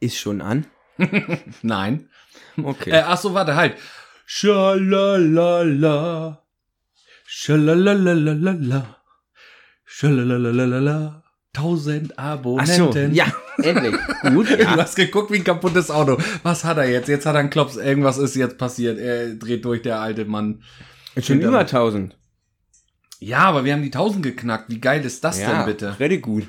Ist 0.00 0.18
schon 0.18 0.40
an. 0.40 0.66
Nein. 1.62 2.08
Okay. 2.62 2.90
Äh, 2.90 3.02
ach 3.06 3.18
so, 3.18 3.34
warte, 3.34 3.56
halt. 3.56 3.76
Schalalala. 4.26 5.62
Schalalalala. 7.26 8.96
Schalalalala. 9.84 11.22
Tausend 11.52 12.18
Ach 12.18 12.24
Abonnenten. 12.32 13.10
so, 13.10 13.14
ja, 13.14 13.26
endlich. 13.62 13.94
Gut, 14.22 14.48
Du 14.50 14.58
ja. 14.62 14.76
hast 14.76 14.96
geguckt 14.96 15.30
wie 15.30 15.36
ein 15.36 15.44
kaputtes 15.44 15.90
Auto. 15.90 16.16
Was 16.42 16.64
hat 16.64 16.78
er 16.78 16.88
jetzt? 16.88 17.08
Jetzt 17.08 17.26
hat 17.26 17.34
er 17.34 17.40
einen 17.40 17.50
Klops. 17.50 17.76
Irgendwas 17.76 18.16
ist 18.16 18.36
jetzt 18.36 18.56
passiert. 18.56 18.98
Er 18.98 19.34
dreht 19.34 19.64
durch, 19.66 19.82
der 19.82 20.00
alte 20.00 20.24
Mann. 20.24 20.62
Schon 21.20 21.42
über 21.42 21.58
1000. 21.58 22.16
Ja, 23.18 23.40
aber 23.40 23.64
wir 23.64 23.74
haben 23.74 23.82
die 23.82 23.88
1000 23.88 24.22
geknackt. 24.22 24.70
Wie 24.70 24.80
geil 24.80 25.04
ist 25.04 25.22
das 25.24 25.40
ja, 25.40 25.58
denn 25.58 25.66
bitte? 25.66 26.00
Richtig 26.00 26.22
gut. 26.22 26.48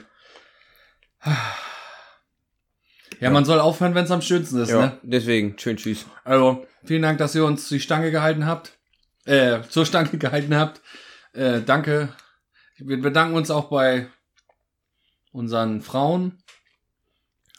Ja, 3.23 3.30
man 3.32 3.45
soll 3.45 3.59
aufhören, 3.59 3.95
wenn 3.95 4.05
es 4.05 4.12
am 4.12 4.22
schönsten 4.22 4.59
ist, 4.62 4.70
Ja, 4.70 4.82
ne? 4.82 4.98
deswegen, 5.04 5.58
schön 5.58 5.77
tschüss. 5.77 6.05
Also, 6.23 6.66
vielen 6.84 7.02
Dank, 7.02 7.18
dass 7.20 7.36
ihr 7.36 7.46
uns 7.46 7.68
die 7.70 7.80
Stange 7.80 8.12
gehalten 8.12 8.46
habt. 8.46 8.77
Äh, 9.26 9.62
zur 9.70 9.86
Stange 9.86 10.09
gehalten 10.18 10.55
habt. 10.55 10.82
Äh, 11.34 11.62
danke. 11.62 12.09
Wir 12.77 13.02
bedanken 13.02 13.36
uns 13.36 13.49
auch 13.52 13.70
bei 13.70 14.08
unseren 15.32 15.82
Frauen, 15.82 16.38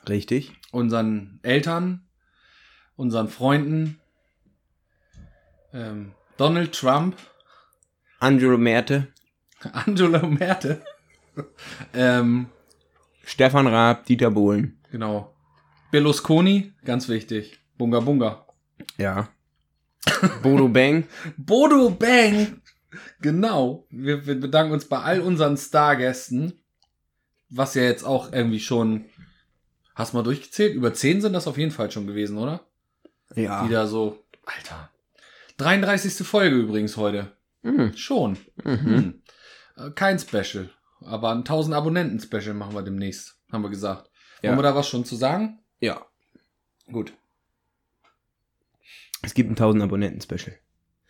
Richtig. 0.08 0.52
unseren 0.70 1.40
Eltern, 1.42 2.06
unseren 2.96 3.28
Freunden, 3.28 4.00
ähm, 5.72 6.12
Donald 6.36 6.72
Trump, 6.74 7.16
Angelo 8.20 8.58
Merte, 8.58 9.08
Angela 9.72 10.24
Merte, 10.26 10.84
ähm, 11.94 12.46
Stefan 13.24 13.66
Raab, 13.66 14.04
Dieter 14.06 14.30
Bohlen. 14.30 14.78
genau, 14.90 15.33
Berlusconi, 15.94 16.72
ganz 16.84 17.08
wichtig, 17.08 17.60
Bunga 17.78 18.00
Bunga. 18.00 18.48
Ja. 18.98 19.28
Bodo 20.42 20.66
Bang. 20.66 21.04
Bodo 21.36 21.88
Bang. 21.90 22.60
Genau. 23.20 23.86
Wir, 23.90 24.26
wir 24.26 24.40
bedanken 24.40 24.72
uns 24.72 24.86
bei 24.86 24.98
all 24.98 25.20
unseren 25.20 25.56
Stargästen. 25.56 26.64
Was 27.48 27.76
ja 27.76 27.84
jetzt 27.84 28.02
auch 28.02 28.32
irgendwie 28.32 28.58
schon. 28.58 29.04
Hast 29.94 30.12
du 30.12 30.16
mal 30.16 30.24
durchgezählt? 30.24 30.74
Über 30.74 30.92
10 30.92 31.20
sind 31.20 31.32
das 31.32 31.46
auf 31.46 31.58
jeden 31.58 31.70
Fall 31.70 31.92
schon 31.92 32.08
gewesen, 32.08 32.38
oder? 32.38 32.66
Ja. 33.36 33.64
Die 33.64 33.72
da 33.72 33.86
so. 33.86 34.26
Alter. 34.46 34.90
33. 35.58 36.26
Folge 36.26 36.56
übrigens 36.56 36.96
heute. 36.96 37.36
Mhm. 37.62 37.96
Schon. 37.96 38.36
Mhm. 38.64 38.80
Hm. 38.80 39.22
Äh, 39.76 39.90
Kein 39.92 40.18
Special. 40.18 40.70
Aber 41.02 41.30
ein 41.30 41.44
1000 41.44 41.72
Abonnenten-Special 41.76 42.54
machen 42.54 42.74
wir 42.74 42.82
demnächst. 42.82 43.38
Haben 43.52 43.62
wir 43.62 43.70
gesagt. 43.70 44.10
Ja. 44.42 44.50
Wollen 44.50 44.58
wir 44.58 44.62
da 44.64 44.74
was 44.74 44.88
schon 44.88 45.04
zu 45.04 45.14
sagen? 45.14 45.60
Ja. 45.84 46.00
Gut. 46.90 47.12
Es 49.20 49.34
gibt 49.34 49.50
ein 49.50 49.52
1000 49.52 49.82
Abonnenten-Special. 49.82 50.56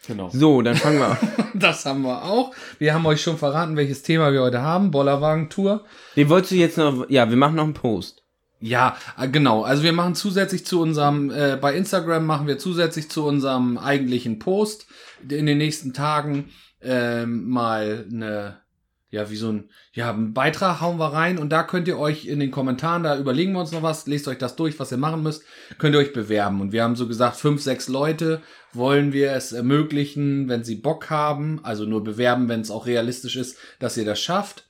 Genau. 0.09 0.31
So, 0.31 0.63
dann 0.63 0.75
fangen 0.75 0.99
wir 0.99 1.11
an. 1.11 1.19
Das 1.55 1.87
haben 1.87 2.03
wir 2.03 2.25
auch. 2.25 2.53
Wir 2.81 2.93
haben 2.93 3.07
euch 3.07 3.23
schon 3.23 3.39
verraten, 3.39 3.77
welches 3.77 4.03
Thema 4.03 4.33
wir 4.33 4.43
heute 4.43 4.63
haben. 4.63 4.91
Bollerwagen-Tour. 4.91 5.85
Den 6.17 6.29
wolltest 6.29 6.51
du 6.51 6.57
jetzt 6.57 6.77
noch, 6.77 7.09
ja, 7.09 7.31
wir 7.31 7.37
machen 7.37 7.55
noch 7.55 7.63
einen 7.63 7.75
Post. 7.75 8.25
Ja, 8.59 8.97
äh, 9.17 9.29
genau. 9.29 9.63
Also 9.63 9.85
wir 9.85 9.93
machen 9.93 10.17
zusätzlich 10.17 10.67
zu 10.67 10.81
unserem, 10.81 11.31
äh, 11.31 11.57
bei 11.57 11.77
Instagram 11.77 12.27
machen 12.27 12.49
wir 12.49 12.59
zusätzlich 12.59 13.09
zu 13.09 13.25
unserem 13.25 13.79
eigentlichen 13.79 14.41
Post 14.41 14.89
in 15.23 15.47
den 15.47 15.59
nächsten 15.59 15.93
Tagen 15.93 16.51
ähm, 16.83 17.49
mal 17.49 18.07
eine, 18.11 18.64
ja, 19.15 19.31
wie 19.31 19.37
so 19.37 19.51
ein, 19.51 19.71
ja, 19.93 20.11
einen 20.11 20.35
Beitrag 20.35 20.81
hauen 20.81 20.99
wir 20.99 21.13
rein 21.13 21.39
und 21.39 21.51
da 21.51 21.63
könnt 21.63 21.87
ihr 21.87 21.99
euch 21.99 22.27
in 22.27 22.41
den 22.41 22.51
Kommentaren, 22.51 23.05
da 23.05 23.17
überlegen 23.17 23.53
wir 23.53 23.61
uns 23.61 23.71
noch 23.71 23.83
was, 23.83 24.07
lest 24.07 24.27
euch 24.27 24.39
das 24.39 24.57
durch, 24.57 24.79
was 24.81 24.91
ihr 24.91 24.99
machen 24.99 25.23
müsst, 25.23 25.45
könnt 25.79 25.95
ihr 25.95 26.01
euch 26.01 26.13
bewerben. 26.13 26.61
Und 26.61 26.73
wir 26.73 26.83
haben 26.83 26.97
so 26.97 27.07
gesagt, 27.07 27.37
fünf, 27.37 27.63
sechs 27.63 27.89
Leute 27.89 28.43
wollen 28.73 29.13
wir 29.13 29.33
es 29.33 29.53
ermöglichen, 29.53 30.49
wenn 30.49 30.65
sie 30.65 30.75
Bock 30.75 31.11
haben, 31.11 31.61
also 31.63 31.85
nur 31.85 32.03
bewerben, 32.03 32.49
wenn 32.49 32.61
es 32.61 32.73
auch 32.73 32.87
realistisch 32.87 33.37
ist, 33.37 33.57
dass 33.79 33.97
ihr 33.97 34.05
das 34.05 34.21
schafft. 34.21 34.69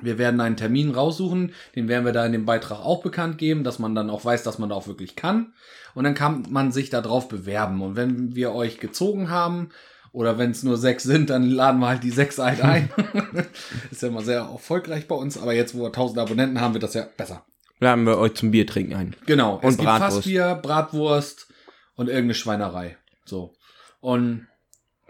Wir 0.00 0.18
werden 0.18 0.40
einen 0.40 0.56
Termin 0.56 0.90
raussuchen, 0.90 1.52
den 1.74 1.88
werden 1.88 2.04
wir 2.04 2.12
da 2.12 2.26
in 2.26 2.32
dem 2.32 2.44
Beitrag 2.44 2.80
auch 2.80 3.02
bekannt 3.02 3.38
geben, 3.38 3.64
dass 3.64 3.78
man 3.78 3.94
dann 3.94 4.10
auch 4.10 4.24
weiß, 4.24 4.42
dass 4.42 4.58
man 4.58 4.68
da 4.68 4.74
auch 4.74 4.88
wirklich 4.88 5.16
kann. 5.16 5.54
Und 5.94 6.04
dann 6.04 6.14
kann 6.14 6.44
man 6.50 6.72
sich 6.72 6.90
da 6.90 7.00
drauf 7.00 7.28
bewerben. 7.28 7.80
Und 7.80 7.96
wenn 7.96 8.34
wir 8.34 8.52
euch 8.52 8.78
gezogen 8.78 9.30
haben, 9.30 9.70
oder 10.16 10.38
wenn 10.38 10.50
es 10.50 10.62
nur 10.62 10.78
sechs 10.78 11.02
sind, 11.02 11.28
dann 11.28 11.42
laden 11.42 11.78
wir 11.78 11.88
halt 11.88 12.02
die 12.02 12.10
sechs 12.10 12.38
halt 12.38 12.62
ein. 12.62 12.88
ist 13.90 14.00
ja 14.00 14.08
immer 14.08 14.22
sehr 14.22 14.40
erfolgreich 14.40 15.06
bei 15.06 15.14
uns, 15.14 15.36
aber 15.36 15.52
jetzt, 15.52 15.74
wo 15.74 15.80
wir 15.82 15.88
1000 15.88 16.18
Abonnenten 16.20 16.58
haben, 16.58 16.72
wird 16.72 16.84
das 16.84 16.94
ja 16.94 17.06
besser. 17.18 17.44
Laden 17.80 18.06
wir 18.06 18.16
euch 18.16 18.32
zum 18.32 18.50
Bier 18.50 18.66
trinken 18.66 18.94
ein. 18.94 19.14
Genau. 19.26 19.56
Und 19.56 19.68
es 19.68 19.76
gibt 19.76 19.86
Bratwurst. 19.86 20.16
Fassbier, 20.16 20.58
Bratwurst 20.62 21.48
und 21.96 22.06
irgendeine 22.08 22.32
Schweinerei. 22.32 22.96
So. 23.26 23.52
Und 24.00 24.46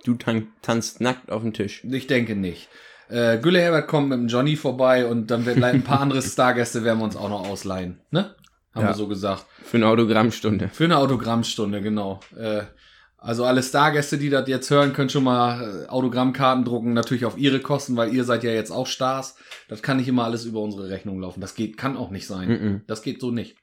Du 0.03 0.15
tan 0.15 0.49
tanzt 0.63 1.01
nackt 1.01 1.31
auf 1.31 1.43
dem 1.43 1.53
Tisch. 1.53 1.85
Ich 1.85 2.09
denke 2.09 2.35
nicht. 2.35 2.69
Äh, 3.09 3.39
Gülle 3.39 3.61
Herbert 3.61 3.87
kommt 3.87 4.09
mit 4.09 4.19
dem 4.19 4.27
Johnny 4.27 4.57
vorbei 4.57 5.07
und 5.07 5.31
dann 5.31 5.47
werden 5.47 5.63
ein 5.63 5.85
paar 5.85 6.01
andere 6.01 6.21
Stargäste 6.23 6.83
werden 6.83 6.99
wir 6.99 7.05
uns 7.05 7.17
auch 7.17 7.29
noch 7.29 7.49
ausleihen. 7.49 8.01
Ne? 8.11 8.35
Haben 8.75 8.83
Ja. 8.83 8.89
wir 8.91 8.95
so 8.95 9.07
gesagt. 9.07 9.47
Für 9.63 9.77
eine 9.77 9.87
Autogrammstunde. 9.87 10.69
Für 10.73 10.85
eine 10.85 10.99
Autogrammstunde, 10.99 11.81
genau. 11.81 12.19
Äh, 12.37 12.63
also 13.27 13.45
alle 13.45 13.61
Stargäste, 13.61 14.19
die 14.19 14.31
das 14.31 14.49
jetzt 14.49 14.71
hören, 14.71 14.93
können 14.93 15.11
schon 15.11 15.25
mal 15.25 15.85
äh, 15.85 15.89
Autogrammkarten 15.89 16.65
drucken, 16.65 16.93
natürlich 16.93 17.25
auf 17.25 17.37
ihre 17.37 17.59
Kosten, 17.59 17.97
weil 17.97 18.15
ihr 18.15 18.23
seid 18.23 18.45
ja 18.45 18.53
jetzt 18.53 18.71
auch 18.71 18.87
Stars. 18.87 19.35
Das 19.67 19.83
kann 19.83 19.97
nicht 19.97 20.07
immer 20.07 20.23
alles 20.23 20.45
über 20.45 20.61
unsere 20.61 20.89
Rechnung 20.91 21.19
laufen. 21.21 21.41
Das 21.41 21.57
geht, 21.57 21.77
kann 21.77 21.97
auch 21.97 22.11
nicht 22.11 22.29
sein. 22.29 22.49
Mhm. 22.49 22.83
Das 22.87 23.03
geht 23.03 23.21
so 23.21 23.33
nicht. 23.33 23.57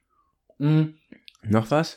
Mhm. 0.58 0.96
Noch 1.44 1.72
was? 1.72 1.96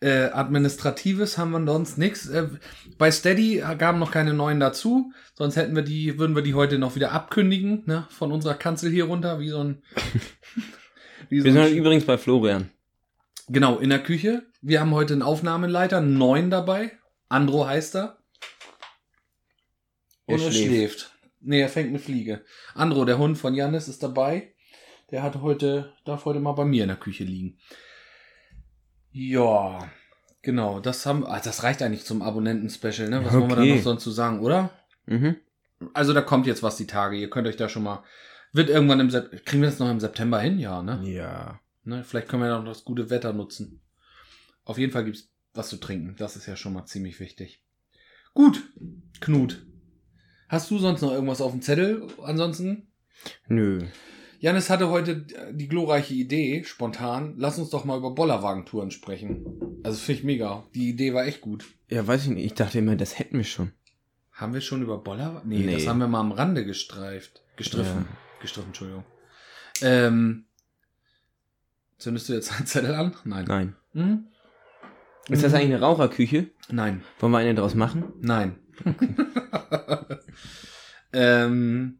Äh, 0.00 0.30
Administratives 0.30 1.38
haben 1.38 1.50
wir 1.50 1.66
sonst 1.66 1.98
nichts. 1.98 2.28
Äh, 2.28 2.50
bei 2.98 3.10
Steady 3.10 3.64
gaben 3.78 3.98
noch 3.98 4.12
keine 4.12 4.32
neuen 4.32 4.60
dazu. 4.60 5.12
Sonst 5.34 5.56
hätten 5.56 5.74
wir 5.74 5.82
die, 5.82 6.20
würden 6.20 6.36
wir 6.36 6.42
die 6.42 6.54
heute 6.54 6.78
noch 6.78 6.94
wieder 6.94 7.10
abkündigen, 7.10 7.82
ne? 7.86 8.06
Von 8.10 8.30
unserer 8.30 8.54
Kanzel 8.54 8.92
hier 8.92 9.06
runter, 9.06 9.40
wie 9.40 9.48
so 9.48 9.58
ein. 9.58 9.82
wie 11.28 11.40
so 11.40 11.46
Wir 11.46 11.52
sind 11.52 11.62
ein 11.62 11.74
übrigens 11.74 12.04
bei 12.04 12.16
Florian. 12.16 12.70
genau, 13.48 13.78
in 13.78 13.90
der 13.90 14.04
Küche. 14.04 14.44
Wir 14.60 14.78
haben 14.78 14.92
heute 14.92 15.14
einen 15.14 15.22
Aufnahmeleiter, 15.22 16.00
neuen 16.00 16.50
dabei. 16.50 16.92
Andro 17.28 17.66
heißt 17.66 17.96
er. 17.96 18.18
Und 20.26 20.40
er 20.40 20.50
schläft. 20.52 20.66
schläft. 20.66 21.12
Nee, 21.40 21.60
er 21.60 21.68
fängt 21.68 21.88
eine 21.88 21.98
Fliege. 21.98 22.44
Andro, 22.74 23.04
der 23.04 23.18
Hund 23.18 23.38
von 23.38 23.54
Janis, 23.54 23.88
ist 23.88 24.02
dabei. 24.02 24.54
Der 25.10 25.22
hat 25.22 25.36
heute, 25.40 25.92
darf 26.04 26.24
heute 26.24 26.40
mal 26.40 26.52
bei 26.52 26.64
mir 26.64 26.82
in 26.82 26.88
der 26.88 26.96
Küche 26.98 27.24
liegen. 27.24 27.58
Ja, 29.10 29.90
genau, 30.42 30.80
das 30.80 31.06
haben, 31.06 31.26
ah, 31.26 31.40
das 31.40 31.62
reicht 31.62 31.82
eigentlich 31.82 32.04
zum 32.04 32.20
Abonnenten-Special, 32.22 33.08
ne? 33.08 33.24
Was 33.24 33.32
wollen 33.32 33.48
wir 33.48 33.56
da 33.56 33.62
Okay. 33.62 33.76
noch 33.76 33.82
sonst 33.82 34.04
zu 34.04 34.10
sagen, 34.10 34.40
oder? 34.40 34.70
Mhm. 35.06 35.36
Also 35.94 36.12
da 36.12 36.20
kommt 36.20 36.46
jetzt 36.46 36.62
was 36.62 36.76
die 36.76 36.86
Tage. 36.86 37.16
Ihr 37.16 37.30
könnt 37.30 37.46
euch 37.46 37.56
da 37.56 37.68
schon 37.68 37.84
mal, 37.84 38.02
wird 38.52 38.68
irgendwann 38.68 39.00
im 39.00 39.10
September, 39.10 39.42
kriegen 39.44 39.62
wir 39.62 39.70
das 39.70 39.78
noch 39.78 39.90
im 39.90 40.00
September 40.00 40.40
hin? 40.40 40.58
Ja, 40.58 40.82
ne? 40.82 41.00
Ja. 41.04 41.60
ne? 41.84 42.04
Vielleicht 42.04 42.28
können 42.28 42.42
wir 42.42 42.50
noch 42.50 42.64
das 42.64 42.84
gute 42.84 43.08
Wetter 43.10 43.32
nutzen. 43.32 43.80
Auf 44.64 44.76
jeden 44.76 44.92
Fall 44.92 45.04
gibt's 45.04 45.30
was 45.58 45.68
zu 45.68 45.76
trinken. 45.76 46.14
Das 46.18 46.36
ist 46.36 46.46
ja 46.46 46.56
schon 46.56 46.72
mal 46.72 46.86
ziemlich 46.86 47.20
wichtig. 47.20 47.62
Gut, 48.32 48.62
Knut. 49.20 49.66
Hast 50.48 50.70
du 50.70 50.78
sonst 50.78 51.02
noch 51.02 51.12
irgendwas 51.12 51.40
auf 51.42 51.52
dem 51.52 51.60
Zettel? 51.60 52.06
Ansonsten? 52.22 52.88
Nö. 53.48 53.86
Janis 54.40 54.70
hatte 54.70 54.88
heute 54.88 55.26
die 55.52 55.66
glorreiche 55.68 56.14
Idee, 56.14 56.62
spontan. 56.64 57.34
Lass 57.36 57.58
uns 57.58 57.70
doch 57.70 57.84
mal 57.84 57.98
über 57.98 58.14
Bollerwagentouren 58.14 58.92
sprechen. 58.92 59.44
Also 59.82 59.98
finde 59.98 60.18
ich 60.20 60.24
mega. 60.24 60.64
Die 60.74 60.88
Idee 60.88 61.12
war 61.12 61.26
echt 61.26 61.40
gut. 61.40 61.66
Ja, 61.88 62.06
weiß 62.06 62.22
ich 62.24 62.30
nicht. 62.30 62.44
Ich 62.46 62.54
dachte 62.54 62.78
immer, 62.78 62.94
das 62.96 63.18
hätten 63.18 63.36
wir 63.36 63.44
schon. 63.44 63.72
Haben 64.32 64.54
wir 64.54 64.60
schon 64.60 64.82
über 64.82 64.98
Bollerwagen? 64.98 65.48
Nee, 65.48 65.58
Nee. 65.66 65.72
das 65.74 65.88
haben 65.88 65.98
wir 65.98 66.06
mal 66.06 66.20
am 66.20 66.30
Rande 66.32 66.64
gestreift. 66.64 67.42
Gestriffen. 67.56 68.06
Ja. 68.08 68.16
Gestriffen, 68.40 68.68
Entschuldigung. 68.68 69.04
Ähm, 69.82 70.44
zündest 71.98 72.28
du 72.28 72.34
jetzt 72.34 72.52
einen 72.52 72.66
Zettel 72.66 72.94
an? 72.94 73.16
Nein. 73.24 73.44
Nein. 73.46 73.76
Hm? 73.92 74.26
Ist 75.28 75.42
das 75.42 75.52
Mhm. 75.52 75.58
eigentlich 75.58 75.74
eine 75.74 75.80
Raucherküche? 75.80 76.46
Nein. 76.70 77.02
Wollen 77.20 77.32
wir 77.32 77.38
eine 77.38 77.54
draus 77.54 77.74
machen? 77.74 78.04
Nein. 78.20 78.56
ähm, 81.12 81.98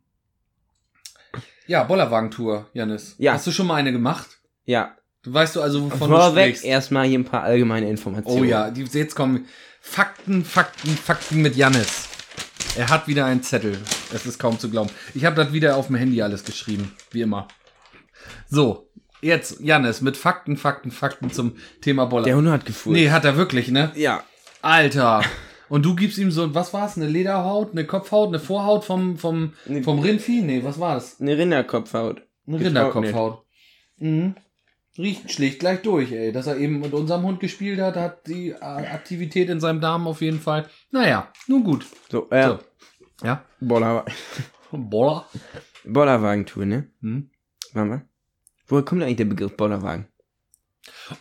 ja, 1.67 1.85
Bollerwagentour, 1.85 2.69
Janis. 2.73 3.15
Ja. 3.19 3.35
Hast 3.35 3.47
du 3.47 3.51
schon 3.53 3.67
mal 3.67 3.75
eine 3.77 3.93
gemacht? 3.93 4.29
Ja. 4.65 4.95
Du 5.23 5.33
weißt 5.35 5.57
du 5.57 5.63
also, 5.63 5.85
wovon 5.91 6.11
du 6.11 6.17
Vorweg 6.17 6.57
sprichst? 6.57 6.65
erstmal 6.65 7.07
hier 7.07 7.19
ein 7.19 7.25
paar 7.25 7.43
allgemeine 7.43 7.89
Informationen. 7.91 8.41
Oh 8.41 8.45
ja, 8.45 8.71
die, 8.71 8.85
jetzt 8.85 9.15
kommen 9.15 9.47
Fakten, 9.81 10.45
Fakten, 10.45 10.91
Fakten 10.91 11.43
mit 11.43 11.57
Jannis. 11.57 12.09
Er 12.77 12.89
hat 12.89 13.09
wieder 13.09 13.27
einen 13.27 13.43
Zettel. 13.43 13.77
Es 14.15 14.25
ist 14.27 14.39
kaum 14.39 14.59
zu 14.59 14.71
glauben. 14.71 14.91
Ich 15.15 15.25
habe 15.25 15.37
das 15.37 15.53
wieder 15.53 15.77
auf 15.77 15.89
dem 15.89 15.97
Handy 15.97 16.23
alles 16.23 16.45
geschrieben, 16.45 16.93
wie 17.11 17.23
immer. 17.23 17.49
So, 18.49 18.89
jetzt 19.21 19.61
Jannis 19.61 20.01
mit 20.01 20.17
Fakten, 20.17 20.57
Fakten, 20.57 20.91
Fakten 20.91 21.31
zum 21.31 21.57
Thema 21.81 22.07
Boller. 22.07 22.25
Der 22.25 22.37
Hund 22.37 22.49
hat 22.49 22.65
gefurzt. 22.67 22.95
nee, 22.97 23.11
hat 23.11 23.25
er 23.25 23.37
wirklich, 23.37 23.71
ne? 23.71 23.93
Ja. 23.95 24.23
Alter. 24.63 25.23
Und 25.69 25.85
du 25.85 25.95
gibst 25.95 26.17
ihm 26.19 26.31
so, 26.31 26.55
was 26.55 26.73
war's? 26.73 26.97
Eine 26.97 27.07
Lederhaut, 27.07 27.73
eine 27.73 27.85
Kopfhaut, 27.85 28.29
eine 28.29 28.39
Vorhaut 28.41 28.85
vom, 28.85 29.19
vom, 29.19 29.53
Nee. 29.67 29.83
vom 29.83 29.99
Rindvieh? 29.99 30.41
Nee, 30.43 30.65
was 30.65 30.81
war 30.81 30.95
das? 30.95 31.21
Eine 31.21 31.37
Rinderkopfhaut. 31.37 32.23
Eine. 32.47 32.61
Rinderkopfhaut. 32.61 33.45
Mhm. 33.99 34.35
riecht 34.97 35.31
schlicht 35.33 35.59
gleich 35.61 35.83
durch, 35.83 36.11
ey. 36.13 36.33
Dass 36.33 36.47
er 36.47 36.57
eben 36.57 36.81
mit 36.81 36.93
unserem 36.95 37.23
Hund 37.23 37.39
gespielt 37.41 37.81
hat, 37.81 37.97
hat 37.97 38.27
die 38.27 38.51
äh, 38.51 38.55
Aktivität 38.63 39.49
in 39.51 39.61
seinem 39.61 39.81
Darm 39.81 40.07
auf 40.07 40.21
jeden 40.23 40.41
Fall. 40.41 40.67
Naja, 40.91 41.31
nun 41.47 41.65
gut. 41.65 41.85
So, 42.11 42.29
äh, 42.31 42.47
So. 42.49 42.59
Ja. 43.23 43.45
Boller, 43.61 44.05
Boller. 44.73 45.27
Bollerwagentour, 45.85 46.65
ne? 46.67 46.89
Hm. 47.03 47.31
Warte 47.75 47.89
mal. 47.89 48.08
Woher 48.69 48.85
kommt 48.85 49.03
eigentlich 49.03 49.17
der 49.17 49.25
Begriff 49.25 49.57
Bollerwagen? 49.57 50.07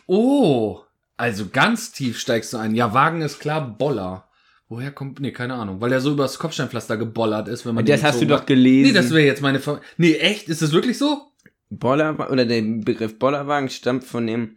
Oh, 0.06 0.80
also 1.16 1.48
ganz 1.48 1.92
tief 1.92 2.18
steigst 2.18 2.52
du 2.52 2.58
ein. 2.58 2.74
Ja, 2.74 2.94
Wagen 2.94 3.22
ist 3.22 3.40
klar, 3.40 3.76
Boller. 3.76 4.28
Woher 4.68 4.90
kommt, 4.92 5.18
nee, 5.20 5.32
keine 5.32 5.54
Ahnung, 5.54 5.80
weil 5.80 5.88
der 5.88 6.00
so 6.02 6.12
übers 6.12 6.38
Kopfsteinpflaster 6.38 6.98
gebollert 6.98 7.48
ist, 7.48 7.64
wenn 7.64 7.74
man 7.74 7.86
Das 7.86 8.02
hast 8.02 8.16
du 8.20 8.26
gezogen 8.26 8.38
doch 8.40 8.46
gelesen. 8.46 8.88
Nee, 8.92 8.98
das 8.98 9.10
wäre 9.10 9.22
jetzt 9.26 9.40
meine 9.40 9.60
Ver 9.60 9.80
Nee, 9.96 10.14
echt? 10.16 10.48
Ist 10.50 10.60
das 10.60 10.72
wirklich 10.72 10.98
so? 10.98 11.32
Boller 11.70 12.30
oder 12.30 12.44
der 12.44 12.60
Begriff 12.62 13.18
Bollerwagen 13.18 13.70
stammt 13.70 14.04
von 14.04 14.26
dem 14.26 14.56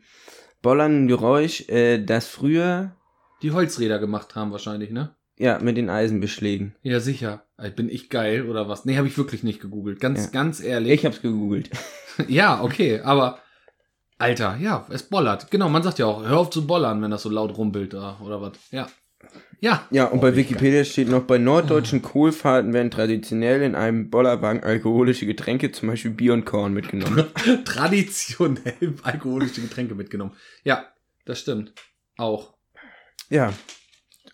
bollernden 0.62 1.08
Geräusch, 1.08 1.68
äh, 1.70 1.98
das 2.04 2.28
früher 2.28 2.96
Die 3.42 3.52
Holzräder 3.52 4.00
gemacht 4.00 4.36
haben 4.36 4.52
wahrscheinlich, 4.52 4.92
ne? 4.92 5.16
ja 5.40 5.58
mit 5.60 5.76
den 5.78 5.90
Eisenbeschlägen. 5.90 6.76
Ja, 6.84 7.00
sicher. 7.00 7.46
Ey, 7.58 7.72
Bin 7.72 7.90
ich 7.90 8.10
geil 8.10 8.48
oder 8.50 8.68
was? 8.68 8.86
Nee, 8.86 8.98
habe 8.98 9.08
ich 9.08 9.18
wirklich 9.18 9.44
nicht 9.44 9.62
gegoogelt. 9.62 10.00
Ganz, 10.02 10.26
Ja. 10.26 10.30
ganz 10.32 10.62
ehrlich. 10.62 10.92
Ich 10.92 11.06
hab's 11.06 11.22
gegoogelt. 11.22 11.70
Ja, 12.28 12.62
okay, 12.64 13.00
aber 13.02 13.40
Alter, 14.18 14.58
ja, 14.60 14.86
es 14.90 15.04
bollert. 15.04 15.50
Genau, 15.50 15.68
man 15.70 15.82
sagt 15.84 15.98
ja 16.00 16.06
auch, 16.06 16.24
hör 16.24 16.38
auf 16.38 16.50
zu 16.52 16.68
bollern, 16.68 17.02
wenn 17.02 17.12
das 17.12 17.24
so 17.24 17.30
laut 17.30 17.58
rumpelt 17.58 17.94
da, 17.94 18.20
oder 18.24 18.42
was. 18.42 18.54
Ja. 18.72 18.88
Ja. 19.60 19.88
Ja, 19.92 20.06
und 20.06 20.20
Oh, 20.20 20.22
bei 20.22 20.36
Wikipedia 20.36 20.84
steht 20.84 21.08
noch, 21.10 21.24
bei 21.24 21.38
norddeutschen 21.38 22.02
Kohlfahrten 22.02 22.74
werden 22.74 22.92
traditionell 22.92 23.62
in 23.62 23.76
einem 23.76 24.10
Bollerwagen 24.10 24.64
alkoholische 24.64 25.26
Getränke, 25.26 25.72
zum 25.72 25.90
Beispiel 25.90 26.12
Bier 26.12 26.34
und 26.34 26.46
Korn 26.46 26.74
mitgenommen. 26.74 27.26
Traditionell 27.66 28.96
alkoholische 29.04 29.62
Getränke 29.62 29.96
mitgenommen. 29.96 30.34
Ja, 30.64 30.86
das 31.26 31.40
stimmt. 31.40 31.74
Auch. 32.18 32.54
ja. 33.30 33.54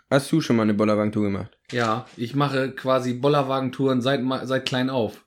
Hast 0.10 0.32
du 0.32 0.40
schon 0.40 0.56
mal 0.56 0.64
eine 0.64 0.74
Bollerwagentour 0.74 1.24
gemacht? 1.24 1.58
Ja, 1.70 2.06
ich 2.16 2.34
mache 2.34 2.72
quasi 2.72 3.14
Bollerwagentouren 3.14 4.02
seit, 4.02 4.22
seit 4.44 4.66
klein 4.66 4.90
auf. 4.90 5.26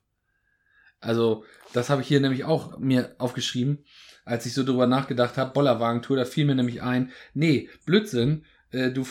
Also, 1.00 1.44
das 1.72 1.90
habe 1.90 2.02
ich 2.02 2.08
hier 2.08 2.20
nämlich 2.20 2.44
auch 2.44 2.78
mir 2.78 3.14
aufgeschrieben, 3.18 3.84
als 4.24 4.46
ich 4.46 4.54
so 4.54 4.64
drüber 4.64 4.86
nachgedacht 4.86 5.36
habe, 5.36 5.52
Bollerwagentour, 5.52 6.16
da 6.16 6.24
fiel 6.24 6.44
mir 6.44 6.54
nämlich 6.54 6.82
ein, 6.82 7.10
nee, 7.34 7.68
Blödsinn, 7.86 8.44
äh, 8.70 8.90
du 8.90 9.06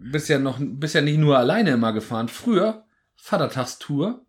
bist 0.00 0.28
ja 0.28 0.38
noch, 0.38 0.58
bist 0.60 0.94
ja 0.94 1.00
nicht 1.00 1.18
nur 1.18 1.38
alleine 1.38 1.70
immer 1.70 1.92
gefahren. 1.92 2.28
Früher, 2.28 2.84
Vatertagstour, 3.16 4.24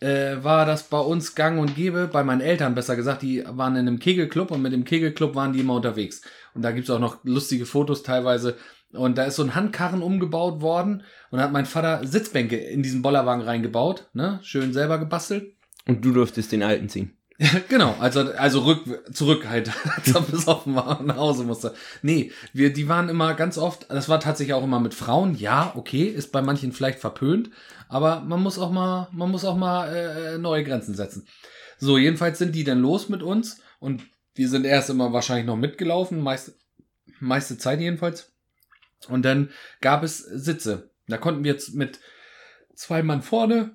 äh, 0.00 0.42
war 0.42 0.66
das 0.66 0.84
bei 0.84 0.98
uns 0.98 1.34
gang 1.34 1.60
und 1.60 1.76
gäbe, 1.76 2.08
bei 2.08 2.24
meinen 2.24 2.40
Eltern 2.40 2.74
besser 2.74 2.96
gesagt, 2.96 3.22
die 3.22 3.44
waren 3.46 3.76
in 3.76 3.86
einem 3.86 3.98
Kegelclub 3.98 4.50
und 4.50 4.62
mit 4.62 4.72
dem 4.72 4.84
Kegelclub 4.84 5.34
waren 5.34 5.52
die 5.52 5.60
immer 5.60 5.74
unterwegs. 5.74 6.22
Und 6.54 6.62
da 6.62 6.72
gibt's 6.72 6.90
auch 6.90 6.98
noch 6.98 7.18
lustige 7.24 7.66
Fotos 7.66 8.02
teilweise. 8.02 8.56
Und 8.92 9.16
da 9.16 9.24
ist 9.24 9.36
so 9.36 9.42
ein 9.42 9.54
Handkarren 9.54 10.02
umgebaut 10.02 10.60
worden 10.60 11.02
und 11.30 11.38
da 11.38 11.44
hat 11.44 11.52
mein 11.52 11.66
Vater 11.66 12.06
Sitzbänke 12.06 12.56
in 12.56 12.82
diesen 12.82 13.00
Bollerwagen 13.00 13.42
reingebaut, 13.42 14.10
ne? 14.12 14.40
Schön 14.42 14.74
selber 14.74 14.98
gebastelt. 14.98 15.54
Und 15.86 16.04
du 16.04 16.12
durftest 16.12 16.52
den 16.52 16.62
alten 16.62 16.88
ziehen. 16.88 17.16
genau, 17.68 17.96
also, 17.98 18.20
also 18.32 18.60
rück, 18.60 19.14
zurück 19.14 19.48
halt, 19.48 19.70
als 19.96 20.14
er 20.14 20.20
besoffen 20.20 20.74
war 20.74 21.00
und 21.00 21.06
nach 21.06 21.16
Hause 21.16 21.44
musste. 21.44 21.74
Nee, 22.02 22.30
wir, 22.52 22.72
die 22.72 22.88
waren 22.88 23.08
immer 23.08 23.34
ganz 23.34 23.58
oft, 23.58 23.90
das 23.90 24.08
war 24.08 24.20
tatsächlich 24.20 24.54
auch 24.54 24.64
immer 24.64 24.80
mit 24.80 24.94
Frauen, 24.94 25.34
ja, 25.34 25.72
okay, 25.74 26.04
ist 26.04 26.30
bei 26.30 26.42
manchen 26.42 26.72
vielleicht 26.72 27.00
verpönt, 27.00 27.50
aber 27.88 28.20
man 28.20 28.42
muss 28.42 28.58
auch 28.58 28.70
mal, 28.70 29.08
man 29.12 29.30
muss 29.30 29.44
auch 29.44 29.56
mal 29.56 29.88
äh, 29.88 30.38
neue 30.38 30.64
Grenzen 30.64 30.94
setzen. 30.94 31.26
So, 31.78 31.98
jedenfalls 31.98 32.38
sind 32.38 32.54
die 32.54 32.64
dann 32.64 32.80
los 32.80 33.08
mit 33.08 33.22
uns 33.22 33.60
und 33.80 34.02
wir 34.34 34.48
sind 34.48 34.64
erst 34.64 34.90
immer 34.90 35.12
wahrscheinlich 35.12 35.46
noch 35.46 35.56
mitgelaufen, 35.56 36.20
meiste, 36.20 36.54
meiste 37.18 37.58
Zeit 37.58 37.80
jedenfalls. 37.80 38.32
Und 39.08 39.24
dann 39.24 39.50
gab 39.80 40.04
es 40.04 40.18
Sitze. 40.18 40.90
Da 41.08 41.18
konnten 41.18 41.42
wir 41.42 41.52
jetzt 41.52 41.74
mit 41.74 41.98
zwei 42.74 43.02
Mann 43.02 43.20
vorne, 43.20 43.74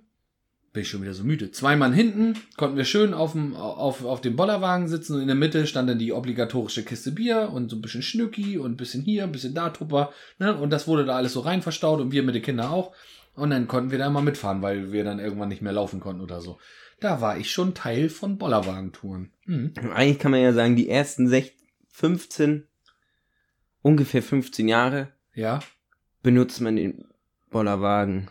bin 0.78 0.84
ich 0.84 0.90
schon 0.90 1.02
wieder 1.02 1.16
so 1.16 1.24
müde, 1.24 1.50
zwei 1.50 1.76
Mann 1.76 1.92
hinten, 1.92 2.36
konnten 2.56 2.78
wir 2.78 2.86
schön 2.86 3.16
auf 3.16 3.32
dem, 3.32 3.56
auf, 3.56 4.06
auf 4.06 4.22
dem 4.22 4.36
Bollerwagen 4.36 4.88
sitzen 4.88 5.16
und 5.16 5.22
in 5.22 5.28
der 5.28 5.36
Mitte 5.36 5.66
stand 5.66 5.90
dann 5.90 5.98
die 5.98 6.14
obligatorische 6.14 6.84
Kiste 6.84 7.12
Bier 7.12 7.50
und 7.52 7.72
so 7.72 7.78
ein 7.78 7.82
bisschen 7.82 8.04
Schnücki 8.04 8.60
und 8.60 8.74
ein 8.74 8.78
bisschen 8.78 9.02
hier, 9.02 9.24
ein 9.24 9.32
bisschen 9.32 9.56
da, 9.56 9.72
Tupper. 9.72 10.14
Ne? 10.38 10.56
Und 10.56 10.70
das 10.70 10.88
wurde 10.88 11.04
da 11.04 11.16
alles 11.16 11.34
so 11.34 11.40
rein 11.40 11.64
verstaut 11.64 12.00
und 12.00 12.12
wir 12.12 12.22
mit 12.22 12.36
den 12.36 12.44
Kindern 12.44 12.68
auch. 12.68 12.94
Und 13.34 13.50
dann 13.50 13.68
konnten 13.68 13.90
wir 13.90 13.98
da 13.98 14.08
mal 14.12 14.22
mitfahren, 14.22 14.62
weil 14.62 14.92
wir 14.92 15.04
dann 15.04 15.18
irgendwann 15.18 15.50
nicht 15.50 15.64
mehr 15.64 15.74
laufen 15.74 16.00
konnten 16.00 16.22
oder 16.22 16.42
so. 16.42 16.60
Da 17.00 17.22
war 17.22 17.40
ich 17.40 17.50
schon 17.50 17.74
Teil 17.74 18.10
von 18.10 18.38
Bollerwagentouren. 18.38 19.32
Mhm. 19.46 19.74
Eigentlich 19.96 20.20
kann 20.20 20.30
man 20.30 20.42
ja 20.42 20.54
sagen, 20.54 20.76
die 20.76 20.90
ersten 20.90 21.28
sech 21.28 21.56
15, 21.94 22.68
ungefähr 23.82 24.22
15 24.22 24.68
Jahre 24.68 25.08
Ja, 25.34 25.58
benutzt 26.22 26.62
man 26.62 26.76
den 26.76 27.06
Bollerwagen, 27.50 28.30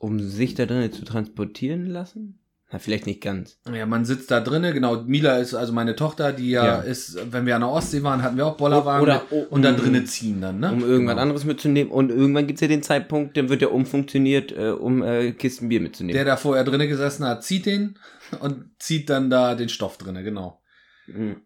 um 0.00 0.18
sich 0.18 0.54
da 0.56 0.66
drinnen 0.66 0.90
zu 0.92 1.04
transportieren 1.04 1.86
lassen? 1.86 2.38
Na, 2.72 2.78
vielleicht 2.78 3.06
nicht 3.06 3.20
ganz. 3.20 3.58
Ja, 3.72 3.84
man 3.84 4.04
sitzt 4.04 4.30
da 4.30 4.40
drinnen, 4.40 4.72
genau. 4.72 5.02
Mila 5.02 5.38
ist 5.38 5.54
also 5.54 5.72
meine 5.72 5.96
Tochter, 5.96 6.32
die 6.32 6.50
ja, 6.50 6.64
Ja. 6.64 6.80
ist, 6.80 7.18
wenn 7.32 7.44
wir 7.44 7.56
an 7.56 7.62
der 7.62 7.70
Ostsee 7.70 8.02
waren, 8.04 8.22
hatten 8.22 8.36
wir 8.36 8.46
auch 8.46 8.56
Bollerwagen 8.56 9.02
Oder- 9.02 9.24
mit, 9.30 9.50
und 9.50 9.62
da 9.62 9.70
um- 9.70 9.76
drinnen 9.76 10.06
ziehen 10.06 10.40
dann, 10.40 10.60
ne? 10.60 10.72
Um 10.72 10.80
irgendwas 10.82 11.14
Genau. 11.14 11.22
anderes 11.22 11.44
mitzunehmen. 11.44 11.92
Und 11.92 12.10
irgendwann 12.10 12.46
gibt's 12.46 12.60
ja 12.62 12.68
den 12.68 12.82
Zeitpunkt, 12.84 13.36
dann 13.36 13.48
wird 13.48 13.60
der 13.60 13.72
umfunktioniert, 13.72 14.52
äh, 14.52 14.70
um 14.70 15.02
äh, 15.02 15.32
Kisten 15.32 15.68
Bier 15.68 15.80
mitzunehmen. 15.80 16.14
Der 16.14 16.24
da 16.24 16.36
vorher 16.36 16.62
drinnen 16.64 16.88
gesessen 16.88 17.24
hat, 17.26 17.42
zieht 17.44 17.66
den 17.66 17.98
und 18.40 18.66
zieht 18.78 19.10
dann 19.10 19.30
da 19.30 19.54
den 19.56 19.68
Stoff 19.68 19.98
drinnen, 19.98 20.22
genau. 20.24 20.60
Mhm. 21.08 21.36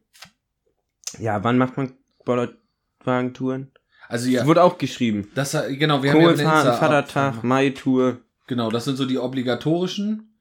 Ja, 1.19 1.43
wann 1.43 1.57
macht 1.59 1.77
man 1.79 1.95
Bollerwagentouren? 2.27 3.71
Also 4.09 4.27
Es 4.27 4.33
ja, 4.35 4.47
wurde 4.47 4.63
auch 4.63 4.77
geschrieben. 4.77 5.29
das 5.35 5.57
genau, 5.71 6.03
wir 6.03 6.13
haben 6.13 6.21
ja 6.21 6.35
Vatertag, 6.75 7.43
Mai-Tour. 7.43 8.19
Genau, 8.47 8.71
das 8.71 8.85
sind 8.85 8.97
so 8.97 9.07
die 9.07 9.19
obligatorischen. 9.19 10.37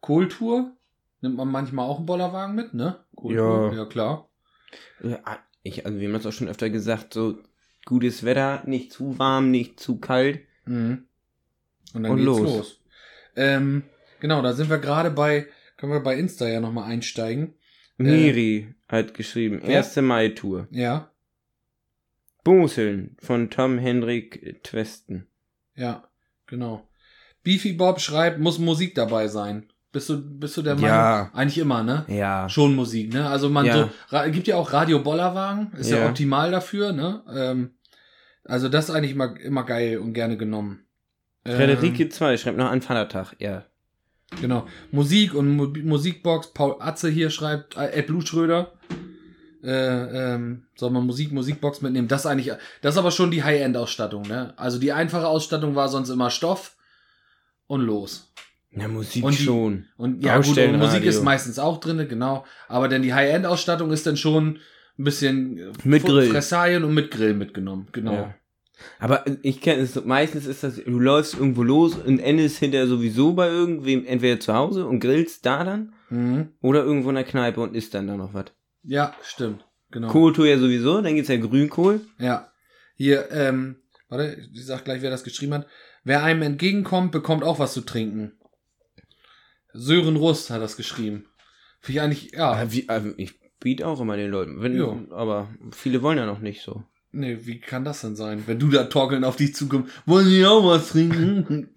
Kohltour 0.00 0.72
nimmt 1.20 1.36
man 1.36 1.48
manchmal 1.48 1.88
auch 1.88 1.98
einen 1.98 2.06
Bollerwagen 2.06 2.54
mit, 2.54 2.74
ne? 2.74 3.04
Kohltour, 3.16 3.72
Ja. 3.72 3.78
ja 3.78 3.84
klar. 3.86 4.28
Ja, 5.02 5.18
ich, 5.62 5.86
also 5.86 5.98
wir 5.98 6.08
haben 6.08 6.14
es 6.16 6.26
auch 6.26 6.32
schon 6.32 6.48
öfter 6.48 6.68
gesagt, 6.68 7.14
so 7.14 7.38
gutes 7.86 8.24
Wetter, 8.24 8.62
nicht 8.66 8.92
zu 8.92 9.18
warm, 9.18 9.50
nicht 9.50 9.78
zu 9.80 9.98
kalt. 9.98 10.40
Mhm. 10.66 11.06
Und 11.94 12.02
dann 12.02 12.12
Und 12.12 12.16
geht's 12.18 12.26
los. 12.26 12.40
los. 12.42 12.80
Ähm, 13.36 13.84
genau, 14.20 14.42
da 14.42 14.52
sind 14.52 14.68
wir 14.68 14.78
gerade 14.78 15.10
bei, 15.10 15.46
können 15.76 15.92
wir 15.92 16.00
bei 16.02 16.16
Insta 16.18 16.48
ja 16.48 16.60
nochmal 16.60 16.90
einsteigen. 16.90 17.54
Miri 17.96 18.74
hat 18.88 19.14
geschrieben, 19.14 19.60
wer? 19.62 19.76
erste 19.76 20.02
Mai-Tour. 20.02 20.66
Ja, 20.70 21.10
Boseln 22.42 23.16
von 23.20 23.48
Tom 23.48 23.78
Hendrik 23.78 24.62
Twesten. 24.64 25.26
ja, 25.76 26.06
genau. 26.46 26.86
Beefy 27.44 27.74
Bob 27.74 28.00
schreibt, 28.00 28.40
muss 28.40 28.58
Musik 28.58 28.94
dabei 28.94 29.28
sein. 29.28 29.68
Bist 29.92 30.08
du, 30.08 30.20
bist 30.20 30.56
du 30.56 30.62
der 30.62 30.74
Meinung? 30.74 30.88
Ja. 30.88 31.30
Eigentlich 31.34 31.58
immer, 31.58 31.84
ne? 31.84 32.04
Ja. 32.08 32.48
Schon 32.48 32.74
Musik, 32.74 33.12
ne? 33.14 33.28
Also 33.28 33.48
man 33.48 33.64
Ja. 33.66 33.88
so, 34.10 34.30
gibt 34.32 34.48
ja 34.48 34.56
auch 34.56 34.72
Radio 34.72 34.98
Bollerwagen, 34.98 35.72
ist 35.78 35.90
ja, 35.90 35.98
Ja. 35.98 36.08
optimal 36.08 36.50
dafür, 36.50 36.92
ne? 36.92 37.22
Ähm, 37.32 37.70
also 38.44 38.68
das 38.68 38.88
ist 38.88 38.94
eigentlich 38.94 39.12
immer, 39.12 39.38
immer 39.40 39.62
geil 39.62 39.98
und 39.98 40.12
gerne 40.14 40.36
genommen. 40.36 40.80
Ähm, 41.44 41.56
Frederike 41.56 42.08
2 42.08 42.36
schreibt 42.38 42.58
noch 42.58 42.70
an 42.72 42.82
Vatertag, 42.82 43.36
ja. 43.38 43.64
Genau. 44.40 44.66
Musik 44.90 45.34
und 45.34 45.54
Mu 45.54 45.68
Musikbox. 45.84 46.54
Paul 46.54 46.76
Atze 46.80 47.08
hier 47.08 47.30
schreibt, 47.30 47.76
äh, 47.76 47.92
Ed 47.92 48.08
Blue 48.08 48.26
Schröder. 48.26 48.72
Äh, 49.62 50.34
ähm, 50.34 50.66
soll 50.74 50.90
man 50.90 51.06
Musik, 51.06 51.30
Musikbox 51.32 51.80
mitnehmen? 51.82 52.08
Das 52.08 52.22
ist 52.22 52.26
eigentlich, 52.26 52.52
das 52.82 52.94
ist 52.94 52.98
aber 52.98 53.10
schon 53.10 53.30
die 53.30 53.44
High-End-Ausstattung, 53.44 54.22
ne? 54.22 54.52
Also 54.56 54.78
die 54.78 54.92
einfache 54.92 55.26
Ausstattung 55.26 55.74
war 55.76 55.88
sonst 55.88 56.10
immer 56.10 56.30
Stoff 56.30 56.76
und 57.66 57.80
los. 57.82 58.32
Na, 58.70 58.88
Musik 58.88 59.24
Und 59.24 59.38
die- 59.38 59.42
schon. 59.44 59.86
Und 59.96 60.24
ja, 60.24 60.38
gut, 60.38 60.58
und. 60.58 60.78
Musik 60.78 61.04
ist 61.04 61.22
meistens 61.22 61.58
auch 61.58 61.78
drinne, 61.78 62.06
genau. 62.08 62.44
Aber 62.68 62.88
dann 62.88 63.02
die 63.02 63.14
High-End-Ausstattung 63.14 63.92
ist 63.92 64.06
dann 64.06 64.16
schon 64.16 64.58
ein 64.98 65.04
bisschen 65.04 65.58
äh, 65.58 65.72
Mit 65.84 66.04
Grill. 66.04 66.28
Fressalien 66.30 66.82
und 66.84 66.94
mit 66.94 67.10
Grill 67.10 67.34
mitgenommen, 67.34 67.88
genau. 67.92 68.12
Ja. 68.14 68.34
Aber 68.98 69.24
ich 69.42 69.60
kenne 69.60 69.82
es, 69.82 70.04
meistens 70.04 70.46
ist 70.46 70.64
das, 70.64 70.76
du 70.84 70.98
läufst 70.98 71.34
irgendwo 71.34 71.62
los 71.62 71.94
und 71.94 72.18
endest 72.18 72.58
hinterher 72.58 72.88
sowieso 72.88 73.32
bei 73.32 73.48
irgendwem, 73.48 74.04
entweder 74.04 74.40
zu 74.40 74.52
Hause 74.54 74.86
und 74.86 74.98
grillst 75.00 75.46
da 75.46 75.62
dann 75.64 75.92
Mhm. 76.10 76.48
oder 76.60 76.84
irgendwo 76.84 77.08
in 77.08 77.14
der 77.14 77.24
Kneipe 77.24 77.60
und 77.60 77.74
isst 77.74 77.94
dann 77.94 78.08
da 78.08 78.16
noch 78.16 78.34
was. 78.34 78.46
Ja, 78.82 79.14
stimmt. 79.22 79.64
Genau. 79.90 80.08
Kohltour 80.08 80.46
ja 80.46 80.58
sowieso, 80.58 81.00
dann 81.00 81.14
gibt's 81.14 81.28
ja 81.30 81.36
Grünkohl. 81.36 82.00
Ja. 82.18 82.52
Hier, 82.96 83.30
ähm, 83.30 83.76
warte, 84.08 84.36
ich 84.52 84.66
sag 84.66 84.84
gleich, 84.84 85.00
wer 85.02 85.10
das 85.10 85.22
geschrieben 85.24 85.54
hat. 85.54 85.66
Wer 86.04 86.22
einem 86.22 86.42
entgegenkommt, 86.42 87.12
bekommt 87.12 87.42
auch 87.42 87.58
was 87.58 87.72
zu 87.72 87.80
trinken. 87.80 88.32
Sören 89.72 90.16
Rust 90.16 90.50
hat 90.50 90.60
das 90.62 90.76
geschrieben. 90.76 91.26
Finde 91.80 91.98
ich 91.98 92.00
eigentlich, 92.04 92.32
ja. 92.32 92.70
Wie, 92.70 92.88
ah, 92.88 93.02
ich 93.16 93.34
biete 93.58 93.86
auch 93.86 94.00
immer 94.00 94.16
den 94.16 94.30
Leuten, 94.30 94.60
wenn, 94.62 94.76
Ja. 94.76 94.96
aber 95.10 95.48
viele 95.72 96.02
wollen 96.02 96.18
ja 96.18 96.26
noch 96.26 96.40
nicht 96.40 96.62
so. 96.62 96.84
Nee, 97.12 97.38
wie 97.42 97.60
kann 97.60 97.84
das 97.84 98.00
denn 98.02 98.16
sein? 98.16 98.42
Wenn 98.46 98.58
du 98.58 98.68
da 98.68 98.84
torkeln 98.84 99.24
auf 99.24 99.36
dich 99.36 99.54
zukommst, 99.54 99.92
wollen 100.04 100.28
die 100.28 100.44
auch 100.44 100.64
was 100.64 100.88
trinken? 100.90 101.74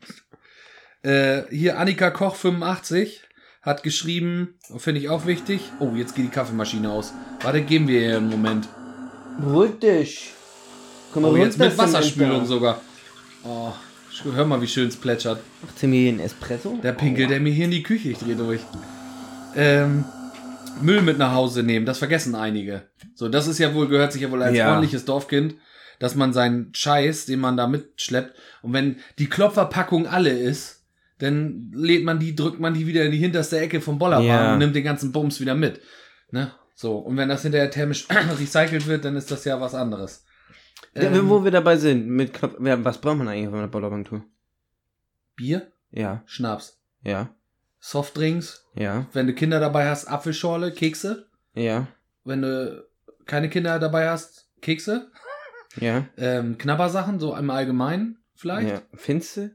äh, 1.03 1.43
hier 1.50 1.79
Annika 1.79 2.10
Koch 2.12 2.36
85 2.36 3.24
hat 3.62 3.84
geschrieben, 3.84 4.55
finde 4.77 5.00
ich 5.01 5.10
auch 5.10 5.25
wichtig. 5.25 5.62
Oh, 5.79 5.91
jetzt 5.96 6.15
geht 6.15 6.25
die 6.25 6.29
Kaffeemaschine 6.29 6.89
aus. 6.89 7.13
Warte, 7.41 7.62
geben 7.62 7.88
wir 7.88 8.01
ihr 8.01 8.17
einen 8.17 8.29
Moment. 8.29 8.67
Beruhig 9.39 9.79
dich. 9.79 10.34
Komm 11.13 11.25
Oh, 11.25 11.36
jetzt 11.36 11.60
mit 11.60 11.77
Wasserspülung 11.77 12.46
sogar. 12.46 12.81
Oh, 13.43 13.74
hör 14.24 14.45
mal, 14.45 14.62
wie 14.62 14.67
schön 14.67 14.88
es 14.88 14.95
plätschert. 14.97 15.39
Macht 15.62 15.79
sie 15.79 15.88
mir 15.88 16.00
hier 16.00 16.09
einen 16.09 16.19
Espresso? 16.19 16.79
Der 16.83 16.93
pinkelt 16.93 17.29
der 17.29 17.39
mir 17.39 17.51
hier 17.53 17.65
in 17.65 17.71
die 17.71 17.83
Küche, 17.83 18.09
ich 18.09 18.17
dreh 18.17 18.36
durch. 18.36 18.62
Ähm, 19.55 20.05
Müll 20.81 21.01
mit 21.01 21.17
nach 21.17 21.33
Hause 21.33 21.63
nehmen, 21.63 21.86
das 21.86 21.97
vergessen 21.97 22.36
einige. 22.36 22.83
So, 23.15 23.29
das 23.29 23.47
ist 23.47 23.57
ja 23.57 23.74
wohl, 23.74 23.88
gehört 23.88 24.13
sich 24.13 24.21
ja 24.21 24.31
wohl 24.31 24.43
als 24.43 24.55
Ja. 24.55 24.67
ordentliches 24.69 25.05
Dorfkind, 25.05 25.55
dass 26.00 26.15
man 26.15 26.33
seinen 26.33 26.71
Scheiß, 26.75 27.25
den 27.25 27.39
man 27.39 27.57
da 27.57 27.67
mitschleppt, 27.67 28.36
und 28.62 28.74
wenn 28.74 28.97
die 29.17 29.27
Klopferpackung 29.27 30.07
alle 30.07 30.29
ist, 30.29 30.83
dann 31.19 31.71
lädt 31.74 32.03
man 32.03 32.19
die, 32.19 32.36
drückt 32.36 32.59
man 32.59 32.75
die 32.75 32.86
wieder 32.86 33.03
in 33.03 33.12
die 33.12 33.17
hinterste 33.17 33.59
Ecke 33.59 33.81
vom 33.81 33.97
Bollerwagen 33.97 34.27
Ja. 34.27 34.53
und 34.53 34.59
nimmt 34.59 34.75
den 34.75 34.83
ganzen 34.83 35.12
Bums 35.12 35.39
wieder 35.39 35.55
mit. 35.55 35.81
Ne? 36.29 36.51
So, 36.75 36.97
und 36.97 37.17
wenn 37.17 37.27
das 37.29 37.41
hinterher 37.41 37.71
thermisch 37.71 38.05
recycelt 38.39 38.86
wird, 38.86 39.03
dann 39.03 39.15
ist 39.15 39.31
das 39.31 39.43
ja 39.45 39.59
was 39.59 39.74
anderes. 39.74 40.25
Ja, 40.97 41.11
Ähm, 41.11 41.29
wo 41.29 41.43
wir 41.43 41.51
dabei 41.51 41.77
sind, 41.77 42.07
mit 42.07 42.33
Klop 42.33 42.57
ja, 42.65 42.83
was 42.83 42.99
braucht 42.99 43.17
man 43.17 43.27
eigentlich 43.27 43.47
auf 43.47 43.53
einer 43.53 43.67
Bollerbank-Tour? 43.67 44.23
Bier, 45.35 45.71
Ja, 45.91 46.23
Schnaps, 46.25 46.79
ja, 47.03 47.29
Softdrinks, 47.79 48.65
ja, 48.75 49.05
wenn 49.13 49.27
du 49.27 49.33
Kinder 49.33 49.59
dabei 49.59 49.89
hast, 49.89 50.05
Apfelschorle, 50.07 50.71
Kekse. 50.71 51.27
ja, 51.53 51.87
wenn 52.23 52.41
du 52.41 52.85
keine 53.25 53.49
Kinder 53.49 53.79
dabei 53.79 54.09
hast, 54.09 54.49
Kekse, 54.61 55.11
ja. 55.79 56.05
ähm, 56.17 56.57
Knabbersachen, 56.57 57.19
so 57.19 57.35
im 57.35 57.49
Allgemeinen 57.49 58.17
vielleicht. 58.35 58.69
ja. 58.69 58.81
Findest 58.95 59.37
du? 59.37 59.51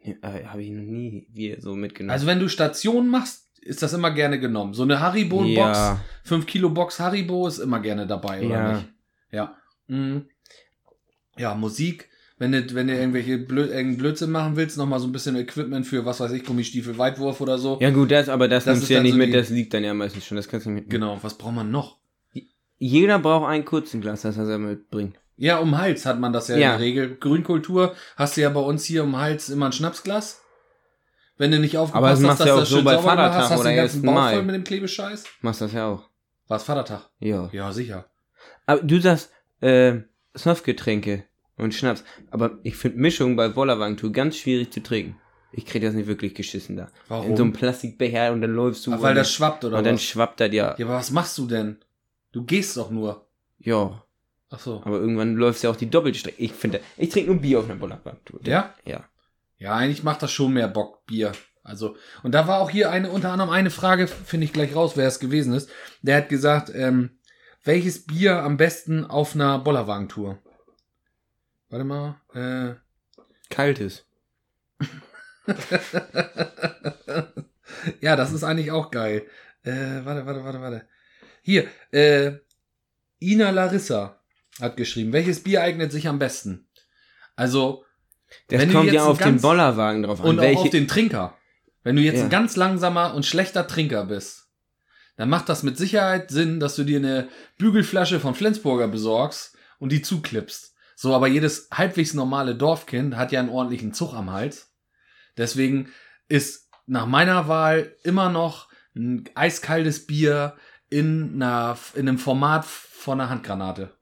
Ja, 0.00 0.14
äh, 0.22 0.44
Habe 0.46 0.62
ich 0.62 0.70
noch 0.70 0.82
nie 0.82 1.26
wir 1.32 1.60
so 1.60 1.74
mitgenommen. 1.74 2.10
Also 2.12 2.26
wenn 2.26 2.38
du 2.40 2.48
Stationen 2.48 3.08
machst, 3.10 3.42
ist 3.60 3.82
das 3.82 3.92
immer 3.92 4.12
gerne 4.12 4.38
genommen. 4.38 4.72
So 4.74 4.84
eine 4.84 5.00
Haribo-Box, 5.00 5.56
ja, 5.78 6.00
5 6.24 6.46
Kilo 6.46 6.70
Box 6.70 7.00
Haribo 7.00 7.48
ist 7.48 7.58
immer 7.58 7.80
gerne 7.80 8.06
dabei, 8.06 8.40
oder 8.46 8.54
Ja. 8.54 8.72
nicht? 8.72 8.88
Ja. 9.32 9.56
Mhm. 9.88 10.26
Ja, 11.38 11.54
Musik. 11.54 12.08
Wenn 12.38 12.52
du, 12.52 12.74
wenn 12.74 12.86
du 12.88 12.94
irgendwelche 12.94 13.38
Blöd, 13.38 13.68
irgendeinen 13.70 13.96
Blödsinn 13.96 14.30
machen 14.30 14.56
willst, 14.56 14.76
nochmal 14.76 15.00
so 15.00 15.06
ein 15.06 15.12
bisschen 15.12 15.36
Equipment 15.36 15.86
für, 15.86 16.04
was 16.04 16.20
weiß 16.20 16.32
ich, 16.32 16.44
Gummistiefel, 16.44 16.98
Weitwurf 16.98 17.40
oder 17.40 17.56
so. 17.56 17.78
ja 17.80 17.90
gut, 17.90 18.10
das, 18.10 18.28
aber 18.28 18.46
das, 18.46 18.64
Das 18.64 18.74
nimmst 18.74 18.82
ist 18.82 18.90
du 18.90 18.94
ja 18.94 19.02
nicht 19.02 19.12
so 19.12 19.18
mit, 19.18 19.34
das 19.34 19.48
liegt 19.48 19.72
dann 19.72 19.82
ja 19.84 19.94
meistens 19.94 20.26
schon, 20.26 20.36
das 20.36 20.46
kannst 20.46 20.66
du 20.66 20.70
nicht 20.70 20.82
mitnehmen. 20.84 21.00
Genau, 21.12 21.18
was 21.22 21.34
braucht 21.38 21.54
man 21.54 21.70
noch? 21.70 21.96
Jeder 22.78 23.18
braucht 23.18 23.48
ein 23.48 23.64
kurzen 23.64 24.02
Glas, 24.02 24.20
das 24.22 24.36
er 24.36 24.58
mitbringt. 24.58 25.16
Ja, 25.38 25.58
um 25.58 25.78
Hals 25.78 26.04
hat 26.04 26.20
man 26.20 26.32
das 26.34 26.48
ja, 26.48 26.56
Ja. 26.56 26.74
in 26.74 26.78
der 26.78 26.86
Regel. 26.86 27.16
Grünkultur 27.16 27.94
hast 28.16 28.36
du 28.36 28.42
ja 28.42 28.50
bei 28.50 28.60
uns 28.60 28.84
hier 28.84 29.04
um 29.04 29.16
Hals 29.16 29.48
immer 29.48 29.66
ein 29.66 29.72
Schnapsglas. 29.72 30.42
Wenn 31.38 31.50
du 31.52 31.58
nicht 31.58 31.76
Aber 31.76 31.84
aufgepasst 31.84 32.12
hast, 32.12 32.22
machst 32.22 32.40
dass 32.40 32.46
du 32.46 32.52
ja 32.54 32.60
das 32.60 32.68
so 32.70 32.82
bei 32.82 32.98
Vatertag 32.98 33.34
hast, 33.34 33.50
hast 33.50 33.56
du 33.56 33.60
oder 33.60 33.70
den 33.70 33.76
ganzen 33.76 34.08
1. 34.08 34.14
Bauch 34.14 34.30
voll 34.30 34.42
mit 34.42 34.54
dem 34.54 34.64
Klebescheiß. 34.64 35.24
Machst 35.42 35.60
das 35.62 35.72
ja 35.72 35.86
auch. 35.88 36.08
War 36.48 36.56
es 36.58 36.62
Vatertag? 36.62 37.10
Ja. 37.18 37.48
Ja, 37.52 37.72
sicher. 37.72 38.06
Aber 38.66 38.82
du 38.82 39.00
sagst, 39.00 39.30
äh, 39.60 40.00
Softgetränke 40.36 41.24
und 41.56 41.74
Schnaps. 41.74 42.04
Aber 42.30 42.58
ich 42.62 42.76
finde 42.76 42.98
Mischung 42.98 43.36
bei 43.36 43.48
Bollerwagen-Tour 43.48 44.12
ganz 44.12 44.36
schwierig 44.36 44.72
zu 44.72 44.82
trinken. 44.82 45.16
Ich 45.52 45.64
krieg 45.64 45.82
das 45.82 45.94
nicht 45.94 46.06
wirklich 46.06 46.34
geschissen 46.34 46.76
da. 46.76 46.90
Warum? 47.08 47.30
In 47.30 47.36
so 47.36 47.42
einem 47.42 47.52
Plastikbecher 47.52 48.32
und 48.32 48.42
dann 48.42 48.52
läufst 48.52 48.86
du. 48.86 48.92
Ach, 48.92 49.00
weil 49.00 49.14
das 49.14 49.32
schwappt 49.32 49.64
oder 49.64 49.78
und 49.78 49.84
dann 49.84 49.94
was? 49.94 50.02
schwappt 50.02 50.40
das 50.40 50.52
ja. 50.52 50.74
Ja, 50.76 50.86
aber 50.86 50.96
was 50.96 51.10
machst 51.10 51.38
du 51.38 51.46
denn? 51.46 51.78
Du 52.32 52.44
gehst 52.44 52.76
doch 52.76 52.90
nur. 52.90 53.26
Ja. 53.58 54.02
Ach 54.50 54.60
so. 54.60 54.82
Aber 54.84 54.98
irgendwann 54.98 55.34
läuft 55.34 55.62
ja 55.62 55.70
auch 55.70 55.76
die 55.76 55.88
doppelte 55.88 56.18
Strecke. 56.18 56.42
Ich 56.42 56.52
finde, 56.52 56.80
ich 56.96 57.08
trinke 57.08 57.30
nur 57.30 57.40
Bier 57.40 57.60
auf 57.60 57.64
einer 57.64 57.76
Bollerwagen-Tour. 57.76 58.40
Ja? 58.44 58.74
Ja. 58.84 59.04
Ja, 59.58 59.74
eigentlich 59.74 60.02
macht 60.02 60.22
das 60.22 60.30
schon 60.30 60.52
mehr 60.52 60.68
Bock, 60.68 61.06
Bier. 61.06 61.32
Also, 61.62 61.96
und 62.22 62.32
da 62.32 62.46
war 62.46 62.60
auch 62.60 62.70
hier 62.70 62.90
eine, 62.90 63.10
unter 63.10 63.32
anderem 63.32 63.50
eine 63.50 63.70
Frage, 63.70 64.06
finde 64.06 64.44
ich 64.44 64.52
gleich 64.52 64.76
raus, 64.76 64.92
wer 64.94 65.08
es 65.08 65.18
gewesen 65.18 65.52
ist. 65.52 65.68
Der 66.02 66.18
hat 66.18 66.28
gesagt, 66.28 66.70
ähm, 66.72 67.18
welches 67.66 68.06
Bier 68.06 68.42
am 68.42 68.56
besten 68.56 69.04
auf 69.04 69.34
einer 69.34 69.58
Bollerwagentour? 69.58 70.38
Warte 71.68 71.84
mal, 71.84 72.20
äh, 72.34 72.74
Kaltes. 73.50 74.06
ja, 78.00 78.16
das 78.16 78.32
ist 78.32 78.44
eigentlich 78.44 78.70
auch 78.70 78.90
geil. 78.90 79.26
Äh, 79.64 80.04
warte, 80.04 80.26
warte, 80.26 80.44
warte, 80.44 80.60
warte. 80.60 80.88
Hier, 81.42 81.66
äh, 81.92 82.32
Ina 83.20 83.50
Larissa 83.50 84.20
hat 84.60 84.76
geschrieben, 84.76 85.12
welches 85.12 85.42
Bier 85.42 85.62
eignet 85.62 85.92
sich 85.92 86.08
am 86.08 86.18
besten? 86.18 86.68
Also, 87.34 87.84
Das 88.48 88.60
Wenn 88.60 88.68
du 88.70 88.74
kommt 88.74 88.92
ja 88.92 89.04
auf 89.04 89.18
den 89.18 89.40
Bollerwagen 89.40 90.02
drauf 90.02 90.20
an. 90.20 90.26
und 90.26 90.38
auch 90.38 90.42
welche, 90.42 90.60
auf 90.62 90.70
den 90.70 90.88
Trinker. 90.88 91.36
Wenn 91.84 91.94
du 91.96 92.02
jetzt 92.02 92.18
Ja. 92.18 92.24
ein 92.24 92.30
ganz 92.30 92.56
langsamer 92.56 93.14
und 93.14 93.24
schlechter 93.24 93.66
Trinker 93.68 94.04
bist, 94.06 94.45
dann 95.16 95.28
macht 95.28 95.48
das 95.48 95.62
mit 95.62 95.76
Sicherheit 95.78 96.30
Sinn, 96.30 96.60
dass 96.60 96.76
du 96.76 96.84
dir 96.84 96.98
eine 96.98 97.28
Bügelflasche 97.58 98.20
von 98.20 98.34
Flensburger 98.34 98.88
besorgst 98.88 99.56
und 99.78 99.92
die 99.92 100.02
zuklippst. 100.02 100.74
So, 100.94 101.14
aber 101.14 101.26
jedes 101.26 101.68
halbwegs 101.72 102.14
normale 102.14 102.54
Dorfkind 102.54 103.16
hat 103.16 103.32
ja 103.32 103.40
einen 103.40 103.50
ordentlichen 103.50 103.92
Zug 103.92 104.14
am 104.14 104.30
Hals. 104.32 104.72
Deswegen 105.36 105.90
ist 106.28 106.70
nach 106.86 107.06
meiner 107.06 107.48
Wahl 107.48 107.94
immer 108.02 108.30
noch 108.30 108.68
ein 108.94 109.24
eiskaltes 109.34 110.06
Bier 110.06 110.56
in, 110.88 111.34
einer, 111.34 111.76
in 111.94 112.08
einem 112.08 112.18
Format 112.18 112.64
von 112.64 113.20
einer 113.20 113.28
Handgranate. 113.28 113.92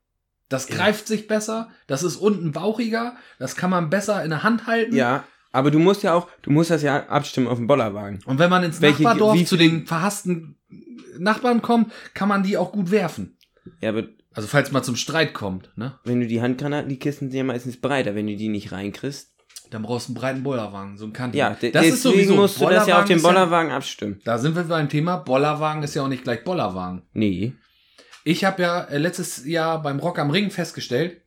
Das 0.49 0.69
Ja. 0.69 0.77
greift 0.77 1.09
sich 1.09 1.27
besser, 1.27 1.71
das 1.89 2.03
ist 2.03 2.17
unten 2.17 2.53
bauchiger, 2.53 3.17
das 3.39 3.57
kann 3.57 3.71
man 3.71 3.91
besser 3.91 4.23
in 4.23 4.31
der 4.31 4.43
Hand 4.43 4.67
halten. 4.67 4.95
ja, 4.95 5.25
aber 5.55 5.71
du 5.71 5.79
musst 5.79 6.03
ja 6.03 6.13
auch, 6.15 6.29
du 6.43 6.51
musst 6.51 6.71
das 6.71 6.83
ja 6.83 7.07
abstimmen 7.07 7.47
auf 7.47 7.59
den 7.59 7.67
Bollerwagen. 7.67 8.21
Und 8.27 8.39
wenn 8.39 8.51
man 8.51 8.63
ins 8.65 8.81
Welche- 8.81 9.03
Nachbardorf 9.03 9.37
wie 9.39 9.45
zu 9.45 9.57
den 9.57 9.87
verhassten 9.87 10.57
Nachbarn 11.19 11.63
kommt, 11.63 11.93
kann 12.13 12.29
man 12.29 12.43
die 12.43 12.57
auch 12.59 12.73
gut 12.73 12.91
werfen. 12.91 13.39
Ja, 13.81 13.91
aber 13.91 14.05
Also 14.35 14.49
falls 14.49 14.73
mal 14.73 14.83
zum 14.83 14.97
Streit 14.97 15.33
kommt, 15.33 15.71
ne? 15.77 15.99
wenn 16.05 16.21
du 16.21 16.27
die 16.27 16.43
Handgranaten, 16.43 16.89
die 16.89 16.99
Kisten 16.99 17.31
sind 17.31 17.39
ja 17.39 17.45
meistens 17.45 17.81
breiter. 17.81 18.15
Wenn 18.17 18.27
du 18.27 18.37
die 18.37 18.49
nicht 18.49 18.73
reinkriegst, 18.73 19.31
Dann 19.71 19.83
brauchst 19.83 20.09
du 20.09 20.11
einen 20.13 20.21
breiten 20.21 20.43
Bollerwagen, 20.43 20.99
so 20.99 21.05
einen 21.05 21.13
Kantigen. 21.13 21.39
ja, 21.39 21.51
das 21.51 21.59
deswegen 21.61 21.95
ist 21.95 22.03
sowieso, 22.03 22.35
musst 22.37 22.61
du 22.61 22.69
das 22.69 22.87
ja 22.87 22.99
auf 23.01 23.05
Bollerwagen 23.05 23.09
den 23.09 23.17
ist 23.17 23.23
ja- 23.23 23.29
Bollerwagen 23.29 23.73
abstimmen. 23.73 24.21
Da 24.25 24.39
sind 24.39 24.55
wir 24.57 24.65
beim 24.65 24.89
Thema, 24.89 25.17
Bollerwagen 25.19 25.83
ist 25.85 25.95
ja 25.95 26.03
auch 26.03 26.09
nicht 26.09 26.25
gleich 26.25 26.43
Bollerwagen. 26.45 27.03
Nee. 27.13 27.55
Ich 28.25 28.45
habe 28.45 28.63
ja 28.63 28.85
äh, 28.85 28.99
letztes 28.99 29.45
Jahr 29.47 29.81
beim 29.83 29.99
Rock 30.01 30.19
am 30.19 30.31
Ring 30.31 30.51
festgestellt, 30.51 31.23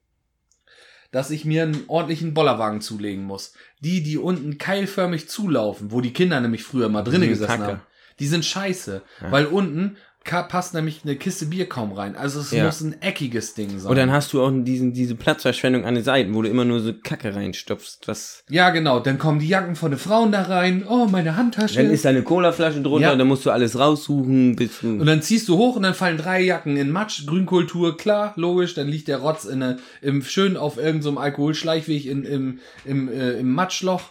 dass 1.12 1.32
ich 1.32 1.46
mir 1.46 1.64
einen 1.64 1.84
ordentlichen 1.88 2.34
Bollerwagen 2.34 2.82
zulegen 2.82 3.24
muss. 3.24 3.54
Die, 3.80 4.04
die 4.04 4.18
unten 4.18 4.58
keilförmig 4.58 5.30
zulaufen, 5.30 5.92
wo 5.92 6.02
die 6.02 6.14
Kinder 6.14 6.40
nämlich 6.40 6.64
früher 6.64 6.90
mal 6.90 7.04
drinnen 7.04 7.30
gesessen 7.30 7.48
Kacke. 7.48 7.64
haben, 7.64 7.82
die 8.20 8.28
sind 8.28 8.46
scheiße. 8.46 9.02
Ja. 9.22 9.32
Weil 9.32 9.46
unten 9.46 9.98
passt 10.28 10.74
nämlich 10.74 11.02
eine 11.04 11.16
Kiste 11.16 11.46
Bier 11.48 11.68
kaum 11.68 11.92
rein. 11.92 12.16
Also 12.16 12.40
es 12.40 12.52
Ja. 12.52 12.66
muss 12.66 12.82
ein 12.82 13.02
eckiges 13.02 13.54
Ding 13.56 13.80
sein. 13.80 13.90
Und 13.90 13.98
dann 13.98 14.12
hast 14.12 14.34
du 14.34 14.44
auch 14.44 14.52
diesen, 14.54 14.94
diese 14.94 15.16
Platzverschwendung 15.16 15.86
an 15.86 15.96
den 15.96 16.04
Seiten, 16.04 16.34
wo 16.36 16.42
du 16.42 16.50
immer 16.50 16.66
nur 16.66 16.80
so 16.80 16.94
Kacke 16.94 17.34
reinstopfst. 17.36 18.00
Was, 18.08 18.44
ja, 18.50 18.70
genau. 18.70 19.00
Dann 19.00 19.18
kommen 19.18 19.40
die 19.40 19.48
Jacken 19.48 19.76
von 19.76 19.92
den 19.92 20.00
Frauen 20.00 20.32
da 20.32 20.44
rein. 20.44 20.86
Oh, 20.88 21.08
meine 21.08 21.36
Handtasche. 21.36 21.82
dann 21.82 21.92
ist 21.92 22.06
da 22.06 22.10
eine 22.10 22.24
Colaflasche 22.24 22.82
drunter, 22.82 23.10
Ja. 23.12 23.16
dann 23.16 23.28
musst 23.28 23.46
du 23.46 23.52
alles 23.52 23.78
raussuchen, 23.80 24.56
bis 24.56 24.84
und 24.84 25.06
dann 25.06 25.22
ziehst 25.22 25.48
du 25.50 25.58
hoch 25.58 25.76
und 25.76 25.84
dann 25.84 25.94
fallen 25.94 26.18
drei 26.18 26.42
Jacken 26.42 26.78
in 26.78 26.92
Matsch, 26.92 27.26
Grünkultur, 27.26 27.98
klar, 27.98 28.34
logisch, 28.36 28.74
dann 28.74 28.88
liegt 28.88 29.08
der 29.08 29.18
Rotz 29.18 29.46
in 29.46 29.64
eine, 29.64 29.78
im, 30.02 30.22
schön 30.24 30.58
auf 30.58 30.78
irgendeinem 30.78 31.16
so 31.16 31.20
Alkoholschleichweg 31.20 32.06
in, 32.06 32.24
im, 32.24 32.60
im, 32.86 33.10
äh, 33.10 33.34
im 33.40 33.52
Matschloch. 33.54 34.02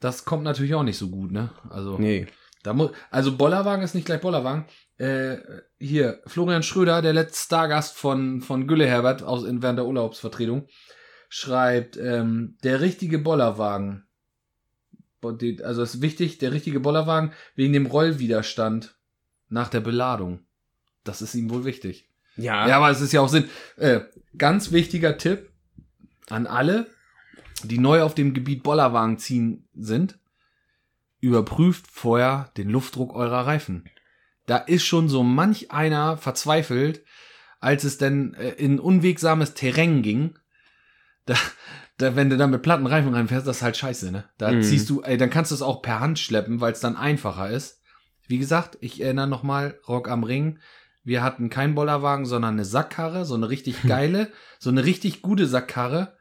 Das 0.00 0.24
kommt 0.24 0.44
natürlich 0.44 0.74
auch 0.74 0.82
nicht 0.82 0.98
so 0.98 1.08
gut, 1.08 1.32
ne? 1.32 1.50
Also, 1.70 1.96
nee. 1.98 2.26
da 2.62 2.72
muss, 2.74 2.90
also 3.10 3.36
Bollerwagen 3.36 3.82
ist 3.84 3.94
nicht 3.94 4.04
gleich 4.06 4.20
Bollerwagen. 4.20 4.64
Äh, 4.98 5.36
hier, 5.78 6.22
Florian 6.26 6.62
Schröder, 6.62 7.02
der 7.02 7.12
letzte 7.12 7.44
Stargast 7.44 7.96
von, 7.96 8.40
von 8.40 8.66
Gülle 8.66 8.86
Herbert 8.86 9.22
aus, 9.22 9.44
in, 9.44 9.62
während 9.62 9.78
der 9.78 9.86
Urlaubsvertretung, 9.86 10.68
schreibt, 11.28 11.96
ähm, 11.96 12.56
der 12.62 12.80
richtige 12.80 13.18
Bollerwagen. 13.18 14.06
Also 15.64 15.82
ist 15.82 16.02
wichtig, 16.02 16.38
der 16.38 16.52
richtige 16.52 16.78
Bollerwagen 16.78 17.32
wegen 17.56 17.72
dem 17.72 17.86
Rollwiderstand 17.86 18.96
nach 19.48 19.68
der 19.68 19.80
Beladung. 19.80 20.46
Das 21.04 21.20
ist 21.20 21.34
ihm 21.34 21.50
wohl 21.50 21.64
wichtig. 21.64 22.08
Ja. 22.36 22.68
Ja, 22.68 22.76
aber 22.76 22.90
es 22.90 23.00
ist 23.00 23.12
ja 23.12 23.20
auch 23.20 23.28
Sinn. 23.28 23.48
Äh, 23.76 24.00
ganz 24.38 24.72
wichtiger 24.72 25.18
Tipp 25.18 25.50
an 26.28 26.46
alle, 26.46 26.86
die 27.64 27.78
neu 27.78 28.02
auf 28.02 28.14
dem 28.14 28.34
Gebiet 28.34 28.62
Bollerwagen 28.62 29.18
ziehen 29.18 29.68
sind. 29.74 30.18
Überprüft 31.20 31.86
vorher 31.88 32.52
den 32.56 32.68
Luftdruck 32.68 33.14
eurer 33.14 33.46
Reifen. 33.46 33.88
Da 34.46 34.56
ist 34.58 34.84
schon 34.84 35.08
so 35.08 35.22
manch 35.22 35.70
einer 35.70 36.16
verzweifelt, 36.16 37.02
als 37.60 37.84
es 37.84 37.98
denn 37.98 38.34
äh, 38.34 38.50
in 38.52 38.78
unwegsames 38.78 39.54
Terrain 39.54 40.02
ging. 40.02 40.38
Da, 41.24 41.34
da, 41.98 42.14
wenn 42.14 42.30
du 42.30 42.36
dann 42.36 42.50
mit 42.50 42.62
platten 42.62 42.86
Reifen 42.86 43.12
reinfährst, 43.14 43.46
das 43.46 43.56
ist 43.56 43.62
halt 43.62 43.76
scheiße, 43.76 44.12
ne? 44.12 44.24
Da 44.38 44.52
Mhm. 44.52 44.62
ziehst 44.62 44.88
du, 44.88 45.02
ey, 45.02 45.16
dann 45.16 45.30
kannst 45.30 45.50
du 45.50 45.54
es 45.56 45.62
auch 45.62 45.82
per 45.82 46.00
Hand 46.00 46.18
schleppen, 46.18 46.60
weil 46.60 46.72
es 46.72 46.80
dann 46.80 46.96
einfacher 46.96 47.50
ist. 47.50 47.80
Wie 48.28 48.38
gesagt, 48.38 48.76
ich 48.80 49.00
erinnere 49.00 49.26
nochmal, 49.28 49.78
Rock 49.88 50.08
am 50.08 50.22
Ring. 50.24 50.58
Wir 51.02 51.22
hatten 51.22 51.50
keinen 51.50 51.74
Bollerwagen, 51.74 52.26
sondern 52.26 52.54
eine 52.54 52.64
Sackkarre, 52.64 53.24
so 53.24 53.34
eine 53.34 53.48
richtig 53.48 53.82
geile, 53.86 54.30
so 54.58 54.70
eine 54.70 54.84
richtig 54.84 55.22
gute 55.22 55.46
Sackkarre. 55.46 56.14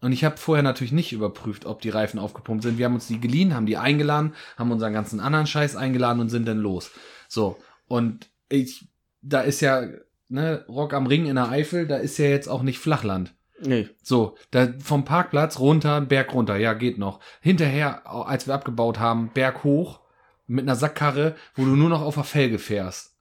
Und 0.00 0.12
ich 0.12 0.24
habe 0.24 0.36
vorher 0.36 0.62
natürlich 0.62 0.92
nicht 0.92 1.12
überprüft, 1.12 1.64
ob 1.66 1.80
die 1.80 1.88
Reifen 1.88 2.18
aufgepumpt 2.20 2.62
sind. 2.62 2.78
Wir 2.78 2.84
haben 2.84 2.94
uns 2.94 3.08
die 3.08 3.18
geliehen, 3.20 3.54
haben 3.54 3.66
die 3.66 3.78
eingeladen, 3.78 4.34
haben 4.56 4.70
unseren 4.70 4.92
ganzen 4.92 5.20
anderen 5.20 5.46
Scheiß 5.46 5.74
eingeladen 5.76 6.20
und 6.20 6.28
sind 6.28 6.46
dann 6.46 6.58
los. 6.58 6.90
So. 7.28 7.58
Und 7.88 8.30
ich, 8.48 8.88
da 9.22 9.40
ist 9.40 9.60
ja, 9.60 9.86
ne, 10.28 10.64
Rock 10.68 10.92
am 10.94 11.06
Ring 11.06 11.26
in 11.26 11.36
der 11.36 11.48
Eifel, 11.48 11.86
da 11.86 11.96
ist 11.96 12.18
ja 12.18 12.26
jetzt 12.26 12.48
auch 12.48 12.62
nicht 12.62 12.78
Flachland. 12.78 13.34
Nee. 13.60 13.88
So, 14.02 14.36
da 14.50 14.72
vom 14.78 15.04
Parkplatz 15.04 15.58
runter, 15.58 16.00
Berg 16.02 16.34
runter, 16.34 16.56
ja, 16.56 16.74
geht 16.74 16.98
noch. 16.98 17.20
Hinterher, 17.40 18.06
als 18.06 18.46
wir 18.46 18.54
abgebaut 18.54 18.98
haben, 18.98 19.30
Berg 19.32 19.64
hoch 19.64 20.00
mit 20.46 20.64
einer 20.64 20.76
Sackkarre, 20.76 21.34
wo 21.54 21.64
du 21.64 21.74
nur 21.74 21.88
noch 21.88 22.02
auf 22.02 22.14
der 22.14 22.24
Felge 22.24 22.58
fährst. 22.58 23.16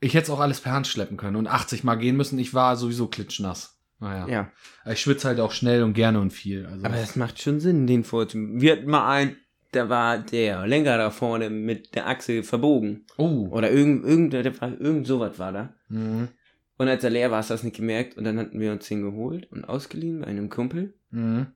Ich 0.00 0.14
hätte 0.14 0.24
es 0.24 0.30
auch 0.30 0.40
alles 0.40 0.60
per 0.60 0.72
Hand 0.72 0.86
schleppen 0.86 1.16
können 1.16 1.36
und 1.36 1.46
80 1.46 1.82
Mal 1.82 1.94
gehen 1.94 2.16
müssen. 2.16 2.38
Ich 2.38 2.52
war 2.52 2.76
sowieso 2.76 3.06
klitschnass. 3.06 3.80
Naja. 4.00 4.28
Ja. 4.28 4.92
Ich 4.92 5.00
schwitze 5.00 5.28
halt 5.28 5.40
auch 5.40 5.52
schnell 5.52 5.82
und 5.82 5.94
gerne 5.94 6.20
und 6.20 6.30
viel. 6.30 6.66
Also. 6.66 6.84
Aber 6.84 6.96
das 6.96 7.16
macht 7.16 7.40
schon 7.40 7.60
Sinn, 7.60 7.86
den 7.86 8.04
vorzunehmen. 8.04 8.60
Wir 8.60 8.72
hatten 8.72 8.90
mal 8.90 9.08
einen, 9.08 9.36
da 9.74 9.88
war 9.88 10.18
der 10.18 10.66
Lenker 10.66 10.96
da 10.98 11.10
vorne 11.10 11.50
mit 11.50 11.94
der 11.94 12.06
Achse 12.06 12.42
verbogen. 12.42 13.04
oh. 13.16 13.48
Oder 13.50 13.70
irgend, 13.70 14.04
irgend, 14.04 14.34
irgend 14.34 15.06
sowas 15.06 15.38
war 15.38 15.52
da. 15.52 15.74
Mhm. 15.88 16.28
Und 16.76 16.88
als 16.88 17.04
er 17.04 17.10
leer 17.10 17.30
war, 17.30 17.38
hast 17.38 17.50
du 17.50 17.54
das 17.54 17.62
nicht 17.62 17.76
gemerkt. 17.76 18.16
Und 18.16 18.24
dann 18.24 18.38
hatten 18.38 18.58
wir 18.58 18.72
uns 18.72 18.88
den 18.88 19.02
geholt 19.02 19.50
und 19.52 19.64
ausgeliehen 19.64 20.20
bei 20.20 20.26
einem 20.26 20.50
Kumpel. 20.50 20.94
Mhm. 21.10 21.46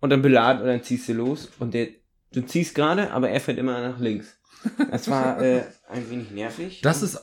Und 0.00 0.10
dann 0.10 0.22
beladen 0.22 0.62
und 0.62 0.68
dann 0.68 0.82
ziehst 0.82 1.08
du 1.08 1.12
los. 1.12 1.50
Und 1.58 1.74
der, 1.74 1.88
du 2.32 2.42
ziehst 2.42 2.74
gerade, 2.74 3.12
aber 3.12 3.30
er 3.30 3.40
fährt 3.40 3.58
immer 3.58 3.80
nach 3.80 4.00
links. 4.00 4.38
Das 4.90 5.08
war 5.08 5.40
äh, 5.42 5.62
ein 5.88 6.10
wenig 6.10 6.30
nervig. 6.30 6.80
Das 6.80 7.02
ist, 7.02 7.18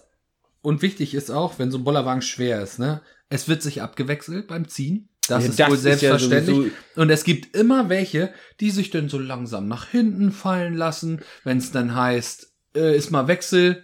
und 0.62 0.82
wichtig 0.82 1.16
ist 1.16 1.32
auch, 1.32 1.60
wenn 1.60 1.72
so 1.72 1.78
ein 1.78 1.84
Bollerwagen 1.84 2.22
schwer 2.22 2.62
ist, 2.62 2.80
ne? 2.80 3.02
Es 3.30 3.50
wird 3.50 3.62
sich 3.62 3.82
abgewechselt 3.82 4.48
beim 4.48 4.70
Ziehen. 4.70 5.10
Das 5.28 5.44
Ja, 5.44 5.50
ist 5.50 5.60
das 5.60 5.70
wohl 5.70 5.76
ist 5.76 5.84
ja 5.86 5.92
selbstverständlich. 5.98 6.56
sowieso- 6.56 6.72
und 7.02 7.10
es 7.10 7.24
gibt 7.24 7.56
immer 7.56 7.90
welche, 7.90 8.34
die 8.60 8.72
sich 8.72 8.90
dann 8.90 9.10
so 9.10 9.20
langsam 9.20 9.68
nach 9.68 9.88
hinten 9.88 10.32
fallen 10.32 10.74
lassen, 10.76 11.22
wenn 11.44 11.58
es 11.58 11.72
dann 11.72 11.96
heißt, 11.96 12.52
äh, 12.76 12.96
ist 12.96 13.12
mal 13.12 13.28
Wechsel. 13.28 13.84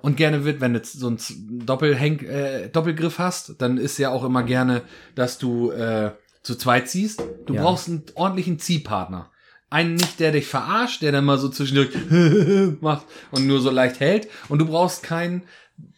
Und 0.00 0.16
gerne 0.16 0.44
wird, 0.44 0.60
wenn 0.60 0.74
du 0.74 0.80
so 0.84 1.08
einen 1.08 1.18
Doppelhenk, 1.66 2.22
äh, 2.22 2.68
Doppelgriff 2.68 3.18
hast, 3.18 3.60
dann 3.60 3.78
ist 3.78 3.98
ja 3.98 4.10
auch 4.10 4.22
immer 4.24 4.44
gerne, 4.44 4.82
dass 5.16 5.38
du 5.38 5.72
äh, 5.72 6.12
zu 6.44 6.54
zweit 6.54 6.88
ziehst. 6.88 7.20
Du 7.46 7.54
Ja. 7.54 7.62
brauchst 7.62 7.88
einen 7.88 8.04
ordentlichen 8.14 8.60
Ziehpartner. 8.60 9.32
Einen 9.70 9.96
nicht, 9.96 10.20
der 10.20 10.30
dich 10.30 10.46
verarscht, 10.46 11.02
der 11.02 11.10
dann 11.10 11.24
mal 11.24 11.36
so 11.36 11.48
zwischendurch 11.48 11.90
macht 12.80 13.06
und 13.32 13.46
nur 13.48 13.60
so 13.60 13.70
leicht 13.70 13.98
hält. 13.98 14.28
Und 14.48 14.60
du 14.60 14.66
brauchst 14.66 15.02
keinen, 15.02 15.42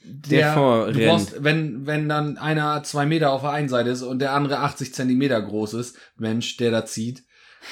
der, 0.04 0.52
vorrennt. 0.54 0.96
du 0.96 1.06
brauchst, 1.06 1.42
wenn, 1.44 1.86
wenn 1.86 2.08
dann 2.08 2.36
einer 2.36 2.82
zwei 2.82 3.06
Meter 3.06 3.32
auf 3.32 3.42
der 3.42 3.50
einen 3.50 3.68
Seite 3.68 3.90
ist 3.90 4.02
und 4.02 4.18
der 4.20 4.32
andere 4.32 4.58
80 4.58 4.92
Zentimeter 4.94 5.40
groß 5.40 5.74
ist, 5.74 5.96
Mensch, 6.16 6.56
der 6.56 6.70
da 6.70 6.84
zieht, 6.84 7.22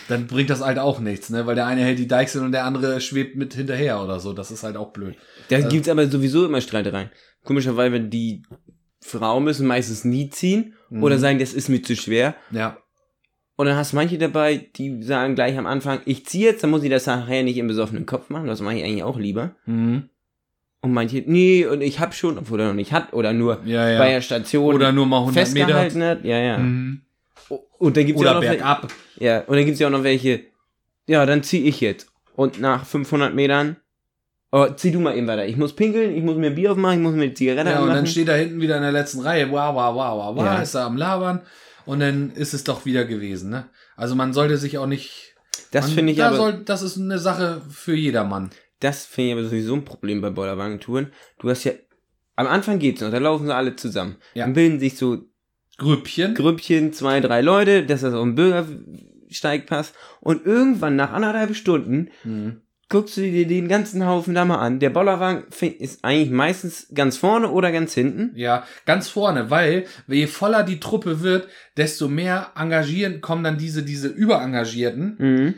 dann 0.08 0.26
bringt 0.26 0.50
das 0.50 0.62
halt 0.62 0.78
auch 0.78 1.00
nichts, 1.00 1.30
ne? 1.30 1.46
Weil 1.46 1.54
der 1.54 1.66
eine 1.66 1.80
hält 1.82 1.98
die 1.98 2.08
Deichsel 2.08 2.42
und 2.44 2.52
der 2.52 2.64
andere 2.64 3.00
schwebt 3.00 3.36
mit 3.36 3.54
hinterher 3.54 4.02
oder 4.02 4.20
so. 4.20 4.32
Das 4.32 4.50
ist 4.50 4.62
halt 4.62 4.76
auch 4.76 4.92
blöd. 4.92 5.16
Da 5.48 5.60
gibt's 5.60 5.88
aber 5.88 6.06
sowieso 6.08 6.44
immer 6.44 6.60
Streitereien. 6.60 7.10
Komischerweise, 7.44 7.92
wenn 7.92 8.10
die 8.10 8.42
Frauen 9.00 9.44
müssen 9.44 9.66
meistens 9.66 10.04
nie 10.04 10.28
ziehen 10.28 10.74
Mhm. 10.90 11.02
oder 11.02 11.18
sagen, 11.18 11.38
das 11.38 11.52
ist 11.52 11.68
mir 11.68 11.82
zu 11.82 11.96
schwer. 11.96 12.34
Ja. 12.50 12.78
Und 13.56 13.66
dann 13.66 13.76
hast 13.76 13.92
du 13.92 13.96
manche 13.96 14.16
dabei, 14.18 14.70
die 14.76 15.02
sagen 15.02 15.34
gleich 15.34 15.58
am 15.58 15.66
Anfang, 15.66 16.00
ich 16.04 16.24
ziehe 16.26 16.46
jetzt, 16.50 16.62
dann 16.62 16.70
muss 16.70 16.82
ich 16.82 16.90
das 16.90 17.06
nachher 17.06 17.42
nicht 17.42 17.56
im 17.58 17.66
besoffenen 17.66 18.06
Kopf 18.06 18.30
machen. 18.30 18.46
Das 18.46 18.60
mache 18.60 18.76
ich 18.76 18.84
eigentlich 18.84 19.02
auch 19.02 19.18
lieber. 19.18 19.56
Mhm. 19.66 20.08
Und 20.80 20.92
manche, 20.92 21.22
nee, 21.26 21.66
und 21.66 21.80
ich 21.80 21.98
hab 21.98 22.14
schon, 22.14 22.38
obwohl 22.38 22.60
er 22.60 22.68
noch 22.68 22.74
nicht 22.74 22.92
hat, 22.92 23.12
oder 23.12 23.32
nur 23.32 23.60
Ja, 23.64 23.88
ja. 23.90 23.98
bei 23.98 24.10
der 24.10 24.20
Station 24.20 24.74
Oder 24.74 24.92
nur 24.92 25.06
mal 25.06 25.18
100 25.18 25.52
Meter. 25.52 25.66
festgehalten 25.66 26.02
hat. 26.04 26.24
Ja, 26.24 26.38
ja. 26.38 26.58
Mhm. 26.58 27.02
Und 27.78 27.96
dann 27.96 28.06
gibt's 28.06 28.22
ja 28.22 28.28
Oder 28.30 28.38
auch 28.38 28.42
noch 28.42 28.48
bergab. 28.48 28.92
Ja, 29.18 29.40
und 29.40 29.56
dann 29.56 29.64
gibt's 29.64 29.80
ja 29.80 29.88
auch 29.88 29.92
noch 29.92 30.04
welche, 30.04 30.42
ja, 31.06 31.26
dann 31.26 31.42
zieh 31.42 31.64
ich 31.68 31.80
jetzt. 31.80 32.08
Und 32.36 32.60
nach 32.60 32.84
500 32.86 33.34
Metern, 33.34 33.76
oh, 34.52 34.66
zieh 34.76 34.92
du 34.92 35.00
mal 35.00 35.16
eben 35.16 35.26
weiter. 35.26 35.46
Ich 35.46 35.56
muss 35.56 35.74
pinkeln, 35.74 36.14
ich 36.16 36.22
muss 36.22 36.36
mir 36.36 36.50
Bier 36.52 36.72
aufmachen, 36.72 36.98
ich 36.98 37.02
muss 37.02 37.14
mir 37.14 37.28
die 37.28 37.34
Zigarette 37.34 37.70
Ja, 37.70 37.76
und 37.78 37.82
anmachen. 37.84 37.96
dann 37.96 38.06
steht 38.06 38.28
da 38.28 38.34
hinten 38.34 38.60
wieder 38.60 38.76
in 38.76 38.82
der 38.82 38.92
letzten 38.92 39.20
Reihe, 39.20 39.50
wow, 39.50 39.74
wow, 39.74 39.94
wow, 39.94 40.16
wow, 40.26 40.36
wow, 40.36 40.44
Ja. 40.44 40.62
ist 40.62 40.74
da 40.76 40.86
am 40.86 40.96
Labern. 40.96 41.40
Und 41.86 42.00
dann 42.00 42.30
ist 42.34 42.54
es 42.54 42.62
doch 42.64 42.84
wieder 42.84 43.04
gewesen, 43.06 43.50
ne? 43.50 43.64
Also 43.96 44.14
man 44.14 44.32
sollte 44.32 44.58
sich 44.58 44.78
auch 44.78 44.86
nicht. 44.86 45.34
das 45.72 45.90
finde 45.90 46.12
ich 46.12 46.18
da 46.18 46.28
aber, 46.28 46.36
Soll, 46.36 46.62
das 46.64 46.82
ist 46.82 46.98
eine 46.98 47.18
Sache 47.18 47.62
für 47.70 47.94
jedermann. 47.94 48.50
Das 48.80 49.06
finde 49.06 49.28
ich 49.28 49.32
aber 49.38 49.44
sowieso 49.44 49.74
ein 49.74 49.84
Problem 49.84 50.20
bei 50.20 50.30
Bollerwagentouren. 50.30 51.08
Du 51.40 51.50
hast 51.50 51.64
ja, 51.64 51.72
am 52.36 52.46
Anfang 52.46 52.78
geht's 52.78 53.00
noch, 53.00 53.10
da 53.10 53.18
laufen 53.18 53.46
sie 53.46 53.54
alle 53.54 53.76
zusammen. 53.76 54.16
Ja. 54.34 54.44
Dann 54.44 54.54
bilden 54.54 54.78
sich 54.78 54.96
so 54.96 55.24
Grüppchen. 55.78 56.34
Grüppchen, 56.34 56.92
zwei, 56.92 57.20
drei 57.20 57.40
Leute, 57.40 57.84
dass 57.84 58.00
das 58.00 58.12
auf 58.14 58.24
den 58.24 58.34
Bürgersteig 58.34 59.66
passt. 59.66 59.94
Und 60.20 60.44
irgendwann 60.46 60.96
nach 60.96 61.12
anderthalb 61.12 61.54
Stunden 61.54 62.10
Mhm. 62.24 62.62
guckst 62.88 63.16
du 63.16 63.20
dir 63.20 63.46
den 63.46 63.68
ganzen 63.68 64.04
Haufen 64.06 64.34
da 64.34 64.44
mal 64.44 64.58
an. 64.58 64.80
Der 64.80 64.90
Bollerwagen 64.90 65.44
ist 65.78 66.04
eigentlich 66.04 66.30
meistens 66.30 66.88
ganz 66.94 67.16
vorne 67.16 67.50
oder 67.50 67.70
ganz 67.70 67.94
hinten. 67.94 68.32
Ja, 68.34 68.64
ganz 68.86 69.08
vorne, 69.08 69.50
weil 69.50 69.84
je 70.06 70.26
voller 70.26 70.62
die 70.64 70.80
Truppe 70.80 71.20
wird, 71.22 71.48
desto 71.76 72.08
mehr 72.08 72.52
engagieren 72.56 73.20
kommen 73.20 73.44
dann 73.44 73.58
diese, 73.58 73.82
diese 73.84 74.08
Überengagierten. 74.08 75.16
Mhm. 75.18 75.54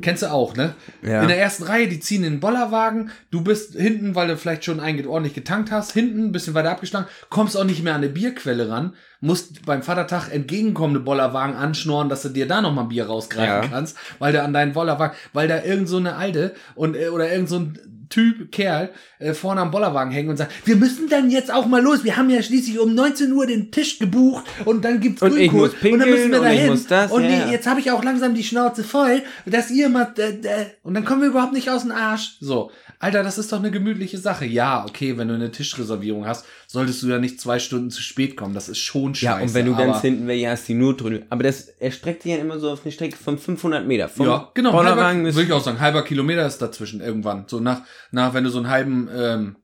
Kennst 0.00 0.22
du 0.22 0.30
auch, 0.30 0.54
ne? 0.56 0.74
Ja. 1.02 1.22
In 1.22 1.28
der 1.28 1.38
ersten 1.38 1.64
Reihe, 1.64 1.88
die 1.88 2.00
ziehen 2.00 2.24
in 2.24 2.34
den 2.34 2.40
Bollerwagen. 2.40 3.10
Du 3.30 3.42
bist 3.42 3.74
hinten, 3.74 4.14
weil 4.14 4.28
du 4.28 4.36
vielleicht 4.36 4.64
schon 4.64 4.80
einen 4.80 5.06
ordentlich 5.06 5.34
getankt 5.34 5.70
hast, 5.70 5.92
hinten 5.92 6.26
ein 6.26 6.32
bisschen 6.32 6.54
weiter 6.54 6.70
abgeschlagen, 6.70 7.06
kommst 7.30 7.56
auch 7.56 7.64
nicht 7.64 7.82
mehr 7.82 7.94
an 7.94 8.02
eine 8.02 8.10
Bierquelle 8.10 8.68
ran, 8.68 8.94
musst 9.20 9.64
beim 9.66 9.82
Vatertag 9.82 10.32
entgegenkommende 10.32 11.00
Bollerwagen 11.00 11.56
anschnorren, 11.56 12.08
dass 12.08 12.22
du 12.22 12.28
dir 12.28 12.46
da 12.46 12.60
nochmal 12.60 12.86
Bier 12.86 13.06
rausgreifen 13.06 13.62
Ja. 13.64 13.68
kannst, 13.68 13.96
weil 14.18 14.32
du 14.32 14.42
an 14.42 14.52
deinen 14.52 14.72
Bollerwagen, 14.72 15.16
weil 15.32 15.48
da 15.48 15.62
irgend 15.62 15.88
so 15.88 15.96
eine 15.96 16.16
Alte 16.16 16.54
und 16.74 16.96
äh, 16.96 17.08
oder 17.08 17.30
irgend 17.32 17.48
so 17.48 17.56
ein 17.58 17.78
Typ, 18.08 18.50
Kerl, 18.52 18.90
äh, 19.18 19.34
vorne 19.34 19.60
am 19.60 19.70
Bollerwagen 19.70 20.12
hängen 20.12 20.30
und 20.30 20.36
sagt, 20.36 20.52
wir 20.66 20.76
müssen 20.76 21.08
dann 21.08 21.30
jetzt 21.30 21.52
auch 21.52 21.66
mal 21.66 21.82
los. 21.82 22.04
Wir 22.04 22.16
haben 22.16 22.30
ja 22.30 22.42
schließlich 22.42 22.78
um 22.78 22.94
19 22.94 23.32
Uhr 23.32 23.46
den 23.46 23.70
Tisch 23.70 23.98
gebucht 23.98 24.44
und 24.64 24.84
dann 24.84 25.00
gibt's 25.00 25.22
Und 25.22 25.36
ich 25.36 25.50
Grünkohl 25.50 25.68
muss 25.80 25.92
und 25.92 25.98
dann 25.98 26.10
müssen 26.10 26.30
wir 26.30 26.40
und 26.40 26.46
ich 26.46 26.52
dahin. 26.52 26.70
muss 26.70 26.86
das, 26.86 27.12
und 27.12 27.24
ja, 27.24 27.30
ja. 27.30 27.50
jetzt 27.50 27.66
habe 27.66 27.80
ich 27.80 27.90
auch 27.90 28.02
langsam 28.02 28.34
die 28.34 28.44
Schnauze 28.44 28.84
voll, 28.84 29.22
dass 29.46 29.70
ihr 29.70 29.88
mal 29.88 30.12
äh, 30.18 30.22
äh, 30.22 30.66
und 30.82 30.94
dann 30.94 31.04
kommen 31.04 31.22
wir 31.22 31.28
überhaupt 31.28 31.52
nicht 31.52 31.70
aus 31.70 31.82
dem 31.82 31.92
Arsch. 31.92 32.36
So, 32.40 32.70
Alter, 33.00 33.22
das 33.22 33.38
ist 33.38 33.52
doch 33.52 33.58
eine 33.58 33.70
gemütliche 33.70 34.18
Sache. 34.18 34.44
Ja, 34.44 34.84
okay, 34.84 35.16
wenn 35.16 35.28
du 35.28 35.34
eine 35.34 35.52
Tischreservierung 35.52 36.26
hast, 36.26 36.44
solltest 36.66 37.02
du 37.02 37.06
ja 37.08 37.18
nicht 37.18 37.40
zwei 37.40 37.58
Stunden 37.60 37.90
zu 37.90 38.02
spät 38.02 38.36
kommen. 38.36 38.54
Das 38.54 38.68
ist 38.68 38.78
schon 38.78 39.14
scheiße. 39.14 39.24
Ja, 39.24 39.40
und 39.40 39.54
wenn 39.54 39.66
du 39.66 39.76
ganz 39.76 40.00
hinten 40.00 40.26
welche 40.26 40.50
hast, 40.50 40.66
die 40.66 40.74
nur 40.74 40.96
drüber. 40.96 41.24
Aber 41.30 41.44
das 41.44 41.60
erstreckt 41.68 42.24
sich 42.24 42.32
ja 42.32 42.38
immer 42.38 42.58
so 42.58 42.70
auf 42.70 42.80
eine 42.84 42.90
Strecke 42.92 43.16
von 43.16 43.38
500 43.38 43.86
Meter. 43.86 44.08
Vom 44.08 44.26
ja, 44.26 44.50
genau, 44.54 44.72
Bollerwagen 44.72 45.22
halber, 45.24 45.34
würde 45.36 45.46
ich 45.46 45.52
auch 45.52 45.62
sagen, 45.62 45.78
halber 45.80 46.02
Kilometer 46.02 46.44
ist 46.46 46.58
dazwischen 46.58 47.00
irgendwann. 47.00 47.44
So 47.46 47.60
nach, 47.60 47.82
nach 48.10 48.34
wenn 48.34 48.42
du 48.44 48.50
so 48.50 48.58
einen 48.58 48.68
halben, 48.68 49.08
ähm, 49.14 49.56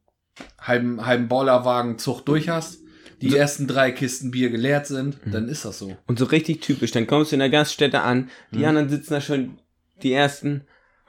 halben, 0.61 1.05
halben 1.05 1.27
Bollerwagenzug 1.29 2.25
durch 2.27 2.49
hast, 2.49 2.79
die 3.21 3.35
ersten 3.37 3.67
drei 3.67 3.91
Kisten 3.91 4.31
Bier 4.31 4.51
geleert 4.51 4.87
sind, 4.87 5.25
Mhm. 5.27 5.31
dann 5.33 5.49
ist 5.49 5.65
das 5.65 5.79
so. 5.79 5.97
Und 6.07 6.19
so 6.19 6.27
richtig 6.27 6.61
typisch. 6.61 6.91
Dann 6.91 7.07
kommst 7.07 7.33
du 7.33 7.37
in 7.37 7.41
der 7.41 7.49
Gaststätte 7.51 8.03
an, 8.03 8.29
die 8.53 8.59
Mhm. 8.59 8.65
anderen 8.67 8.89
sitzen 8.91 9.15
da 9.15 9.21
schon, 9.21 9.59
die 10.03 10.13
ersten 10.13 10.63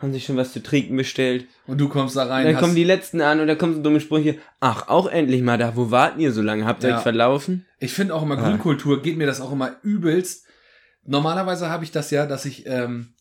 haben 0.05 0.13
sich 0.13 0.25
schon 0.25 0.37
was 0.37 0.53
zu 0.53 0.63
trinken 0.63 0.95
bestellt. 0.95 1.47
Und 1.67 1.79
du 1.79 1.89
kommst 1.89 2.15
da 2.15 2.23
rein, 2.25 2.45
dann 2.45 2.55
hast, 2.55 2.61
kommen 2.61 2.75
die 2.75 2.83
letzten 2.83 3.21
an 3.21 3.39
und 3.39 3.47
da 3.47 3.55
kommen 3.55 3.75
so 3.75 3.81
dumme 3.81 3.99
Sprüche. 3.99 4.37
Ach, 4.59 4.87
auch 4.87 5.07
endlich 5.07 5.41
mal 5.41 5.57
da. 5.57 5.75
Wo 5.75 5.91
warten 5.91 6.19
ihr 6.19 6.31
so 6.31 6.41
lange? 6.41 6.65
Habt 6.65 6.83
ihr 6.83 6.89
Ja. 6.89 6.97
euch 6.97 7.03
verlaufen? 7.03 7.65
Ich 7.79 7.93
finde 7.93 8.15
auch 8.15 8.23
immer 8.23 8.37
Ah. 8.37 8.41
Grünkultur 8.47 9.01
geht 9.01 9.17
mir 9.17 9.27
das 9.27 9.41
auch 9.41 9.51
immer 9.51 9.75
übelst. 9.83 10.45
Normalerweise 11.03 11.69
habe 11.69 11.83
ich 11.83 11.91
das 11.91 12.11
ja, 12.11 12.25
dass 12.25 12.45
ich 12.45 12.65
ähm, 12.65 13.13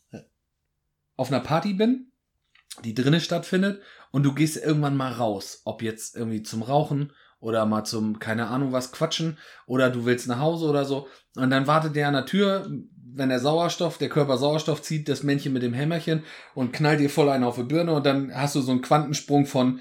auf 1.17 1.31
einer 1.31 1.41
Party 1.41 1.75
bin, 1.75 2.13
die 2.85 2.95
drinnen 2.95 3.21
stattfindet 3.21 3.81
und 4.11 4.23
du 4.23 4.33
gehst 4.35 4.57
irgendwann 4.57 4.97
mal 4.97 5.13
raus, 5.13 5.63
ob 5.65 5.83
jetzt 5.83 6.17
irgendwie 6.17 6.43
zum 6.43 6.63
Rauchen 6.63 7.13
oder 7.45 7.67
mal 7.67 7.85
zum 7.85 8.19
keine 8.19 8.47
Ahnung 8.47 8.73
was 8.73 8.91
quatschen 8.91 9.39
oder 9.67 9.91
du 9.91 10.05
willst 10.07 10.27
nach 10.27 10.41
Hause 10.41 10.67
oder 10.67 10.85
so 10.85 11.09
und 11.37 11.51
dann 11.51 11.67
wartet 11.67 11.95
der 11.95 12.09
an 12.09 12.15
der 12.15 12.27
Tür, 12.27 12.67
wenn 13.17 13.29
der 13.29 13.39
Sauerstoff, 13.39 13.99
der 13.99 14.09
Körper 14.09 14.39
Sauerstoff 14.39 14.83
zieht, 14.83 15.09
das 15.09 15.23
Männchen 15.23 15.53
mit 15.53 15.63
dem 15.63 15.75
Hämmerchen 15.75 16.25
und 16.55 16.73
knallt 16.73 17.01
dir 17.01 17.11
voll 17.11 17.29
einen 17.29 17.45
auf 17.45 17.57
die 17.57 17.63
Birne 17.63 17.93
und 17.93 18.07
dann 18.07 18.35
hast 18.35 18.55
du 18.55 18.61
so 18.61 18.73
einen 18.73 18.83
Quantensprung 18.83 19.47
von 19.47 19.81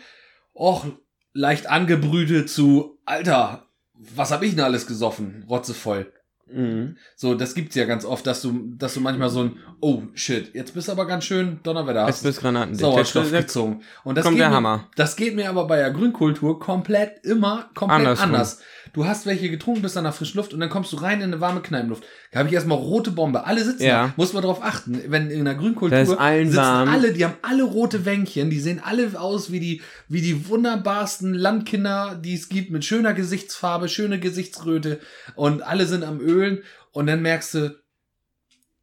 och 0.53 0.85
leicht 1.33 1.67
angebrütet 1.67 2.49
zu 2.49 2.99
Alter, 3.05 3.67
was 3.93 4.31
hab 4.31 4.43
ich 4.43 4.51
denn 4.55 4.63
alles 4.63 4.85
gesoffen? 4.85 5.45
Rotzevoll. 5.49 6.11
Mhm. 6.51 6.97
So, 7.15 7.35
das 7.35 7.55
gibt's 7.55 7.75
ja 7.75 7.85
ganz 7.85 8.05
oft, 8.05 8.27
dass 8.27 8.41
du, 8.41 8.73
dass 8.77 8.93
du 8.93 8.99
manchmal 8.99 9.29
so 9.29 9.41
ein, 9.43 9.57
oh 9.79 10.03
shit, 10.13 10.53
jetzt 10.53 10.73
bist 10.73 10.87
du 10.87 10.91
aber 10.91 11.07
ganz 11.07 11.23
schön 11.23 11.59
Donnerwetter. 11.63 12.05
Jetzt 12.07 12.23
bist 12.23 12.41
Granaten. 12.41 12.75
Sauerstoff 12.75 13.31
Da 13.31 13.41
gezogen. 13.41 13.81
Und 14.03 14.17
das 14.17 14.25
kommt 14.25 14.35
geht 14.35 14.41
der 14.41 14.49
mir, 14.49 14.55
Hammer. 14.55 14.87
Das 14.95 15.15
geht 15.15 15.35
mir 15.35 15.49
aber 15.49 15.65
bei 15.65 15.77
der 15.77 15.91
Grünkultur 15.91 16.59
komplett 16.59 17.25
immer 17.25 17.69
komplett 17.73 17.99
Andersrum. 17.99 18.25
anders. 18.27 18.59
Du 18.91 19.05
hast 19.05 19.25
welche 19.25 19.49
getrunken, 19.49 19.81
bist 19.81 19.95
dann 19.95 20.03
nach 20.03 20.13
frisch 20.13 20.35
Luft 20.35 20.53
und 20.53 20.59
dann 20.59 20.69
kommst 20.69 20.93
du 20.93 20.97
rein 20.97 21.19
in 21.19 21.23
eine 21.31 21.41
warme 21.41 21.61
Kneipenluft. 21.61 22.03
Da 22.31 22.39
habe 22.39 22.49
ich 22.49 22.53
erstmal 22.53 22.77
rote 22.77 23.09
Bombe. 23.11 23.45
Alle 23.45 23.63
sitzen 23.63 23.83
Ja. 23.83 24.07
da. 24.07 24.13
Muss 24.17 24.33
man 24.33 24.43
drauf 24.43 24.61
achten. 24.61 24.99
Wenn 25.07 25.31
in 25.31 25.45
der 25.45 25.55
Grünkultur 25.55 25.97
sitzen 26.05 26.55
warm. 26.55 26.89
alle, 26.89 27.13
die 27.13 27.25
haben 27.25 27.35
alle 27.41 27.63
rote 27.63 28.05
Wänkchen, 28.05 28.49
die 28.51 28.59
sehen 28.59 28.81
alle 28.83 29.19
aus 29.19 29.51
wie 29.51 29.59
die, 29.59 29.81
wie 30.09 30.21
die 30.21 30.47
wunderbarsten 30.47 31.33
Landkinder, 31.33 32.19
die 32.23 32.35
es 32.35 32.49
gibt, 32.49 32.69
mit 32.69 32.85
schöner 32.85 33.13
Gesichtsfarbe, 33.13 33.87
schöne 33.89 34.19
Gesichtsröte 34.19 34.99
und 35.35 35.63
alle 35.63 35.85
sind 35.87 36.03
am 36.03 36.19
Ölen 36.33 36.63
Und 36.91 37.07
dann 37.07 37.21
merkst 37.21 37.53
du, 37.55 37.83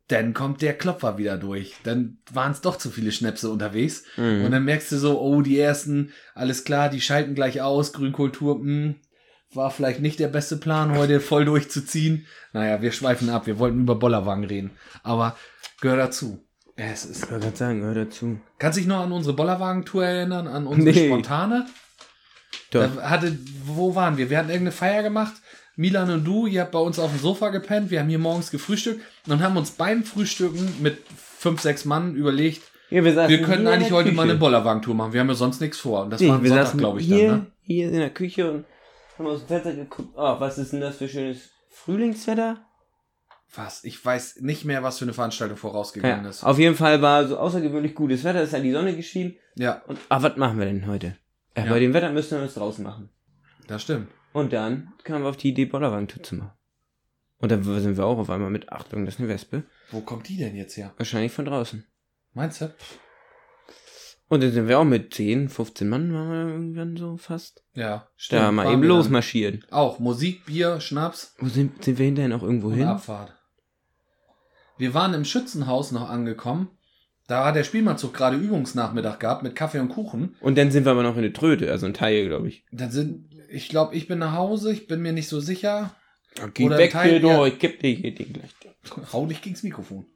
dann 0.09 0.35
kommt 0.35 0.61
der 0.61 0.77
Klopfer 0.77 1.19
wieder 1.19 1.37
durch. 1.37 1.77
Dann 1.85 2.19
waren 2.33 2.51
es 2.53 2.61
doch 2.61 2.77
zu 2.77 2.91
viele 2.91 3.13
Schnäpse 3.13 3.49
unterwegs. 3.49 4.03
Mhm. 4.17 4.45
Und 4.45 4.51
dann 4.51 4.65
merkst 4.65 4.91
du 4.93 4.97
so, 4.99 5.21
oh, 5.21 5.41
die 5.43 5.59
ersten, 5.59 6.13
alles 6.35 6.65
klar, 6.65 6.89
die 6.89 7.01
schalten 7.01 7.35
gleich 7.35 7.61
aus, 7.63 7.93
Grünkultur, 7.93 8.59
mh, 8.59 8.95
war 9.53 9.71
vielleicht 9.71 10.01
nicht 10.01 10.19
der 10.19 10.29
beste 10.29 10.57
Plan, 10.57 10.97
heute 10.97 11.21
voll 11.21 11.45
durchzuziehen. 11.45 12.27
Naja, 12.53 12.83
wir 12.83 12.91
schweifen 12.93 13.31
ab, 13.31 13.47
wir 13.47 13.59
wollten 13.59 13.81
über 13.81 13.95
Bollerwagen 13.97 14.45
reden. 14.45 14.71
Aber 15.03 15.37
gehört 15.81 16.01
dazu. 16.01 16.45
Es 16.77 17.05
ist. 17.05 17.25
Ich 17.25 17.31
wollte 17.31 17.55
sagen, 17.55 17.83
hör 17.83 17.95
dazu. 17.95 18.41
Kannst 18.59 18.79
dich 18.79 18.87
noch 18.87 19.01
an 19.01 19.13
unsere 19.13 19.37
Bollerwagen-Tour 19.37 20.05
erinnern, 20.05 20.47
an 20.49 20.67
unsere 20.67 20.95
Nee. 20.95 21.07
spontane? 21.07 21.67
Doch. 22.71 22.89
Da 22.97 23.11
hatte, 23.11 23.37
wo 23.65 23.95
waren 23.95 24.17
wir? 24.17 24.31
Wir 24.31 24.39
hatten 24.39 24.49
irgendeine 24.51 24.73
Feier 24.73 25.03
gemacht. 25.03 25.35
Milan 25.77 26.11
und 26.11 26.25
du, 26.25 26.47
ihr 26.47 26.63
habt 26.63 26.73
bei 26.73 26.79
uns 26.79 26.99
auf 26.99 27.11
dem 27.11 27.21
Sofa 27.21 27.49
gepennt. 27.51 27.91
Wir 27.91 28.01
haben 28.01 28.09
hier 28.09 28.19
morgens 28.19 28.51
gefrühstückt 28.51 29.01
und 29.29 29.43
haben 29.43 29.57
uns 29.57 29.71
beim 29.71 30.03
Frühstücken 30.05 30.75
mit 30.83 30.99
fünf, 31.17 31.61
sechs 31.61 31.85
Mann 31.85 32.15
überlegt, 32.15 32.63
Ja, 32.91 33.03
wir, 33.05 33.17
wir 33.17 33.49
in 33.49 33.67
eigentlich 33.67 33.93
heute 33.93 34.13
mal 34.13 34.25
eine 34.25 34.35
Bollerwagen-Tour 34.35 34.95
machen. 34.95 35.13
Wir 35.13 35.21
haben 35.21 35.29
ja 35.29 35.35
sonst 35.35 35.61
nichts 35.61 35.79
vor. 35.79 36.03
Und 36.03 36.11
das 36.11 36.21
Nee, 36.21 36.29
war 36.29 36.37
am 36.37 36.43
wir 36.43 36.51
Sonntag, 36.51 36.77
glaube 36.79 37.01
ich, 37.01 37.07
hier, 37.07 37.29
dann, 37.31 37.39
ne? 37.41 37.47
hier 37.63 37.89
in 37.89 37.99
der 37.99 38.11
Küche 38.11 38.51
und 38.51 38.65
haben 39.19 39.27
aus 39.27 39.41
dem 39.41 39.49
Fenster 39.49 39.73
geguckt. 39.75 40.11
Oh, 40.17 40.37
was 40.41 40.59
ist 40.59 40.73
denn 40.73 40.81
das 40.81 40.97
für 40.97 41.09
schönes 41.09 41.51
Frühlingswetter? 41.71 42.59
Was? 43.55 43.83
Ich 43.85 44.05
weiß 44.05 44.41
nicht 44.43 44.65
mehr, 44.65 44.83
was 44.83 44.99
für 44.99 45.05
eine 45.05 45.13
Veranstaltung 45.13 45.57
vorausgegangen 45.57 46.25
Ja, 46.25 46.31
ist. 46.31 46.45
auf 46.45 46.59
jeden 46.59 46.77
Fall 46.77 47.03
war 47.03 47.27
so 47.27 47.37
außergewöhnlich 47.37 47.95
gutes 47.97 48.23
Wetter, 48.23 48.43
es 48.43 48.53
hat 48.53 48.63
die 48.63 48.71
Sonne 48.73 48.95
geschienen. 48.95 49.35
Ja, 49.57 49.83
Und, 49.89 49.99
ah, 50.09 50.23
was 50.23 50.37
machen 50.37 50.59
wir 50.59 50.67
denn 50.67 50.87
heute? 50.87 51.17
Ja, 51.57 51.65
Ja. 51.65 51.71
Bei 51.73 51.81
dem 51.81 51.93
Wetter 51.93 52.13
müssen 52.13 52.39
wir 52.39 52.45
was 52.45 52.55
draußen 52.55 52.85
machen. 52.85 53.09
das 53.67 53.83
stimmt. 53.83 54.09
Und 54.33 54.53
dann 54.53 54.93
kamen 55.05 55.25
wir 55.25 55.31
auf 55.31 55.37
die 55.37 55.51
Idee, 55.51 55.67
Bollerwagen-Tour 55.67 56.23
zu 56.23 56.35
machen. 56.37 56.53
Und 57.39 57.51
dann 57.51 57.63
sind 57.63 57.97
wir 57.97 58.05
auch 58.05 58.19
auf 58.19 58.31
einmal 58.31 58.51
mit, 58.51 58.71
Achtung, 58.71 59.07
das 59.07 59.15
ist 59.15 59.21
eine 59.21 59.29
Wespe. 59.29 59.65
Wo 59.91 60.01
kommt 60.01 60.29
die 60.29 60.37
denn 60.37 60.55
jetzt 60.55 60.77
her? 60.77 60.93
Wahrscheinlich 60.99 61.33
von 61.33 61.47
draußen. 61.47 61.85
Meinst 62.35 62.61
du? 62.61 62.75
Und 64.29 64.45
dann 64.45 64.53
sind 64.53 64.69
wir 64.69 64.79
auch 64.79 64.85
mit 64.85 65.13
10, 65.13 65.49
15 65.49 65.89
Mann, 65.89 66.13
waren 66.13 66.31
wir 66.31 66.53
irgendwann 66.55 66.97
so 66.97 67.17
fast. 67.17 67.65
Ja, 67.75 68.09
Da 68.29 68.53
mal 68.53 68.73
eben 68.73 68.85
losmarschieren. 68.85 69.65
Auch 69.71 69.99
Musik, 69.99 70.47
Bier, 70.47 70.81
Schnaps 70.81 71.35
Wo 71.39 71.49
sind, 71.49 71.83
sind 71.83 71.99
wir 71.99 72.07
hinterher 72.07 72.29
noch 72.29 72.45
irgendwo 72.45 72.71
hin? 72.71 72.87
Abfahrt. 72.87 73.35
Wir 74.79 74.95
waren 74.95 75.15
im 75.15 75.25
Schützenhaus 75.25 75.91
noch 75.91 76.09
angekommen. 76.09 76.69
Da 77.27 77.45
hat 77.45 77.57
der 77.57 77.65
Spielmannzug 77.65 78.15
gerade 78.15 78.37
Übungsnachmittag 78.37 79.19
gehabt 79.19 79.43
mit 79.43 79.57
Kaffee 79.57 79.81
und 79.81 79.89
Kuchen. 79.89 80.37
Und 80.41 80.57
dann 80.57 80.71
sind 80.71 80.85
wir 80.85 80.93
aber 80.93 81.03
noch 81.03 81.17
in 81.17 81.23
der 81.23 81.33
Tröte, 81.33 81.71
also 81.71 81.87
ein 81.87 81.95
Teil, 81.95 82.27
glaube 82.27 82.49
ich. 82.49 82.65
Dann 82.71 82.91
sind, 82.91 83.31
ich 83.51 83.69
glaube, 83.69 83.95
ich 83.97 84.07
bin 84.07 84.19
nach 84.19 84.33
Hause, 84.33 84.73
ich 84.73 84.87
bin 84.87 85.03
mir 85.03 85.13
nicht 85.13 85.29
so 85.29 85.41
sicher. 85.41 85.95
Geh 86.55 86.65
Oder 86.65 86.79
weg, 86.79 86.93
Teil- 86.93 87.21
Teil, 87.21 87.25
ja. 87.31 87.47
ich 87.47 87.59
kipp 87.59 87.81
dir 87.81 87.91
hier 87.91 88.15
den 88.15 88.33
gleich. 88.33 88.51
Hau 89.13 89.27
nicht 89.27 89.43
gegens 89.43 89.63
Mikrofon. 89.63 90.07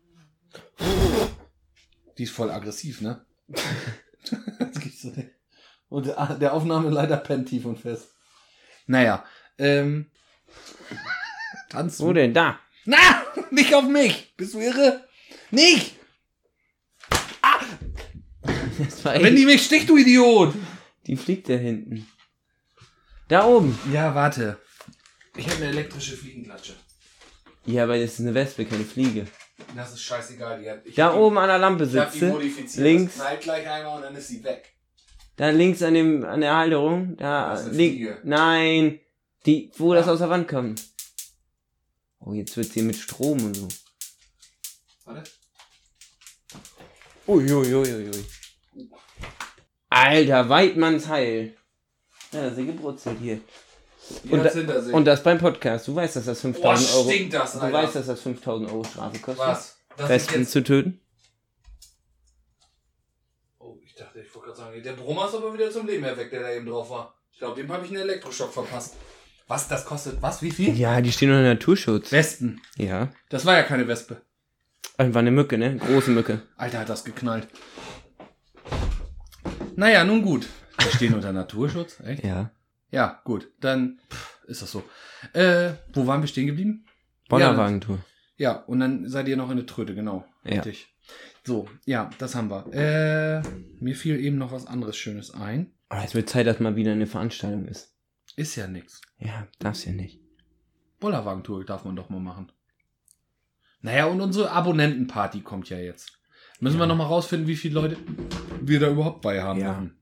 Die 2.16 2.22
ist 2.22 2.32
voll 2.32 2.50
aggressiv, 2.50 3.00
ne? 3.00 3.26
das 3.48 4.80
gibt's 4.80 5.02
so 5.02 5.08
nicht. 5.08 5.30
Und 5.88 6.06
der, 6.06 6.52
Aufnahmeleiter 6.52 7.16
pennt 7.16 7.48
tief 7.48 7.64
und 7.64 7.78
fest. 7.78 8.08
Naja, 8.86 9.24
ähm. 9.58 10.10
Tanzt 11.68 12.00
Wo 12.00 12.12
denn? 12.12 12.32
Da. 12.32 12.58
Na! 12.84 13.24
Nicht 13.50 13.74
auf 13.74 13.88
mich! 13.88 14.34
Bist 14.36 14.54
du 14.54 14.60
irre? 14.60 15.08
Nicht! 15.50 15.94
War 19.02 19.22
Wenn 19.22 19.36
die 19.36 19.46
mich 19.46 19.64
sticht, 19.64 19.88
du 19.88 19.96
Idiot! 19.96 20.54
die 21.06 21.16
fliegt 21.16 21.48
da 21.48 21.54
hinten. 21.54 22.06
Da 23.28 23.46
oben. 23.46 23.78
Ja, 23.92 24.14
warte. 24.14 24.58
Ich 25.36 25.46
habe 25.46 25.56
eine 25.56 25.66
elektrische 25.68 26.16
Fliegenklatsche. 26.16 26.74
Ja, 27.66 27.88
weil 27.88 28.02
das 28.02 28.14
ist 28.14 28.20
eine 28.20 28.34
Wespe, 28.34 28.64
keine 28.66 28.84
Fliege. 28.84 29.26
Das 29.74 29.92
ist 29.92 30.02
scheißegal. 30.02 30.60
Die 30.62 30.70
hat, 30.70 30.84
ich 30.84 30.94
Da 30.94 31.06
hab 31.06 31.14
die- 31.14 31.18
oben 31.20 31.38
an 31.38 31.48
der 31.48 31.58
Lampe 31.58 31.84
Ich 31.84 31.96
hab 31.96 32.12
die 32.12 32.18
sitzt 32.18 32.20
sie. 32.30 32.32
modifiziert. 32.32 32.84
links. 32.84 33.14
Das 33.16 33.22
knallt 33.24 33.40
gleich 33.40 33.68
einmal 33.68 33.96
und 33.96 34.02
dann 34.02 34.14
ist 34.16 34.28
sie 34.28 34.44
weg. 34.44 34.74
Da 35.36 35.48
links 35.50 35.82
an 35.82 35.94
dem, 35.94 36.24
an 36.24 36.40
der 36.42 36.54
Halterung. 36.54 37.16
Da, 37.16 37.50
Das 37.54 37.68
Fliege. 37.68 38.18
Nein. 38.24 39.00
Die, 39.46 39.70
wo 39.76 39.94
das 39.94 40.06
Ja. 40.06 40.12
aus 40.12 40.18
der 40.18 40.30
Wand 40.30 40.46
kommt. 40.48 40.82
Oh, 42.20 42.32
jetzt 42.32 42.56
wird's 42.56 42.72
hier 42.74 42.82
mit 42.84 42.96
Strom 42.96 43.44
und 43.44 43.54
so. 43.56 43.68
Warte. 45.04 45.22
Uiuiuiui. 47.26 48.10
Alter, 49.90 50.48
Weidmanns 50.48 51.08
Heil. 51.08 51.56
Ja, 52.34 52.48
ja 52.48 52.64
gebrutzelt 52.64 53.18
hier. 53.20 53.40
Und 54.30 54.44
da-. 54.44 54.52
Und 54.92 55.04
das 55.06 55.22
beim 55.22 55.38
Podcast. 55.38 55.88
Du 55.88 55.94
weißt, 55.94 56.16
dass 56.16 56.26
das 56.26 56.42
Boah, 56.42 56.52
5000 56.52 56.94
Euro. 56.94 57.10
stinkt 57.10 57.34
das, 57.34 57.52
Du 57.54 57.72
weißt, 57.72 57.96
dass 57.96 58.06
das 58.06 58.20
5000 58.20 58.70
Euro 58.70 58.84
Strafe 58.84 59.18
kostet. 59.18 59.46
Was? 59.46 59.78
Das 59.96 60.08
Wespen 60.08 60.40
jetzt... 60.40 60.52
zu 60.52 60.62
töten? 60.62 61.00
Oh, 63.58 63.78
ich 63.82 63.94
dachte, 63.94 64.20
ich 64.20 64.34
wollte 64.34 64.48
gerade 64.48 64.58
sagen, 64.58 64.82
der 64.82 64.92
Brummer 64.92 65.26
ist 65.26 65.34
aber 65.34 65.54
wieder 65.54 65.70
zum 65.70 65.86
Leben 65.86 66.04
erweckt, 66.04 66.32
der 66.32 66.42
da 66.42 66.50
eben 66.52 66.66
drauf 66.66 66.90
war. 66.90 67.14
Ich 67.32 67.38
glaube, 67.38 67.60
dem 67.60 67.72
habe 67.72 67.84
ich 67.84 67.90
einen 67.90 68.02
Elektroschock 68.02 68.52
verpasst. 68.52 68.96
Was, 69.46 69.68
das 69.68 69.84
kostet, 69.84 70.20
was, 70.22 70.42
wie 70.42 70.50
viel? 70.50 70.76
Ja, 70.76 71.00
die 71.00 71.12
stehen 71.12 71.30
unter 71.30 71.42
Naturschutz. 71.42 72.12
Westen. 72.12 72.60
Ja. 72.76 73.10
Das 73.28 73.44
war 73.44 73.56
ja 73.56 73.62
keine 73.62 73.86
Wespe. 73.86 74.20
Das 74.96 75.12
war 75.12 75.20
eine 75.20 75.30
Mücke, 75.30 75.58
ne? 75.58 75.76
Große 75.76 76.10
Mücke. 76.10 76.42
Alter, 76.56 76.80
hat 76.80 76.88
das 76.88 77.04
geknallt. 77.04 77.48
Naja, 79.76 80.04
nun 80.04 80.22
gut. 80.22 80.46
Wir 80.78 80.90
stehen 80.92 81.14
unter 81.14 81.32
Naturschutz, 81.32 82.00
echt? 82.00 82.24
Ja. 82.24 82.50
Ja, 82.90 83.20
gut. 83.24 83.50
Dann 83.60 83.98
pff, 84.10 84.40
ist 84.46 84.62
das 84.62 84.70
so. 84.70 84.82
Äh, 85.32 85.72
wo 85.92 86.06
waren 86.06 86.20
wir 86.20 86.28
stehen 86.28 86.46
geblieben? 86.46 86.84
Bollerwagentour. 87.28 87.98
Ja, 88.36 88.52
und 88.64 88.80
dann 88.80 89.08
seid 89.08 89.28
ihr 89.28 89.36
noch 89.36 89.50
in 89.50 89.56
der 89.56 89.66
Tröte, 89.66 89.94
genau. 89.94 90.24
Ja. 90.44 90.56
Richtig. 90.62 90.88
So, 91.44 91.68
ja, 91.86 92.10
das 92.18 92.34
haben 92.34 92.50
wir. 92.50 92.66
Äh, 92.72 93.42
mir 93.80 93.94
fiel 93.94 94.18
eben 94.20 94.38
noch 94.38 94.52
was 94.52 94.66
anderes 94.66 94.96
Schönes 94.96 95.32
ein. 95.32 95.72
Aber 95.88 96.04
es 96.04 96.14
wird 96.14 96.28
Zeit, 96.28 96.46
dass 96.46 96.60
mal 96.60 96.76
wieder 96.76 96.92
eine 96.92 97.06
Veranstaltung 97.06 97.66
ist. 97.66 97.94
Ist 98.36 98.56
ja 98.56 98.66
nix. 98.66 99.00
Ja, 99.18 99.46
darf's 99.58 99.84
ja 99.84 99.92
nicht. 99.92 100.20
Bollerwagentour 101.00 101.64
darf 101.64 101.84
man 101.84 101.96
doch 101.96 102.08
mal 102.08 102.20
machen. 102.20 102.50
Naja, 103.80 104.06
und 104.06 104.20
unsere 104.20 104.50
Abonnentenparty 104.50 105.42
kommt 105.42 105.68
ja 105.68 105.78
jetzt. 105.78 106.18
Müssen 106.60 106.78
wir 106.78 106.82
Ja. 106.84 106.86
noch 106.88 106.96
mal 106.96 107.04
rausfinden, 107.06 107.46
wie 107.48 107.56
viele 107.56 107.74
Leute 107.74 107.96
wir 108.60 108.80
da 108.80 108.88
überhaupt 108.88 109.20
bei 109.20 109.42
haben. 109.42 109.60
Ja. 109.60 109.72
dürfen. 109.74 109.96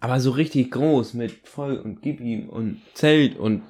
Aber 0.00 0.20
so 0.20 0.30
richtig 0.30 0.70
groß 0.70 1.14
mit 1.14 1.48
voll 1.48 1.76
und 1.76 2.02
gib 2.02 2.20
ihm 2.20 2.48
und 2.48 2.80
Zelt 2.94 3.36
und 3.38 3.62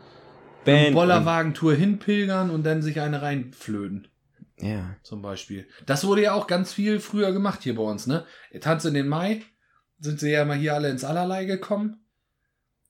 Band. 0.65 0.95
Bollerwagentour 0.95 1.75
hinpilgern 1.75 2.51
und 2.51 2.65
dann 2.65 2.83
sich 2.83 3.01
eine 3.01 3.23
reinflöten. 3.23 4.09
Ja. 4.59 4.97
Zum 5.03 5.23
Beispiel. 5.23 5.69
Das 5.85 6.05
wurde 6.07 6.23
ja 6.23 6.33
auch 6.33 6.47
ganz 6.47 6.73
viel 6.73 6.99
früher 7.01 7.33
gemacht 7.33 7.63
hier 7.63 7.77
bei 7.77 7.83
uns, 7.83 8.07
ne? 8.07 8.25
Tanz 8.61 8.85
in 8.85 8.95
den 8.95 9.09
Mai 9.09 9.43
sind 9.99 10.21
sie 10.21 10.31
ja 10.31 10.45
mal 10.45 10.57
hier 10.57 10.75
alle 10.75 10.91
ins 10.91 11.05
Allerlei 11.05 11.45
gekommen. 11.45 12.01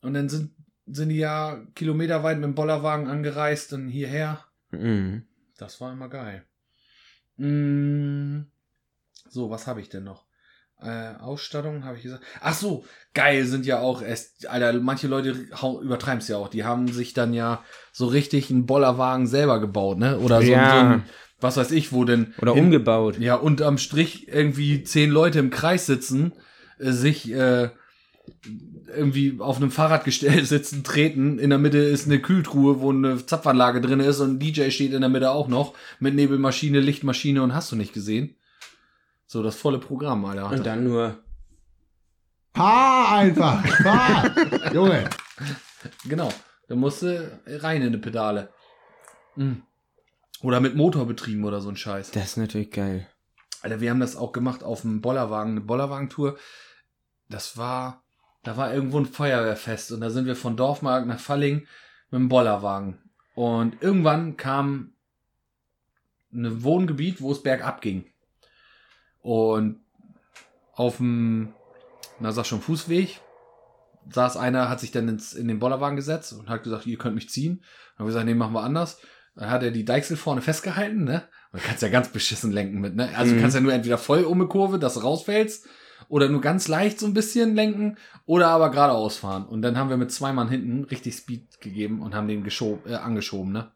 Und 0.00 0.14
dann 0.14 0.28
sind, 0.28 0.52
sind 0.86 1.08
die 1.08 1.16
ja 1.16 1.60
kilometerweit 1.74 2.36
mit 2.36 2.44
dem 2.44 2.54
Bollerwagen 2.54 3.08
angereist 3.08 3.72
und 3.72 3.88
hierher. 3.88 4.44
Mhm. 4.70 5.26
Das 5.56 5.80
war 5.80 5.92
immer 5.92 6.08
geil. 6.08 6.44
Mm, 7.36 8.42
so, 9.28 9.50
was 9.50 9.66
habe 9.66 9.80
ich 9.80 9.88
denn 9.88 10.04
noch? 10.04 10.25
Äh, 10.82 11.14
Ausstattung 11.20 11.84
habe 11.84 11.96
ich 11.96 12.02
gesagt. 12.02 12.22
Ach 12.40 12.52
so, 12.54 12.84
geil 13.14 13.46
sind 13.46 13.64
ja 13.64 13.80
auch 13.80 14.02
erst, 14.02 14.46
Alter, 14.48 14.78
manche 14.80 15.06
Leute 15.08 15.30
übertreiben 15.82 16.18
es 16.18 16.28
ja 16.28 16.36
auch. 16.36 16.48
Die 16.48 16.64
haben 16.64 16.88
sich 16.88 17.14
dann 17.14 17.32
ja 17.32 17.64
so 17.92 18.06
richtig 18.06 18.50
einen 18.50 18.66
Bollerwagen 18.66 19.26
selber 19.26 19.58
gebaut, 19.60 19.98
ne? 19.98 20.18
Oder 20.18 20.42
so, 20.42 20.52
Ja. 20.52 20.70
so 20.70 20.76
ein, 20.86 21.02
was 21.40 21.56
weiß 21.56 21.70
ich, 21.70 21.92
wo 21.92 22.04
denn. 22.04 22.34
Oder 22.42 22.52
hin- 22.54 22.64
umgebaut. 22.64 23.18
Ja, 23.18 23.36
und 23.36 23.62
am 23.62 23.78
Strich 23.78 24.28
irgendwie 24.28 24.84
zehn 24.84 25.10
Leute 25.10 25.38
im 25.38 25.48
Kreis 25.50 25.86
sitzen, 25.86 26.32
äh, 26.78 26.90
sich 26.92 27.32
äh, 27.32 27.70
irgendwie 28.94 29.36
auf 29.38 29.56
einem 29.56 29.70
Fahrradgestell 29.70 30.44
sitzen, 30.44 30.84
treten. 30.84 31.38
In 31.38 31.50
der 31.50 31.58
Mitte 31.58 31.78
ist 31.78 32.06
eine 32.06 32.20
Kühltruhe, 32.20 32.80
wo 32.80 32.90
eine 32.92 33.24
Zapfanlage 33.24 33.80
drin 33.80 34.00
ist 34.00 34.20
und 34.20 34.34
ein 34.34 34.38
DJ 34.38 34.70
steht 34.70 34.92
in 34.92 35.00
der 35.00 35.10
Mitte 35.10 35.30
auch 35.30 35.48
noch 35.48 35.74
mit 36.00 36.14
Nebelmaschine, 36.14 36.80
Lichtmaschine 36.80 37.42
und 37.42 37.54
hast 37.54 37.72
du 37.72 37.76
nicht 37.76 37.92
gesehen. 37.92 38.36
So, 39.26 39.42
das 39.42 39.56
volle 39.56 39.78
Programm, 39.78 40.24
Alter. 40.24 40.50
Und 40.50 40.64
dann 40.64 40.84
nur. 40.84 41.18
Fahr 42.54 43.18
einfach, 43.18 43.66
fahr! 43.66 44.34
Junge, 44.72 45.10
Genau. 46.04 46.32
Da 46.68 46.74
musste 46.74 47.40
rein 47.46 47.82
in 47.82 47.92
die 47.92 47.98
Pedale. 47.98 48.50
Mhm. 49.36 49.62
Oder 50.42 50.60
mit 50.60 50.74
Motor 50.74 51.06
betrieben 51.06 51.44
oder 51.44 51.60
so 51.60 51.68
ein 51.68 51.76
Scheiß. 51.76 52.10
Das 52.10 52.24
ist 52.24 52.36
natürlich 52.36 52.70
geil. 52.70 53.08
Alter, 53.62 53.80
wir 53.80 53.90
haben 53.90 54.00
das 54.00 54.16
auch 54.16 54.32
gemacht 54.32 54.62
auf 54.62 54.82
dem 54.82 55.00
Bollerwagen, 55.00 55.52
eine 55.52 55.60
Bollerwagentour. 55.60 56.36
Das 57.28 57.56
war, 57.56 58.04
da 58.42 58.56
war 58.56 58.72
irgendwo 58.72 58.98
ein 58.98 59.06
Feuerwehrfest 59.06 59.92
und 59.92 60.00
da 60.00 60.10
sind 60.10 60.26
wir 60.26 60.36
von 60.36 60.56
Dorfmark 60.56 61.06
nach 61.06 61.18
Falling 61.18 61.66
mit 62.10 62.20
dem 62.20 62.28
Bollerwagen. 62.28 62.98
Und 63.34 63.82
irgendwann 63.82 64.36
kam 64.36 64.94
ein 66.32 66.62
Wohngebiet, 66.62 67.20
wo 67.20 67.32
es 67.32 67.42
bergab 67.42 67.80
ging. 67.80 68.06
Und 69.26 69.80
auf 70.72 70.98
dem, 70.98 71.52
na 72.20 72.30
sag 72.30 72.46
schon, 72.46 72.60
Fußweg 72.60 73.20
saß 74.08 74.36
einer, 74.36 74.68
hat 74.68 74.78
sich 74.78 74.92
dann 74.92 75.08
ins, 75.08 75.32
in 75.32 75.48
den 75.48 75.58
Bollerwagen 75.58 75.96
gesetzt 75.96 76.32
und 76.32 76.48
hat 76.48 76.62
gesagt, 76.62 76.86
ihr 76.86 76.96
könnt 76.96 77.16
mich 77.16 77.28
ziehen. 77.28 77.56
Dann 77.56 77.98
haben 77.98 78.04
wir 78.04 78.10
gesagt, 78.10 78.26
nee, 78.26 78.34
machen 78.34 78.52
wir 78.52 78.62
anders. 78.62 79.00
Dann 79.34 79.50
hat 79.50 79.64
er 79.64 79.72
die 79.72 79.84
Deichsel 79.84 80.16
vorne 80.16 80.42
festgehalten, 80.42 81.02
ne? 81.02 81.24
Und 81.50 81.60
kannst 81.60 81.82
ja 81.82 81.88
ganz 81.88 82.10
beschissen 82.10 82.52
lenken 82.52 82.78
mit, 82.80 82.94
ne? 82.94 83.10
Also 83.16 83.32
Mhm. 83.32 83.36
du 83.36 83.42
kannst 83.42 83.56
ja 83.56 83.60
nur 83.60 83.72
entweder 83.72 83.98
voll 83.98 84.22
um 84.22 84.40
eine 84.40 84.48
Kurve, 84.48 84.78
dass 84.78 84.94
du 84.94 85.00
rausfällst, 85.00 85.66
oder 86.08 86.28
nur 86.28 86.40
ganz 86.40 86.68
leicht 86.68 87.00
so 87.00 87.06
ein 87.06 87.14
bisschen 87.14 87.56
lenken, 87.56 87.96
oder 88.26 88.46
aber 88.46 88.70
geradeaus 88.70 89.16
fahren. 89.16 89.44
Und 89.44 89.62
dann 89.62 89.76
haben 89.76 89.90
wir 89.90 89.96
mit 89.96 90.12
zwei 90.12 90.32
Mann 90.32 90.48
hinten 90.48 90.84
richtig 90.84 91.16
Speed 91.16 91.60
gegeben 91.60 92.00
und 92.00 92.14
haben 92.14 92.28
den 92.28 92.44
geschob, 92.44 92.86
äh, 92.86 92.94
angeschoben, 92.94 93.52
ne? 93.52 93.72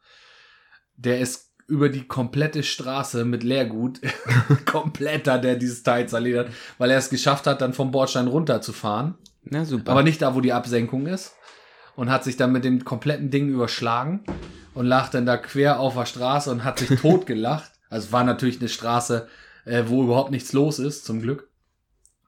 Der 0.94 1.18
ist 1.18 1.49
über 1.70 1.88
die 1.88 2.06
komplette 2.06 2.62
Straße 2.62 3.24
mit 3.24 3.44
Leergut 3.44 4.00
komplett 4.66 5.28
hat 5.28 5.44
der 5.44 5.56
dieses 5.56 5.82
Teil 5.82 6.08
zerledert, 6.08 6.50
weil 6.78 6.90
er 6.90 6.98
es 6.98 7.08
geschafft 7.08 7.46
hat, 7.46 7.60
dann 7.60 7.72
vom 7.72 7.92
Bordstein 7.92 8.26
runterzufahren. 8.26 9.14
Na 9.44 9.64
super. 9.64 9.92
Aber 9.92 10.02
nicht 10.02 10.20
da, 10.20 10.34
wo 10.34 10.40
die 10.40 10.52
Absenkung 10.52 11.06
ist. 11.06 11.34
Und 11.96 12.10
hat 12.10 12.24
sich 12.24 12.36
dann 12.36 12.52
mit 12.52 12.64
dem 12.64 12.84
kompletten 12.84 13.30
Ding 13.30 13.48
überschlagen 13.48 14.24
und 14.74 14.86
lag 14.86 15.10
dann 15.10 15.26
da 15.26 15.36
quer 15.36 15.80
auf 15.80 15.94
der 15.94 16.06
Straße 16.06 16.50
und 16.50 16.64
hat 16.64 16.78
sich 16.78 16.88
totgelacht. 17.00 17.70
Also 17.88 18.06
es 18.06 18.12
war 18.12 18.24
natürlich 18.24 18.60
eine 18.60 18.68
Straße, 18.68 19.28
äh, 19.64 19.84
wo 19.86 20.02
überhaupt 20.04 20.30
nichts 20.30 20.52
los 20.52 20.78
ist, 20.78 21.04
zum 21.04 21.20
Glück. 21.20 21.48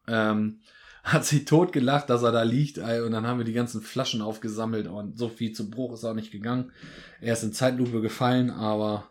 Ähm, 0.08 0.60
hat 1.04 1.24
sich 1.24 1.46
totgelacht, 1.46 2.10
dass 2.10 2.22
er 2.22 2.32
da 2.32 2.42
liegt. 2.42 2.78
Und 2.78 3.12
dann 3.12 3.26
haben 3.26 3.38
wir 3.38 3.44
die 3.44 3.52
ganzen 3.52 3.82
Flaschen 3.82 4.22
aufgesammelt 4.22 4.86
und 4.86 5.18
so 5.18 5.28
viel 5.28 5.52
zu 5.52 5.70
Bruch 5.70 5.94
ist 5.94 6.04
auch 6.04 6.14
nicht 6.14 6.30
gegangen. 6.30 6.72
Er 7.20 7.32
ist 7.32 7.42
in 7.42 7.52
Zeitlupe 7.52 8.00
gefallen, 8.00 8.50
aber 8.50 9.08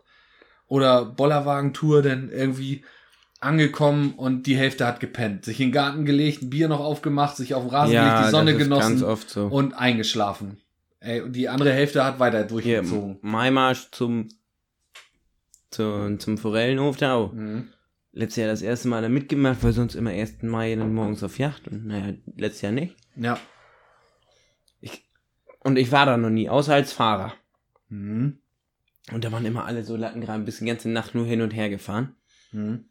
oder 0.72 1.04
Bollerwagen-Tour 1.04 2.02
denn 2.02 2.30
irgendwie 2.30 2.86
angekommen 3.42 4.14
und 4.14 4.48
die 4.48 4.56
Hälfte 4.56 4.88
hat 4.88 5.02
gepennt. 5.02 5.44
Sich 5.44 5.60
in 5.60 5.68
den 5.68 5.74
Garten 5.74 6.06
gelegt, 6.06 6.44
ein 6.44 6.50
Bier 6.50 6.70
noch 6.70 6.80
aufgemacht, 6.80 7.36
sich 7.36 7.54
auf 7.54 7.64
den 7.64 7.72
Rasen 7.72 7.92
gelegt, 7.92 8.26
die 8.26 8.32
Sonne 8.32 8.56
genossen 8.56 8.98
so. 9.28 9.48
und 9.48 9.74
eingeschlafen. 9.74 10.62
Ey, 11.02 11.20
und 11.20 11.34
die 11.36 11.50
andere 11.50 11.74
Hälfte 11.74 12.06
hat 12.06 12.20
weiter 12.20 12.38
Hier, 12.38 12.48
durchgezogen. 12.48 13.18
Maimarsch 13.22 13.90
zum, 13.92 14.30
zum, 15.72 16.20
zum 16.20 16.38
Forellenhof 16.38 16.96
da 16.96 17.16
auch. 17.16 17.34
Mhm. 17.34 17.68
Letztes 18.14 18.38
Jahr 18.38 18.48
das 18.48 18.62
erste 18.62 18.88
Mal 18.88 19.02
da 19.02 19.10
mitgemacht, 19.10 19.62
weil 19.64 19.74
sonst 19.74 19.96
immer 19.96 20.12
1. 20.12 20.44
Mai 20.44 20.74
dann 20.76 20.94
morgens 20.94 21.22
auf 21.22 21.38
Yacht 21.38 21.68
und 21.68 21.86
naja, 21.86 22.14
letztes 22.38 22.62
Jahr 22.62 22.72
nicht. 22.72 22.96
Ja. 23.18 23.38
Und 25.60 25.78
ich 25.78 25.92
war 25.92 26.06
da 26.06 26.16
noch 26.16 26.30
nie, 26.30 26.48
außer 26.48 26.74
als 26.74 26.94
Fahrer. 26.94 27.34
Mhm. 27.90 28.38
Und 29.12 29.24
da 29.24 29.32
waren 29.32 29.46
immer 29.46 29.66
alle 29.66 29.84
so 29.84 29.96
Lattengraben 29.96 30.46
bis 30.46 30.60
die 30.60 30.66
ganze 30.66 30.90
Nacht 30.90 31.16
nur 31.16 31.26
hin 31.26 31.42
und 31.42 31.52
her 31.52 31.70
gefahren. 31.70 32.16
Mhm. 32.52 32.86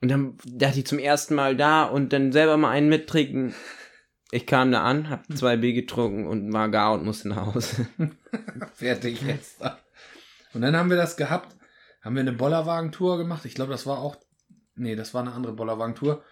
Und 0.00 0.08
dann 0.10 0.36
dachte 0.44 0.78
ich 0.78 0.86
zum 0.86 0.98
ersten 0.98 1.34
Mal 1.34 1.56
da 1.56 1.84
und 1.84 2.12
dann 2.12 2.32
selber 2.32 2.56
mal 2.56 2.70
einen 2.70 2.88
mittrinken. 2.88 3.54
Ich 4.30 4.46
kam 4.46 4.72
da 4.72 4.82
an, 4.82 5.08
hab 5.08 5.24
zwei 5.36 5.56
Bier 5.56 5.72
getrunken 5.72 6.26
und 6.26 6.52
war 6.52 6.68
gar 6.68 6.92
und 6.92 7.04
musste 7.04 7.28
nach 7.28 7.46
Hause. 7.46 7.86
Fertig 8.74 9.22
jetzt. 9.22 9.60
Und 10.52 10.62
dann 10.62 10.76
haben 10.76 10.90
wir 10.90 10.96
das 10.96 11.16
gehabt, 11.16 11.56
haben 12.02 12.14
wir 12.14 12.20
eine 12.20 12.32
Bollerwagentour 12.32 13.18
gemacht. 13.18 13.44
Ich 13.44 13.54
glaube, 13.54 13.72
das 13.72 13.86
war 13.86 13.98
auch, 13.98 14.16
nee, 14.74 14.96
das 14.96 15.14
war 15.14 15.22
eine 15.22 15.32
andere 15.32 15.52
Bollerwagentour. 15.52 16.22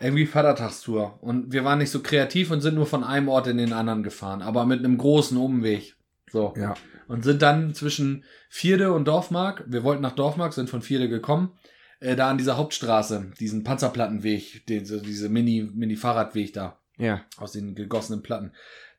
Irgendwie 0.00 0.26
Vatertagstour. 0.26 1.22
Und 1.22 1.52
wir 1.52 1.64
waren 1.64 1.78
nicht 1.78 1.90
so 1.90 2.02
kreativ 2.02 2.50
und 2.50 2.60
sind 2.60 2.76
nur 2.76 2.86
von 2.86 3.04
einem 3.04 3.28
Ort 3.28 3.48
in 3.48 3.58
den 3.58 3.72
anderen 3.72 4.02
gefahren, 4.02 4.42
aber 4.42 4.64
mit 4.64 4.78
einem 4.78 4.96
großen 4.96 5.36
Umweg. 5.36 5.97
So. 6.32 6.54
Ja. 6.56 6.74
Und 7.06 7.24
sind 7.24 7.42
dann 7.42 7.74
zwischen 7.74 8.24
Vierde 8.48 8.92
und 8.92 9.06
Dorfmark, 9.06 9.64
wir 9.66 9.82
wollten 9.82 10.02
nach 10.02 10.14
Dorfmark, 10.14 10.52
sind 10.52 10.68
von 10.70 10.82
Vierde 10.82 11.08
gekommen, 11.08 11.58
äh, 12.00 12.16
da 12.16 12.28
an 12.30 12.38
dieser 12.38 12.56
Hauptstraße, 12.56 13.32
diesen 13.40 13.64
Panzerplattenweg, 13.64 14.66
den, 14.66 14.84
so 14.84 15.00
diese 15.00 15.28
Mini, 15.28 15.68
Mini-Fahrradweg 15.72 16.52
da 16.52 16.78
Ja. 16.98 17.24
aus 17.38 17.52
den 17.52 17.74
gegossenen 17.74 18.22
Platten. 18.22 18.52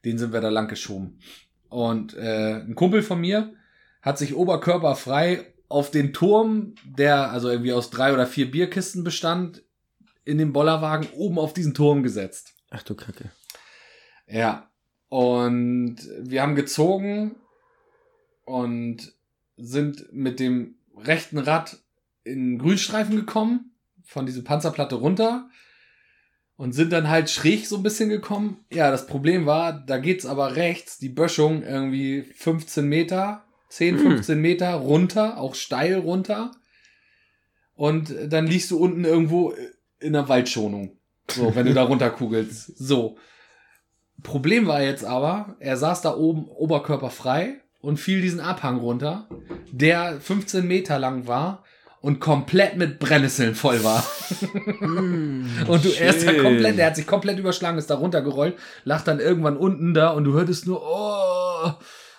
Den 0.05 0.17
sind 0.17 0.33
wir 0.33 0.41
da 0.41 0.49
lang 0.49 0.67
geschoben. 0.67 1.19
Und 1.69 2.15
äh, 2.15 2.55
ein 2.61 2.75
Kumpel 2.75 3.03
von 3.03 3.19
mir 3.21 3.53
hat 4.01 4.17
sich 4.17 4.33
oberkörperfrei 4.33 5.53
auf 5.67 5.91
den 5.91 6.13
Turm, 6.13 6.73
der 6.83 7.31
also 7.31 7.49
irgendwie 7.49 7.73
aus 7.73 7.89
drei 7.91 8.13
oder 8.13 8.25
vier 8.25 8.49
Bierkisten 8.49 9.03
bestand, 9.03 9.61
in 10.25 10.37
den 10.37 10.53
Bollerwagen 10.53 11.09
oben 11.13 11.37
auf 11.37 11.53
diesen 11.53 11.73
Turm 11.73 12.01
gesetzt. 12.01 12.53
Ach 12.71 12.83
du 12.83 12.95
Kacke. 12.95 13.31
Ja. 14.27 14.68
Und 15.09 15.97
wir 16.19 16.41
haben 16.41 16.55
gezogen 16.55 17.35
und 18.45 19.13
sind 19.57 20.13
mit 20.13 20.39
dem 20.39 20.75
rechten 20.95 21.37
Rad 21.37 21.77
in 22.23 22.59
Grünstreifen 22.59 23.15
gekommen, 23.15 23.71
von 24.03 24.25
dieser 24.25 24.41
Panzerplatte 24.41 24.95
runter 24.95 25.49
und 26.57 26.73
sind 26.73 26.91
dann 26.91 27.09
halt 27.09 27.29
schräg 27.29 27.67
so 27.67 27.77
ein 27.77 27.83
bisschen 27.83 28.09
gekommen. 28.09 28.65
Ja, 28.71 28.91
das 28.91 29.07
Problem 29.07 29.45
war, 29.45 29.73
da 29.73 29.97
geht's 29.97 30.25
aber 30.25 30.55
rechts, 30.55 30.97
die 30.97 31.09
Böschung 31.09 31.63
irgendwie 31.63 32.23
15 32.23 32.85
Meter, 32.85 33.45
10, 33.69 33.95
Hm. 33.95 34.01
15 34.01 34.41
Meter 34.41 34.73
runter, 34.73 35.37
auch 35.37 35.55
steil 35.55 35.95
runter. 35.95 36.51
Und 37.75 38.13
dann 38.27 38.45
liegst 38.45 38.71
du 38.71 38.77
unten 38.77 39.05
irgendwo 39.05 39.53
in 39.99 40.13
der 40.13 40.27
Waldschonung. 40.27 40.97
So, 41.29 41.55
wenn 41.55 41.65
du 41.65 41.73
da 41.73 41.83
runterkugelst. 41.83 42.77
So. 42.77 43.17
Problem 44.23 44.67
war 44.67 44.81
jetzt 44.81 45.05
aber, 45.05 45.55
er 45.59 45.77
saß 45.77 46.01
da 46.01 46.15
oben 46.15 46.45
oberkörperfrei 46.45 47.61
und 47.81 47.97
fiel 47.97 48.21
diesen 48.21 48.39
Abhang 48.39 48.77
runter, 48.77 49.27
der 49.71 50.19
15 50.19 50.67
Meter 50.67 50.99
lang 50.99 51.27
war 51.27 51.63
und 52.01 52.19
komplett 52.19 52.77
mit 52.77 52.99
Brennnesseln 52.99 53.55
voll 53.55 53.83
war. 53.83 54.03
Und 55.67 55.85
du, 55.85 55.89
er 55.89 56.09
ist 56.09 56.25
da 56.25 56.31
Schön. 56.31 56.43
komplett, 56.43 56.77
der 56.77 56.87
hat 56.87 56.95
sich 56.95 57.07
komplett 57.07 57.39
überschlagen, 57.39 57.77
ist 57.77 57.89
da 57.89 57.95
runtergerollt, 57.95 58.57
lag 58.83 59.03
dann 59.03 59.19
irgendwann 59.19 59.57
unten 59.57 59.93
da 59.93 60.09
und 60.11 60.23
du 60.23 60.33
hörtest 60.33 60.65
nur, 60.65 60.81
oh, 60.81 61.71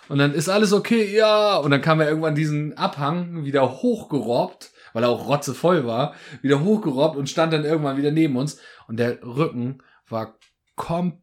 und 0.07 0.17
dann 0.17 0.33
ist 0.33 0.49
alles 0.49 0.73
okay, 0.73 1.15
ja, 1.15 1.57
und 1.57 1.71
dann 1.71 1.81
kam 1.81 1.99
er 1.99 2.09
irgendwann 2.09 2.35
diesen 2.35 2.77
Abhang 2.77 3.43
wieder 3.45 3.81
hochgerobbt, 3.81 4.71
weil 4.93 5.03
er 5.03 5.09
auch 5.09 5.27
rotzevoll 5.27 5.85
war, 5.85 6.13
wieder 6.41 6.63
hochgerobbt 6.63 7.17
und 7.17 7.29
stand 7.29 7.53
dann 7.53 7.65
irgendwann 7.65 7.97
wieder 7.97 8.11
neben 8.11 8.35
uns 8.35 8.59
und 8.87 8.97
der 8.97 9.23
Rücken 9.23 9.81
war 10.07 10.35
komplett, 10.75 11.21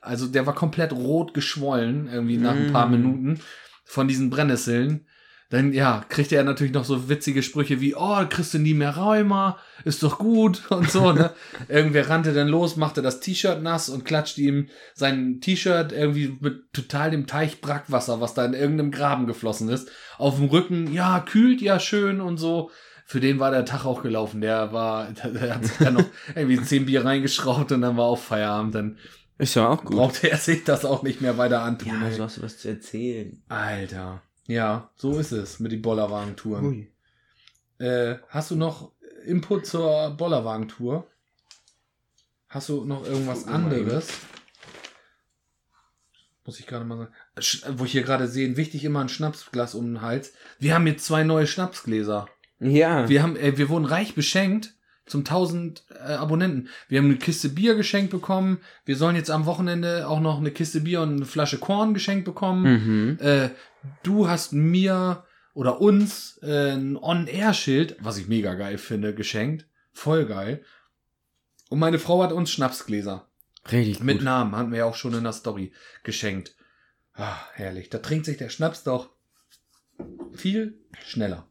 also 0.00 0.26
der 0.26 0.46
war 0.46 0.54
komplett 0.54 0.92
rot 0.92 1.34
geschwollen, 1.34 2.08
irgendwie 2.12 2.38
nach 2.38 2.54
ein 2.54 2.72
paar 2.72 2.86
Mm. 2.86 2.90
Minuten 2.90 3.40
von 3.84 4.08
diesen 4.08 4.30
Brennnesseln. 4.30 5.06
Dann, 5.48 5.72
ja, 5.72 6.04
kriegte 6.08 6.34
er 6.34 6.42
natürlich 6.42 6.72
noch 6.72 6.84
so 6.84 7.08
witzige 7.08 7.40
Sprüche 7.40 7.80
wie, 7.80 7.94
oh, 7.94 8.26
kriegst 8.28 8.52
du 8.52 8.58
nie 8.58 8.74
mehr 8.74 8.96
Rheuma, 8.96 9.58
ist 9.84 10.02
doch 10.02 10.18
gut 10.18 10.62
und 10.70 10.90
so, 10.90 11.12
ne? 11.12 11.30
Irgendwer 11.68 12.08
rannte 12.10 12.32
dann 12.32 12.48
los, 12.48 12.76
machte 12.76 13.00
das 13.00 13.20
T-Shirt 13.20 13.62
nass 13.62 13.88
und 13.88 14.04
klatschte 14.04 14.40
ihm 14.40 14.68
sein 14.94 15.40
T-Shirt 15.40 15.92
irgendwie 15.92 16.36
mit 16.40 16.72
total 16.72 17.12
dem 17.12 17.28
Teich 17.28 17.60
Brackwasser, 17.60 18.20
was 18.20 18.34
da 18.34 18.44
in 18.44 18.54
irgendeinem 18.54 18.90
Graben 18.90 19.28
geflossen 19.28 19.68
ist, 19.68 19.88
auf 20.18 20.36
dem 20.36 20.46
Rücken, 20.46 20.92
ja, 20.92 21.20
kühlt 21.20 21.62
ja 21.62 21.78
schön 21.78 22.20
und 22.20 22.38
so. 22.38 22.70
Für 23.08 23.20
den 23.20 23.38
war 23.38 23.52
der 23.52 23.64
Tag 23.64 23.84
auch 23.84 24.02
gelaufen. 24.02 24.40
Der 24.40 24.72
war, 24.72 25.06
der 25.24 25.54
hat 25.54 25.64
sich 25.64 25.76
dann 25.78 25.94
noch 25.94 26.04
irgendwie 26.34 26.60
zehn 26.60 26.86
Bier 26.86 27.04
reingeschraubt 27.04 27.70
und 27.70 27.82
dann 27.82 27.96
war 27.96 28.06
auch 28.06 28.18
Feierabend. 28.18 28.74
Dann 28.74 28.98
Ist 29.38 29.54
ja 29.54 29.68
auch 29.68 29.84
gut. 29.84 29.96
brauchte 29.96 30.30
er 30.30 30.38
sich 30.38 30.64
das 30.64 30.84
auch 30.84 31.02
nicht 31.02 31.20
mehr 31.20 31.36
weiter 31.36 31.62
antun. 31.62 32.00
ja, 32.02 32.10
so 32.10 32.24
hast 32.24 32.38
du 32.38 32.42
was 32.42 32.58
zu 32.58 32.68
erzählen. 32.68 33.42
Alter. 33.48 34.22
Ja, 34.46 34.90
so 34.96 35.18
ist 35.18 35.32
es 35.32 35.60
mit 35.60 35.72
den 35.72 35.82
Bollerwagentouren. 35.82 36.64
Ui. 36.66 36.92
Äh, 37.78 38.16
hast 38.28 38.50
du 38.50 38.56
noch 38.56 38.92
Input 39.26 39.66
zur 39.66 40.10
Bollerwagentour? 40.16 41.06
Hast 42.48 42.68
du 42.70 42.84
noch 42.84 43.04
irgendwas 43.04 43.44
mal 43.44 43.54
anderes? 43.56 44.08
Muss 46.44 46.60
ich 46.60 46.66
gerade 46.66 46.84
mal 46.84 46.96
sagen. 46.98 47.12
Sch- 47.38 47.64
Wo 47.76 47.84
ich 47.84 47.92
hier 47.92 48.04
gerade 48.04 48.28
sehe, 48.28 48.56
wichtig 48.56 48.84
immer 48.84 49.00
ein 49.00 49.08
Schnapsglas 49.08 49.74
um 49.74 49.84
den 49.86 50.00
Hals. 50.00 50.32
Wir 50.58 50.74
haben 50.74 50.86
jetzt 50.86 51.04
zwei 51.04 51.24
neue 51.24 51.46
Schnapsgläser. 51.46 52.28
Ja. 52.60 53.08
Wir 53.08 53.22
haben, 53.22 53.36
äh, 53.36 53.58
wir 53.58 53.68
wurden 53.68 53.84
reich 53.84 54.14
beschenkt 54.14 54.74
zum 55.06 55.20
1000 55.20 55.84
äh, 55.90 56.12
Abonnenten. 56.12 56.68
Wir 56.88 56.98
haben 56.98 57.06
eine 57.06 57.16
Kiste 57.16 57.48
Bier 57.48 57.74
geschenkt 57.74 58.10
bekommen. 58.10 58.58
Wir 58.84 58.96
sollen 58.96 59.16
jetzt 59.16 59.30
am 59.30 59.46
Wochenende 59.46 60.08
auch 60.08 60.20
noch 60.20 60.38
eine 60.38 60.50
Kiste 60.50 60.80
Bier 60.80 61.00
und 61.00 61.16
eine 61.16 61.24
Flasche 61.24 61.58
Korn 61.58 61.94
geschenkt 61.94 62.24
bekommen. 62.24 63.16
mhm. 63.18 63.18
Äh, 63.20 63.50
du 64.02 64.28
hast 64.28 64.52
mir 64.52 65.24
oder 65.54 65.80
uns 65.80 66.38
äh, 66.42 66.72
ein 66.72 66.96
On-Air-Schild, 66.96 67.96
was 68.00 68.18
ich 68.18 68.28
mega 68.28 68.54
geil 68.54 68.78
finde, 68.78 69.14
geschenkt. 69.14 69.66
Voll 69.92 70.26
geil. 70.26 70.62
Und 71.68 71.78
meine 71.78 71.98
Frau 71.98 72.22
hat 72.22 72.32
uns 72.32 72.50
Schnapsgläser 72.50 73.26
Richtig 73.72 74.02
mit 74.02 74.18
gut. 74.18 74.24
Namen, 74.24 74.54
hatten 74.54 74.70
wir 74.70 74.80
ja 74.80 74.84
auch 74.84 74.94
schon 74.94 75.14
in 75.14 75.24
der 75.24 75.32
Story 75.32 75.72
geschenkt. 76.04 76.54
Ah, 77.14 77.38
herrlich. 77.54 77.88
Da 77.88 77.98
trinkt 77.98 78.26
sich 78.26 78.36
der 78.36 78.50
Schnaps 78.50 78.84
doch 78.84 79.10
viel 80.34 80.78
schneller. 81.06 81.48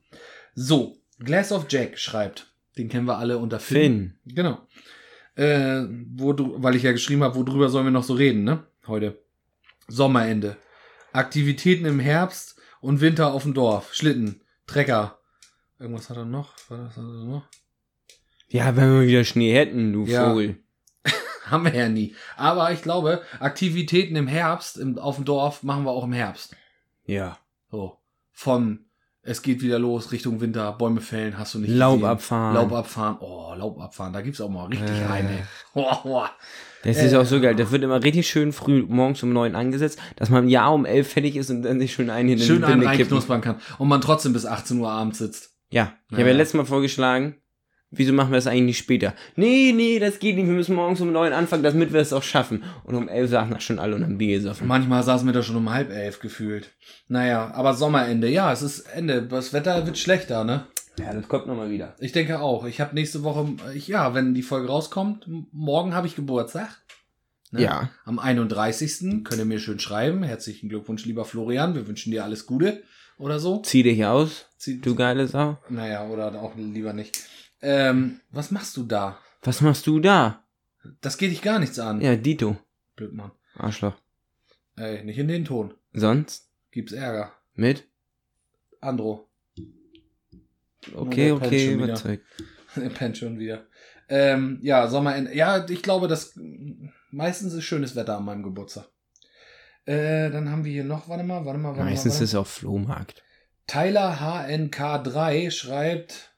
So, 0.54 1.02
Glass 1.20 1.52
of 1.52 1.66
Jack 1.70 1.98
schreibt. 1.98 2.54
Den 2.78 2.90
kennen 2.90 3.08
wir 3.08 3.18
alle 3.18 3.38
unter 3.38 3.60
Finn. 3.60 4.16
Finn. 4.24 4.36
Genau. 4.36 4.68
Äh, 5.36 5.84
wo, 6.16 6.34
weil 6.62 6.76
ich 6.76 6.84
ja 6.84 6.92
geschrieben 6.92 7.24
habe, 7.24 7.36
worüber 7.36 7.70
sollen 7.70 7.86
wir 7.86 7.92
noch 7.92 8.04
so 8.04 8.14
reden, 8.14 8.44
ne? 8.44 8.64
Heute. 8.88 9.20
Sommerende. 9.88 10.58
Aktivitäten 11.14 11.86
im 11.86 12.00
Herbst 12.00 12.60
und 12.82 13.02
Winter 13.02 13.34
auf 13.34 13.44
dem 13.44 13.54
Dorf. 13.54 13.94
Schlitten, 13.94 14.42
Trecker. 14.68 15.20
Irgendwas 15.80 16.10
hat 16.10 16.18
er 16.18 16.26
noch? 16.26 16.54
Was 16.70 16.98
hat 16.98 17.04
er 17.04 17.26
noch? 17.26 17.48
Ja, 18.48 18.76
wenn 18.76 19.00
wir 19.00 19.08
wieder 19.08 19.24
Schnee 19.24 19.54
hätten, 19.54 19.92
du 19.92 20.06
Ja. 20.06 20.30
Vogel. 20.30 20.58
Haben 21.46 21.66
wir 21.66 21.76
ja 21.76 21.90
nie. 21.90 22.16
Aber 22.38 22.72
ich 22.72 22.82
glaube, 22.82 23.22
Aktivitäten 23.40 24.16
im 24.16 24.28
Herbst 24.28 24.78
im, 24.78 24.98
auf 24.98 25.16
dem 25.16 25.26
Dorf 25.26 25.64
machen 25.64 25.84
wir 25.84 25.92
auch 25.92 26.04
im 26.04 26.14
Herbst. 26.14 26.56
Ja. 27.06 27.38
So. 27.70 27.98
von 28.32 28.85
es 29.26 29.42
geht 29.42 29.62
wieder 29.62 29.80
los 29.80 30.12
Richtung 30.12 30.40
Winter, 30.40 30.72
Bäume 30.74 31.02
fällen, 31.02 31.38
hast 31.38 31.56
du 31.56 31.60
nicht 31.60 31.72
Laub 31.72 31.96
gesehen. 31.96 32.10
abfahren. 32.10 32.54
Laub 32.56 32.72
abfahren. 32.72 33.18
Oh, 33.20 33.54
Laub 33.58 33.82
abfahren, 33.82 34.14
da 34.14 34.22
gibt's 34.22 34.40
auch 34.40 34.50
mal 34.50 34.66
richtig 34.68 34.90
Äh. 35.02 35.06
eine. 35.12 35.48
Oh, 35.74 35.92
oh. 36.06 36.24
Das 36.84 36.98
Äh. 36.98 37.08
ist 37.08 37.14
auch 37.16 37.26
so 37.26 37.42
geil. 37.42 37.56
Das 37.56 37.72
wird 37.72 37.84
immer 37.84 38.02
richtig 38.04 38.28
schön 38.30 38.54
früh 38.54 38.86
morgens 38.88 39.22
um 39.24 39.34
neun 39.34 39.56
angesetzt, 39.56 40.00
dass 40.16 40.30
man 40.30 40.48
ja 40.48 40.68
um 40.70 40.86
elf 40.86 41.12
fertig 41.12 41.36
ist 41.36 41.50
und 41.50 41.64
dann 41.64 41.80
sich 41.80 41.92
schön 41.94 42.10
einen 42.10 42.30
in 42.30 42.40
Schön 42.40 42.60
die 42.60 42.66
einen 42.66 42.84
reinknuspern 42.86 43.42
kann 43.42 43.56
und 43.80 43.88
man 43.90 44.00
trotzdem 44.02 44.32
bis 44.34 44.46
18 44.46 44.80
Uhr 44.80 44.90
abends 44.90 45.18
sitzt. 45.18 45.52
Ja, 45.72 45.94
ich 46.06 46.12
Ja, 46.14 46.18
habe 46.20 46.30
ja. 46.30 46.36
letztes 46.38 46.54
Mal 46.54 46.66
vorgeschlagen, 46.66 47.36
wieso 47.92 48.14
machen 48.14 48.32
wir 48.32 48.38
das 48.38 48.48
eigentlich 48.48 48.64
nicht 48.66 48.78
später? 48.80 49.14
Nee, 49.36 49.72
nee, 49.76 50.00
das 50.00 50.20
geht 50.20 50.36
nicht, 50.36 50.48
wir 50.48 50.54
müssen 50.54 50.76
morgens 50.76 51.02
um 51.02 51.12
neun 51.12 51.34
anfangen, 51.34 51.64
damit 51.64 51.94
wir 51.94 52.00
es 52.02 52.14
auch 52.14 52.24
schaffen. 52.24 52.64
Und 52.84 52.96
um 52.96 53.08
elf 53.10 53.30
saßen 53.30 53.54
das 53.54 53.64
schon 53.64 53.80
alle 53.80 53.96
und 53.96 54.04
haben 54.04 54.18
Bier 54.18 54.38
gesoffen. 54.38 54.68
Manchmal 54.68 55.04
saßen 55.04 55.28
wir 55.28 55.34
da 55.34 55.44
schon 55.44 55.56
um 55.56 55.70
halb 55.72 55.92
elf 55.92 56.20
gefühlt. 56.20 56.72
Naja, 57.08 57.52
aber 57.54 57.74
Sommerende, 57.74 58.30
ja, 58.30 58.52
es 58.52 58.62
ist 58.62 58.80
Ende. 58.82 59.24
Das 59.24 59.54
Wetter 59.54 59.86
wird 59.86 59.98
schlechter, 59.98 60.44
ne? 60.44 60.68
Ja, 60.98 61.14
das 61.14 61.28
kommt 61.28 61.46
nochmal 61.48 61.70
wieder. 61.70 61.94
Ich 62.00 62.14
denke 62.14 62.40
auch. 62.40 62.66
Ich 62.66 62.80
habe 62.80 62.96
nächste 62.96 63.24
Woche, 63.24 63.48
ich, 63.74 63.88
ja, 63.90 64.14
wenn 64.14 64.34
die 64.34 64.44
Folge 64.44 64.68
rauskommt, 64.70 65.28
morgen 65.52 65.94
habe 65.94 66.08
ich 66.08 66.16
Geburtstag. 66.16 66.70
Ne? 67.52 67.64
Ja. 67.64 67.90
Am 68.06 68.18
31. 68.18 69.24
könnt 69.26 69.38
ihr 69.40 69.46
mir 69.46 69.60
schön 69.60 69.80
schreiben. 69.80 70.24
Herzlichen 70.24 70.70
Glückwunsch, 70.70 71.06
lieber 71.06 71.26
Florian. 71.26 71.76
Wir 71.76 71.86
wünschen 71.88 72.12
dir 72.12 72.24
alles 72.24 72.46
Gute 72.46 72.82
oder 73.18 73.40
so. 73.40 73.62
Zieh 73.62 73.84
dich 73.84 74.06
aus, 74.06 74.46
Zieh- 74.58 74.80
du 74.82 74.96
geile 74.96 75.28
Sau. 75.28 75.58
Naja, 75.70 76.06
oder 76.08 76.34
auch 76.42 76.56
lieber 76.56 76.94
nicht. 76.94 77.20
Ähm, 77.62 78.22
was 78.32 78.52
machst 78.52 78.78
du 78.78 78.84
da? 78.84 79.20
Was 79.42 79.62
machst 79.62 79.88
du 79.88 80.00
da? 80.00 80.44
Das 81.02 81.18
geht 81.18 81.32
dich 81.32 81.42
gar 81.42 81.60
nichts 81.60 81.80
an. 81.80 82.02
Ja, 82.02 82.16
Dito. 82.16 82.58
Blöd, 82.96 83.14
Mann. 83.14 83.32
Arschloch. 83.56 83.96
Ey, 84.76 85.04
nicht 85.04 85.18
in 85.18 85.28
den 85.28 85.46
Ton. 85.46 85.74
Sonst? 85.94 86.50
Gibt's 86.72 86.92
Ärger. 86.92 87.32
Mit? 87.54 87.88
Andro. 88.82 89.30
Okay, 90.94 91.28
der 91.28 91.36
okay, 91.36 91.74
überzeugt. 91.74 92.26
Er 92.76 92.90
pennt 92.90 93.18
schon 93.18 93.40
wieder. 93.40 93.66
Ähm, 94.10 94.60
ja, 94.62 94.88
Sommerende. 94.88 95.36
Ja, 95.36 95.68
ich 95.68 95.82
glaube, 95.82 96.08
dass 96.08 96.38
meistens 97.10 97.54
ist 97.54 97.64
schönes 97.64 97.96
Wetter 97.96 98.18
an 98.18 98.26
meinem 98.26 98.44
Geburtstag. 98.44 98.88
Äh, 99.86 100.30
dann 100.30 100.50
haben 100.50 100.66
wir 100.66 100.72
hier 100.72 100.84
noch, 100.84 101.08
warte 101.08 101.24
mal, 101.24 101.46
warte 101.46 101.60
mal, 101.60 101.70
warte 101.70 101.84
Meistens 101.84 102.06
mal. 102.06 102.12
Warte. 102.12 102.24
ist 102.24 102.30
es 102.34 102.36
auch 102.36 102.48
Flohmarkt. 102.48 103.24
Tyler 103.68 104.20
HNK3 104.20 105.50
schreibt, 105.52 106.35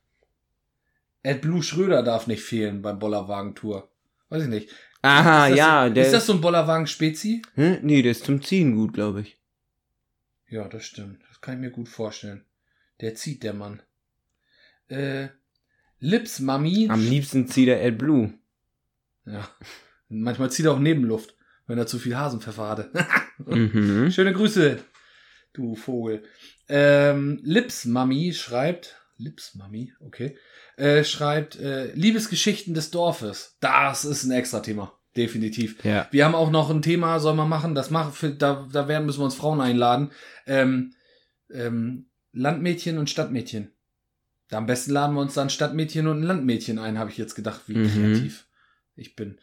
Ed 1.28 1.42
Blue 1.42 1.62
Schröder 1.62 2.04
darf 2.04 2.28
nicht 2.28 2.42
fehlen 2.42 2.82
beim 2.82 3.00
Bollerwagen-Tour. 3.00 3.90
Weiß 4.30 4.44
ich 4.44 4.50
nicht. 4.50 4.70
Aha, 5.02 5.48
ja, 5.48 5.90
der 5.90 6.06
Ist 6.06 6.14
das 6.14 6.26
so 6.26 6.34
ein 6.34 6.42
Bollerwagen-Spezi? 6.42 7.42
Hä? 7.56 7.80
Nee, 7.82 8.02
der 8.02 8.12
ist 8.12 8.24
zum 8.24 8.42
Ziehen 8.42 8.76
gut, 8.76 8.94
glaube 8.94 9.22
ich. 9.22 9.38
Ja, 10.48 10.70
das 10.70 10.86
stimmt. 10.86 11.22
Das 11.28 11.42
kann 11.42 11.56
ich 11.56 11.60
mir 11.60 11.72
gut 11.72 11.90
vorstellen. 11.90 12.46
Der 13.02 13.14
zieht, 13.16 13.44
der 13.44 13.54
Mann. 13.54 13.82
Äh, 14.88 15.28
Lips 16.00 16.40
Mami. 16.40 16.88
Am 16.90 17.02
liebsten 17.02 17.48
zieht 17.48 17.68
er 17.68 17.86
AdBlue. 17.86 18.34
Ja. 19.26 19.50
Manchmal 20.08 20.50
zieht 20.50 20.66
er 20.66 20.72
auch 20.72 20.80
Nebenluft, 20.80 21.36
wenn 21.68 21.78
er 21.78 21.88
zu 21.88 22.00
viel 22.00 22.16
Hasenpfeffer 22.16 22.70
hatte. 22.70 22.92
Mhm. 23.46 24.10
Schöne 24.10 24.34
Grüße, 24.34 24.80
du 25.54 25.76
Vogel. 25.76 26.24
Ähm, 26.68 27.40
Lips 27.44 27.86
Mami 27.86 28.34
schreibt, 28.34 29.00
Lips 29.18 29.56
Mami, 29.56 29.94
okay, 30.00 30.38
äh, 30.78 31.04
schreibt 31.04 31.56
äh, 31.60 31.92
Liebesgeschichten 31.94 32.74
des 32.74 32.92
Dorfes. 32.92 33.58
Das 33.60 34.06
ist 34.06 34.24
ein 34.24 34.32
extra 34.32 34.60
Thema, 34.60 34.94
definitiv. 35.16 35.84
Ja. 35.84 36.08
Wir 36.12 36.26
haben 36.26 36.36
auch 36.36 36.52
noch 36.52 36.70
ein 36.70 36.82
Thema, 36.82 37.20
soll 37.20 37.34
man 37.36 37.50
machen, 37.50 37.74
das 37.76 37.90
machen, 37.90 38.14
für, 38.14 38.30
da, 38.32 38.68
da 38.72 38.88
werden 38.88 39.06
müssen 39.06 39.20
wir 39.22 39.26
uns 39.26 39.36
Frauen 39.36 39.62
einladen. 39.62 40.12
Ähm, 40.46 40.94
ähm, 41.52 42.08
Landmädchen 42.34 42.98
und 42.98 43.10
Stadtmädchen. 43.10 43.72
Da 44.50 44.58
am 44.58 44.66
besten 44.66 44.92
laden 44.92 45.16
wir 45.16 45.22
uns 45.22 45.34
dann 45.34 45.50
Stadtmädchen 45.50 46.08
und 46.08 46.20
ein 46.20 46.24
Landmädchen 46.24 46.78
ein, 46.80 46.98
habe 47.00 47.10
ich 47.10 47.18
jetzt 47.18 47.36
gedacht, 47.36 47.62
wie 47.68 47.76
Mhm. 47.78 47.88
kreativ 47.90 48.48
ich 48.96 49.16
bin. 49.16 49.40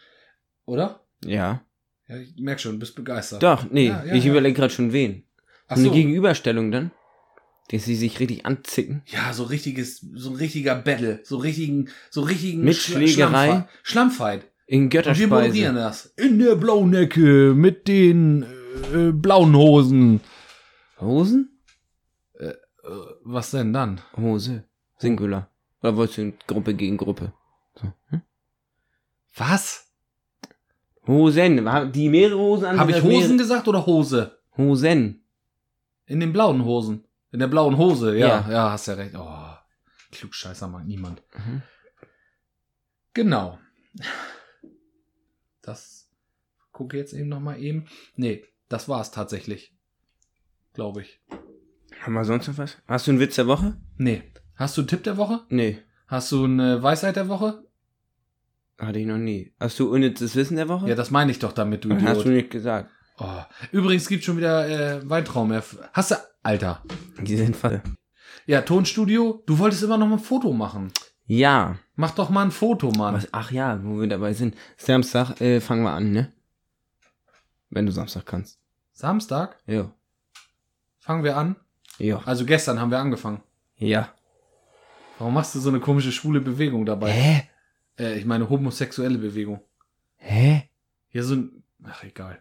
Oder? 0.65 1.05
Ja. 1.25 1.63
Ja, 2.07 2.17
ich 2.19 2.37
merk 2.39 2.61
schon, 2.61 2.73
du 2.73 2.79
bist 2.79 2.95
begeistert. 2.97 3.43
Doch, 3.43 3.71
nee, 3.71 3.89
Ja, 3.89 4.05
ich 4.15 4.27
überlege 4.27 4.55
gerade 4.55 4.73
schon 4.73 4.93
wen. 4.93 5.25
Ach 5.67 5.77
Eine 5.77 5.87
so. 5.87 5.93
Gegenüberstellung 5.93 6.71
dann, 6.71 6.91
dass 7.71 7.85
sie 7.85 7.95
sich 7.97 8.21
richtig 8.21 8.45
anzicken. 8.47 9.03
Ja, 9.07 9.33
so 9.33 9.45
richtiges, 9.45 10.01
so 10.15 10.31
ein 10.31 10.37
richtiger 10.37 10.75
Battle, 10.75 11.21
so 11.25 11.39
richtigen, 11.39 11.89
so 12.11 12.23
richtigen 12.23 12.63
Mit 12.63 12.77
Schla- 12.77 12.93
Schlägerei? 12.97 13.67
Schlammfight. 13.83 14.47
In 14.67 14.85
Und 14.85 14.93
wir 14.93 15.01
Götterspeise. 15.01 15.29
moderieren 15.29 15.77
das. 15.77 16.07
In 16.17 16.39
der 16.39 16.55
blauen 16.57 16.95
Ecke 16.95 17.55
mit 17.55 17.87
den 17.89 18.43
äh, 18.95 19.13
blauen 19.13 19.55
Hosen. 19.55 20.21
Hosen? 21.01 21.59
Äh, 22.39 22.53
was 23.25 23.51
denn 23.51 23.73
dann? 23.73 24.01
Hose. 24.17 24.65
Singular. 24.99 25.51
Oder 25.83 25.97
wolltest 25.97 26.19
du 26.19 26.23
in 26.23 26.35
Gruppe 26.47 26.75
gegen 26.75 26.97
Gruppe? 26.97 27.33
So. 27.75 27.93
Hm? 28.09 28.23
Was? 29.37 29.87
Hosen. 31.07 31.69
Die 31.93 32.09
mehrere 32.09 32.39
Hosen 32.39 32.65
an. 32.67 32.79
Habe 32.79 32.93
ich 32.93 33.03
Hosen 33.03 33.09
mehrere- 33.09 33.37
gesagt 33.37 33.69
oder 33.69 33.85
Hose? 33.85 34.39
Hosen. 34.57 35.25
In 36.07 36.21
den 36.21 36.33
blauen 36.33 36.65
Hosen. 36.65 37.05
In 37.35 37.41
der 37.41 37.49
blauen 37.49 37.77
Hose, 37.79 38.17
ja. 38.17 38.29
Ja, 38.47 38.51
Ja. 38.51 38.71
hast 38.71 38.87
ja 38.87 38.95
recht. 38.95 39.17
Oh, 39.17 39.49
Klugscheißer 40.13 40.69
mag 40.69 40.85
niemand. 40.87 41.21
Mhm. 41.37 41.63
Genau. 43.13 43.59
Das 45.63 46.09
gucke 46.71 46.97
jetzt 46.97 47.13
eben 47.13 47.29
noch 47.29 47.41
mal 47.41 47.59
eben. 47.61 47.87
Nee, 48.15 48.45
das 48.69 48.89
war's 48.89 49.11
tatsächlich. 49.11 49.75
Glaube 50.75 51.03
ich. 51.03 51.21
Haben 52.03 52.15
wir 52.15 52.25
sonst 52.25 52.47
noch 52.47 52.57
was? 52.59 52.77
Hast 52.87 53.09
du 53.09 53.11
einen 53.11 53.19
Witz 53.19 53.35
der 53.35 53.49
Woche? 53.49 53.77
Nee. 53.97 54.23
Hast 54.55 54.77
du 54.77 54.83
einen 54.83 54.89
Tipp 54.89 55.03
der 55.03 55.17
Woche? 55.17 55.41
Nee. 55.49 55.83
Hast 56.07 56.31
du 56.31 56.45
eine 56.45 56.85
Weisheit 56.85 57.17
der 57.17 57.29
Woche? 57.29 57.65
Hatte 58.79 59.01
ich 59.01 59.07
noch 59.07 59.19
nie. 59.19 59.53
Hast 59.59 59.81
du 59.81 59.93
unnützes 59.93 60.37
Wissen 60.37 60.57
der 60.57 60.69
Woche? 60.69 60.89
Ja, 60.89 60.95
das 60.95 61.11
meine 61.11 61.33
ich 61.33 61.41
doch 61.41 61.51
damit, 61.53 61.85
du 61.85 61.91
Hast 61.95 62.01
du 62.19 62.21
Idiot. 62.21 62.27
nicht 62.27 62.51
gesagt. 62.51 62.91
Oh. 63.19 63.43
Übrigens 63.73 64.09
gibt 64.09 64.25
schon 64.25 64.37
wieder 64.37 64.69
äh, 64.69 65.09
Weintraum. 65.09 65.53
Hast 65.93 66.11
du, 66.11 66.17
Alter. 66.43 66.83
Die 67.21 67.37
sind 67.37 67.57
voll. 67.57 67.83
Ja, 68.47 68.63
Tonstudio. 68.63 69.43
Du 69.47 69.59
wolltest 69.59 69.83
immer 69.83 69.97
noch 69.97 70.07
mal 70.09 70.17
ein 70.17 70.23
Foto 70.23 70.53
machen. 70.53 70.93
Ja. 71.27 71.79
Mach 71.97 72.11
doch 72.11 72.29
mal 72.29 72.43
ein 72.45 72.51
Foto, 72.51 72.91
Mann. 72.91 73.15
Was? 73.15 73.29
Ach 73.33 73.51
ja, 73.51 73.81
wo 73.83 74.01
wir 74.01 74.09
dabei 74.09 74.33
sind. 74.35 74.57
Samstag 74.77 75.41
äh, 75.41 75.61
fangen 75.61 75.85
wir 75.85 75.93
an, 75.93 76.13
ne? 76.13 76.33
Wenn 77.71 77.87
du 77.87 77.93
Samstag 77.93 78.27
kannst. 78.27 78.59
Samstag 78.93 79.59
Ja. 79.67 79.91
fangen 80.99 81.25
wir 81.25 81.37
an. 81.37 81.57
Ja. 81.99 82.21
Also 82.25 82.45
gestern 82.45 82.81
haben 82.81 82.91
wir 82.91 82.99
angefangen. 82.99 83.43
Ja. 83.77 84.13
Warum 85.19 85.35
machst 85.35 85.55
du 85.55 85.61
so 85.61 85.69
eine 85.71 85.81
komische 85.81 86.13
schwule 86.13 86.41
Bewegung 86.41 86.85
dabei? 86.85 87.11
Hä? 87.13 87.49
Äh, 87.99 88.19
ich 88.19 88.25
meine 88.25 88.51
homosexuelle 88.51 89.19
Bewegung. 89.19 89.61
Hä? 90.17 90.69
Ja, 91.11 91.23
so 91.23 91.35
ein. 91.37 91.63
Ach, 91.85 92.03
egal. 92.03 92.41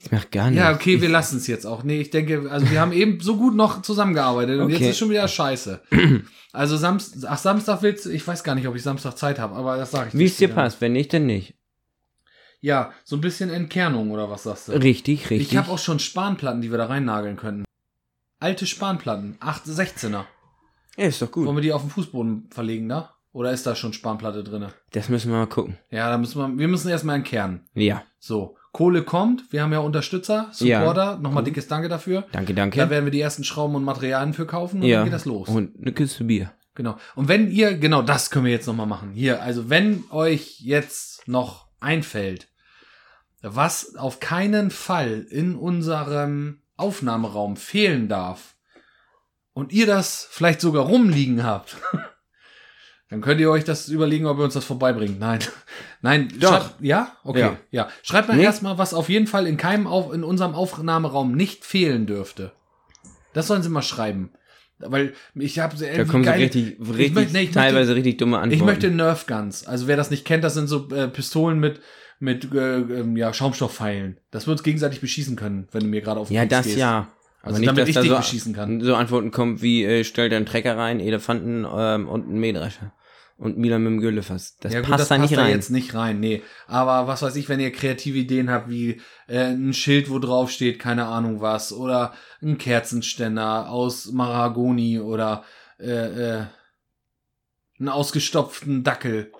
Ich 0.00 0.12
mach 0.12 0.30
gar 0.30 0.50
nichts. 0.50 0.62
Ja, 0.62 0.72
okay, 0.72 0.94
ich, 0.94 1.00
wir 1.02 1.08
lassen 1.08 1.38
es 1.38 1.46
jetzt 1.48 1.66
auch. 1.66 1.82
Nee, 1.82 2.00
ich 2.00 2.10
denke, 2.10 2.48
also 2.50 2.70
wir 2.70 2.80
haben 2.80 2.92
eben 2.92 3.20
so 3.20 3.36
gut 3.36 3.56
noch 3.56 3.82
zusammengearbeitet 3.82 4.60
und 4.60 4.70
jetzt 4.70 4.78
Okay. 4.80 4.90
ist 4.90 4.98
schon 4.98 5.10
wieder 5.10 5.26
scheiße. 5.26 5.80
Also 6.52 6.76
Samstag, 6.76 7.28
ach, 7.30 7.38
Samstag 7.38 7.82
willst 7.82 8.06
du, 8.06 8.10
ich 8.10 8.26
weiß 8.26 8.44
gar 8.44 8.54
nicht, 8.54 8.68
ob 8.68 8.76
ich 8.76 8.82
Samstag 8.82 9.16
Zeit 9.18 9.38
habe, 9.40 9.56
aber 9.56 9.76
das 9.76 9.90
sage 9.90 10.10
ich 10.12 10.18
Wie 10.18 10.24
es 10.24 10.36
dir 10.36 10.48
passt, 10.48 10.80
wenn 10.80 10.92
nicht, 10.92 11.12
dann 11.12 11.26
nicht. 11.26 11.54
Ja, 12.60 12.92
so 13.04 13.16
ein 13.16 13.20
bisschen 13.20 13.50
Entkernung 13.50 14.10
oder 14.10 14.30
was 14.30 14.44
sagst 14.44 14.68
du? 14.68 14.72
Richtig, 14.72 15.30
richtig. 15.30 15.52
Ich 15.52 15.56
habe 15.56 15.70
auch 15.70 15.78
schon 15.78 15.98
Spanplatten, 15.98 16.60
die 16.60 16.70
wir 16.70 16.78
da 16.78 16.86
reinnageln 16.86 17.36
könnten. 17.36 17.64
Alte 18.40 18.66
Spanplatten, 18.66 19.36
8, 19.40 19.64
16er. 19.66 20.24
Ja, 20.96 21.06
ist 21.06 21.22
doch 21.22 21.30
gut. 21.30 21.46
Wollen 21.46 21.56
wir 21.56 21.62
die 21.62 21.72
auf 21.72 21.82
den 21.82 21.90
Fußboden 21.90 22.50
verlegen 22.50 22.88
da? 22.88 23.14
Oder 23.32 23.52
ist 23.52 23.66
da 23.66 23.74
schon 23.76 23.92
Spanplatte 23.92 24.42
drinne? 24.42 24.72
Das 24.92 25.08
müssen 25.08 25.30
wir 25.30 25.38
mal 25.38 25.46
gucken. 25.46 25.76
Ja, 25.90 26.08
da 26.10 26.18
müssen 26.18 26.38
wir, 26.40 26.58
wir 26.58 26.68
müssen 26.68 26.88
erstmal 26.88 27.16
entkernen. 27.16 27.68
Ja. 27.74 28.02
So, 28.18 28.56
Kohle 28.72 29.02
kommt, 29.02 29.52
wir 29.52 29.62
haben 29.62 29.72
ja 29.72 29.78
Unterstützer, 29.80 30.50
Ja. 30.58 30.80
Supporter, 30.80 31.16
nochmal 31.18 31.42
Cool. 31.42 31.44
dickes 31.44 31.68
Danke 31.68 31.88
dafür. 31.88 32.26
Danke, 32.32 32.54
danke. 32.54 32.78
Da 32.78 32.90
werden 32.90 33.04
wir 33.06 33.12
die 33.12 33.20
ersten 33.20 33.44
Schrauben 33.44 33.74
und 33.74 33.84
Materialien 33.84 34.34
für 34.34 34.46
kaufen 34.46 34.82
und 34.82 34.86
ja. 34.88 34.96
dann 34.98 35.04
geht 35.04 35.14
das 35.14 35.24
los. 35.24 35.48
Und 35.48 35.74
eine 35.80 35.92
Kiste 35.92 36.24
Bier. 36.24 36.52
Genau. 36.74 36.96
Und 37.16 37.28
wenn 37.28 37.50
ihr, 37.50 37.76
genau 37.76 38.02
das 38.02 38.30
können 38.30 38.44
wir 38.44 38.52
jetzt 38.52 38.66
nochmal 38.66 38.86
machen. 38.86 39.10
Hier, 39.12 39.42
also 39.42 39.68
wenn 39.68 40.04
euch 40.10 40.60
jetzt 40.60 41.26
noch 41.26 41.66
einfällt, 41.80 42.48
was 43.42 43.96
auf 43.96 44.20
keinen 44.20 44.70
Fall 44.70 45.26
in 45.28 45.56
unserem 45.56 46.60
Aufnahmeraum 46.76 47.56
fehlen 47.56 48.08
darf 48.08 48.56
und 49.52 49.72
ihr 49.72 49.86
das 49.86 50.28
vielleicht 50.30 50.60
sogar 50.60 50.84
rumliegen 50.84 51.42
habt, 51.42 51.76
dann 53.10 53.20
könnt 53.20 53.40
ihr 53.40 53.50
euch 53.50 53.64
das 53.64 53.88
überlegen, 53.88 54.26
ob 54.26 54.38
ihr 54.38 54.44
uns 54.44 54.54
das 54.54 54.64
vorbeibringt. 54.64 55.18
Nein. 55.18 55.38
Nein, 56.02 56.28
Doch. 56.40 56.50
schreibt- 56.50 56.74
ja? 56.80 57.12
Okay. 57.24 57.40
Ja. 57.40 57.56
Ja. 57.70 57.88
Schreibt 58.02 58.28
mal 58.28 58.36
Nee. 58.36 58.44
erstmal, 58.44 58.78
was 58.78 58.94
auf 58.94 59.08
jeden 59.08 59.26
Fall 59.26 59.46
in 59.46 59.56
keinem 59.56 59.86
auf, 59.86 60.12
in 60.12 60.24
unserem 60.24 60.54
Aufnahmeraum 60.54 61.32
nicht 61.32 61.64
fehlen 61.64 62.06
dürfte. 62.06 62.52
Das 63.32 63.46
sollen 63.46 63.62
sie 63.62 63.68
mal 63.70 63.82
schreiben. 63.82 64.30
Weil 64.80 65.12
ich 65.34 65.58
habe 65.58 65.74
Da 65.76 66.04
kommen 66.04 66.22
so 66.24 66.30
richtig, 66.30 66.76
richtig 66.80 67.14
möchte- 67.14 67.32
nee, 67.32 67.42
ich 67.44 67.50
teilweise 67.50 67.94
richtig 67.96 68.16
dumme 68.18 68.36
Antworten. 68.38 68.54
ich 68.54 68.64
möchte 68.64 68.90
Nerf 68.90 69.26
Guns. 69.26 69.66
Also 69.66 69.88
wer 69.88 69.96
das 69.96 70.10
nicht 70.10 70.24
kennt, 70.24 70.44
das 70.44 70.54
sind 70.54 70.68
so 70.68 70.88
äh, 70.90 71.08
Pistolen 71.08 71.58
mit 71.58 71.80
mit 72.20 72.52
äh, 72.52 72.78
ähm, 72.80 73.16
ja 73.16 73.32
Schaumstoffpfeilen. 73.32 74.18
Dass 74.30 74.46
wir 74.46 74.52
uns 74.52 74.62
gegenseitig 74.62 75.00
beschießen 75.00 75.34
können, 75.36 75.66
wenn 75.72 75.82
du 75.82 75.86
mir 75.88 76.00
gerade 76.00 76.20
auf 76.20 76.28
den 76.28 76.34
Ja, 76.34 76.42
Keks 76.42 76.50
das 76.50 76.66
gehst. 76.66 76.78
ja. 76.78 77.08
Also 77.42 77.58
nicht, 77.60 77.68
damit 77.68 77.82
dass 77.82 77.88
ich 77.88 77.94
da 77.94 78.00
dich 78.02 78.10
so, 78.10 78.16
beschießen 78.16 78.52
kann. 78.54 78.80
So 78.80 78.94
Antworten 78.96 79.30
kommen 79.30 79.62
wie, 79.62 79.84
äh, 79.84 80.04
stell 80.04 80.28
dir 80.28 80.36
einen 80.36 80.46
Trecker 80.46 80.76
rein, 80.76 80.98
Elefanten 81.00 81.64
ähm, 81.72 82.08
und 82.08 82.26
einen 82.28 82.38
Mähdrescher. 82.40 82.92
Und 83.38 83.56
Milan 83.56 83.84
mit 83.84 83.92
dem 83.92 84.00
Güllefass. 84.00 84.56
Das 84.56 84.72
ja, 84.72 84.80
passt 84.80 84.90
gut, 84.90 84.98
das 85.00 85.08
da 85.08 85.16
passt 85.16 85.30
nicht 85.30 85.38
da 85.38 85.42
rein. 85.44 85.52
jetzt 85.52 85.70
nicht 85.70 85.94
rein, 85.94 86.18
nee. 86.18 86.42
Aber 86.66 87.06
was 87.06 87.22
weiß 87.22 87.36
ich, 87.36 87.48
wenn 87.48 87.60
ihr 87.60 87.70
kreative 87.70 88.18
Ideen 88.18 88.50
habt, 88.50 88.68
wie 88.68 89.00
äh, 89.28 89.52
ein 89.52 89.72
Schild, 89.72 90.10
wo 90.10 90.18
drauf 90.18 90.50
steht, 90.50 90.80
keine 90.80 91.06
Ahnung 91.06 91.40
was, 91.40 91.72
oder 91.72 92.14
ein 92.42 92.58
Kerzenständer 92.58 93.70
aus 93.70 94.10
Maragoni 94.10 94.98
oder 94.98 95.44
äh, 95.78 96.40
äh, 96.40 96.46
einen 97.78 97.88
ausgestopften 97.88 98.82
Dackel. 98.82 99.30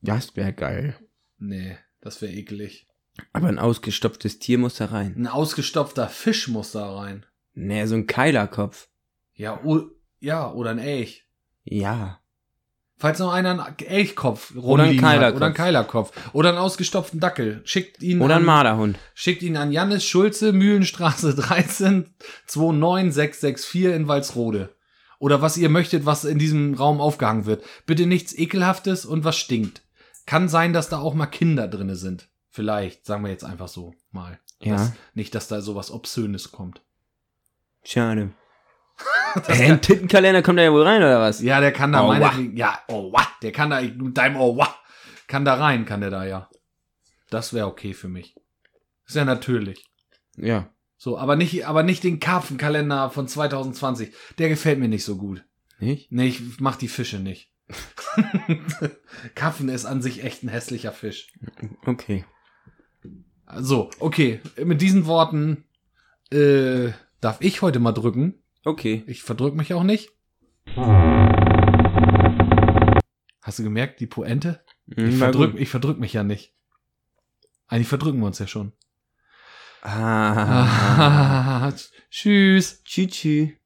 Das 0.00 0.34
wäre 0.34 0.54
geil. 0.54 0.96
Nee, 1.38 1.76
das 2.00 2.22
wäre 2.22 2.32
eklig. 2.32 2.86
Aber 3.34 3.48
ein 3.48 3.58
ausgestopftes 3.58 4.38
Tier 4.38 4.56
muss 4.56 4.76
da 4.76 4.86
rein. 4.86 5.14
Ein 5.18 5.26
ausgestopfter 5.26 6.08
Fisch 6.08 6.48
muss 6.48 6.72
da 6.72 6.90
rein. 6.96 7.26
Nee, 7.52 7.84
so 7.84 7.96
ein 7.96 8.06
Keilerkopf. 8.06 8.88
Ja, 9.34 9.60
ja, 10.20 10.50
oder 10.50 10.70
ein 10.70 10.78
Elch. 10.78 11.26
Ja. 11.64 12.21
Falls 13.02 13.18
noch 13.18 13.32
einer 13.32 13.50
einen 13.50 13.78
Elchkopf 13.80 14.52
Oder 14.54 14.84
einen 14.84 14.90
rumliegen 14.92 15.04
hat, 15.04 15.10
Keilerkopf. 15.10 15.36
Oder 15.36 15.46
einen 15.46 15.54
Keilerkopf. 15.56 16.12
Oder 16.34 16.48
einen 16.50 16.58
ausgestopften 16.58 17.18
Dackel. 17.18 17.60
Schickt 17.64 18.00
ihn 18.00 18.22
Oder 18.22 18.36
ein 18.36 18.42
an, 18.42 18.46
Marderhund. 18.46 18.96
Schickt 19.12 19.42
ihn 19.42 19.56
an 19.56 19.72
Jannis 19.72 20.04
Schulze, 20.04 20.52
Mühlenstraße 20.52 21.34
13, 21.34 22.14
29664 22.46 23.86
in 23.86 24.06
Walsrode. 24.06 24.76
Oder 25.18 25.42
was 25.42 25.56
ihr 25.56 25.68
möchtet, 25.68 26.06
was 26.06 26.24
in 26.24 26.38
diesem 26.38 26.74
Raum 26.74 27.00
aufgehangen 27.00 27.44
wird. 27.44 27.64
Bitte 27.86 28.06
nichts 28.06 28.38
Ekelhaftes 28.38 29.04
und 29.04 29.24
was 29.24 29.36
stinkt. 29.36 29.82
Kann 30.24 30.48
sein, 30.48 30.72
dass 30.72 30.88
da 30.88 31.00
auch 31.00 31.14
mal 31.14 31.26
Kinder 31.26 31.66
drinne 31.66 31.96
sind. 31.96 32.28
Vielleicht, 32.50 33.04
sagen 33.04 33.24
wir 33.24 33.32
jetzt 33.32 33.44
einfach 33.44 33.66
so 33.66 33.94
mal. 34.12 34.38
Ja. 34.60 34.76
Dass, 34.76 34.92
nicht, 35.14 35.34
dass 35.34 35.48
da 35.48 35.60
sowas 35.60 35.90
Obszönes 35.90 36.52
kommt. 36.52 36.82
Schade. 37.82 38.30
Hä, 39.46 39.72
ein 39.72 39.80
Tittenkalender 39.80 40.42
kommt 40.42 40.58
da 40.58 40.62
ja 40.62 40.72
wohl 40.72 40.82
rein, 40.82 41.02
oder 41.02 41.20
was? 41.20 41.40
Ja, 41.40 41.60
der 41.60 41.72
kann 41.72 41.92
da 41.92 42.02
Oh, 42.02 42.08
meinetwegen, 42.08 42.56
ja, 42.56 42.78
oh, 42.88 43.12
what? 43.12 43.28
Der 43.42 43.52
kann 43.52 43.70
da, 43.70 43.80
mit 43.80 44.16
deinem, 44.16 44.36
oh, 44.36 44.56
what? 44.56 44.74
Kann 45.26 45.44
da 45.44 45.54
rein, 45.54 45.86
kann 45.86 46.00
der 46.00 46.10
da, 46.10 46.24
ja. 46.24 46.50
Das 47.30 47.54
wäre 47.54 47.66
okay 47.66 47.94
für 47.94 48.08
mich. 48.08 48.34
Ist 49.06 49.16
ja 49.16 49.24
natürlich. 49.24 49.84
Ja. 50.36 50.68
So, 50.98 51.18
aber 51.18 51.34
nicht, 51.34 51.66
aber 51.66 51.82
nicht 51.82 52.04
den 52.04 52.20
Karpfenkalender 52.20 53.10
von 53.10 53.26
2020. 53.26 54.14
Der 54.38 54.48
gefällt 54.48 54.78
mir 54.78 54.88
nicht 54.88 55.04
so 55.04 55.16
gut. 55.16 55.44
Nicht? 55.80 56.12
Nee, 56.12 56.28
ich 56.28 56.60
mach 56.60 56.76
die 56.76 56.88
Fische 56.88 57.18
nicht. 57.18 57.50
Karpfen 59.34 59.68
ist 59.68 59.84
an 59.86 60.02
sich 60.02 60.22
echt 60.22 60.42
ein 60.42 60.48
hässlicher 60.48 60.92
Fisch. 60.92 61.32
Okay. 61.86 62.24
So, 63.56 63.90
okay. 63.98 64.40
Mit 64.62 64.80
diesen 64.80 65.06
Worten 65.06 65.64
äh, 66.30 66.92
darf 67.20 67.38
ich 67.40 67.62
heute 67.62 67.80
mal 67.80 67.92
drücken. 67.92 68.41
Okay. 68.64 69.02
Ich 69.06 69.22
verdrück 69.22 69.54
mich 69.54 69.74
auch 69.74 69.82
nicht. 69.82 70.10
Hast 73.42 73.58
du 73.58 73.62
gemerkt, 73.64 74.00
die 74.00 74.06
Poente? 74.06 74.64
Ich 74.86 74.96
Hm, 74.96 75.20
war 75.20 75.32
verdrück, 75.32 75.60
ich 75.60 75.68
verdrück 75.68 75.98
mich 75.98 76.12
ja 76.12 76.22
nicht. 76.22 76.54
Eigentlich 77.66 77.88
verdrücken 77.88 78.20
wir 78.20 78.26
uns 78.26 78.38
ja 78.38 78.46
schon. 78.46 78.72
Ah. 79.82 81.72
Tschüss. 82.10 82.82
Tschü, 82.84 83.06
tschü. 83.08 83.56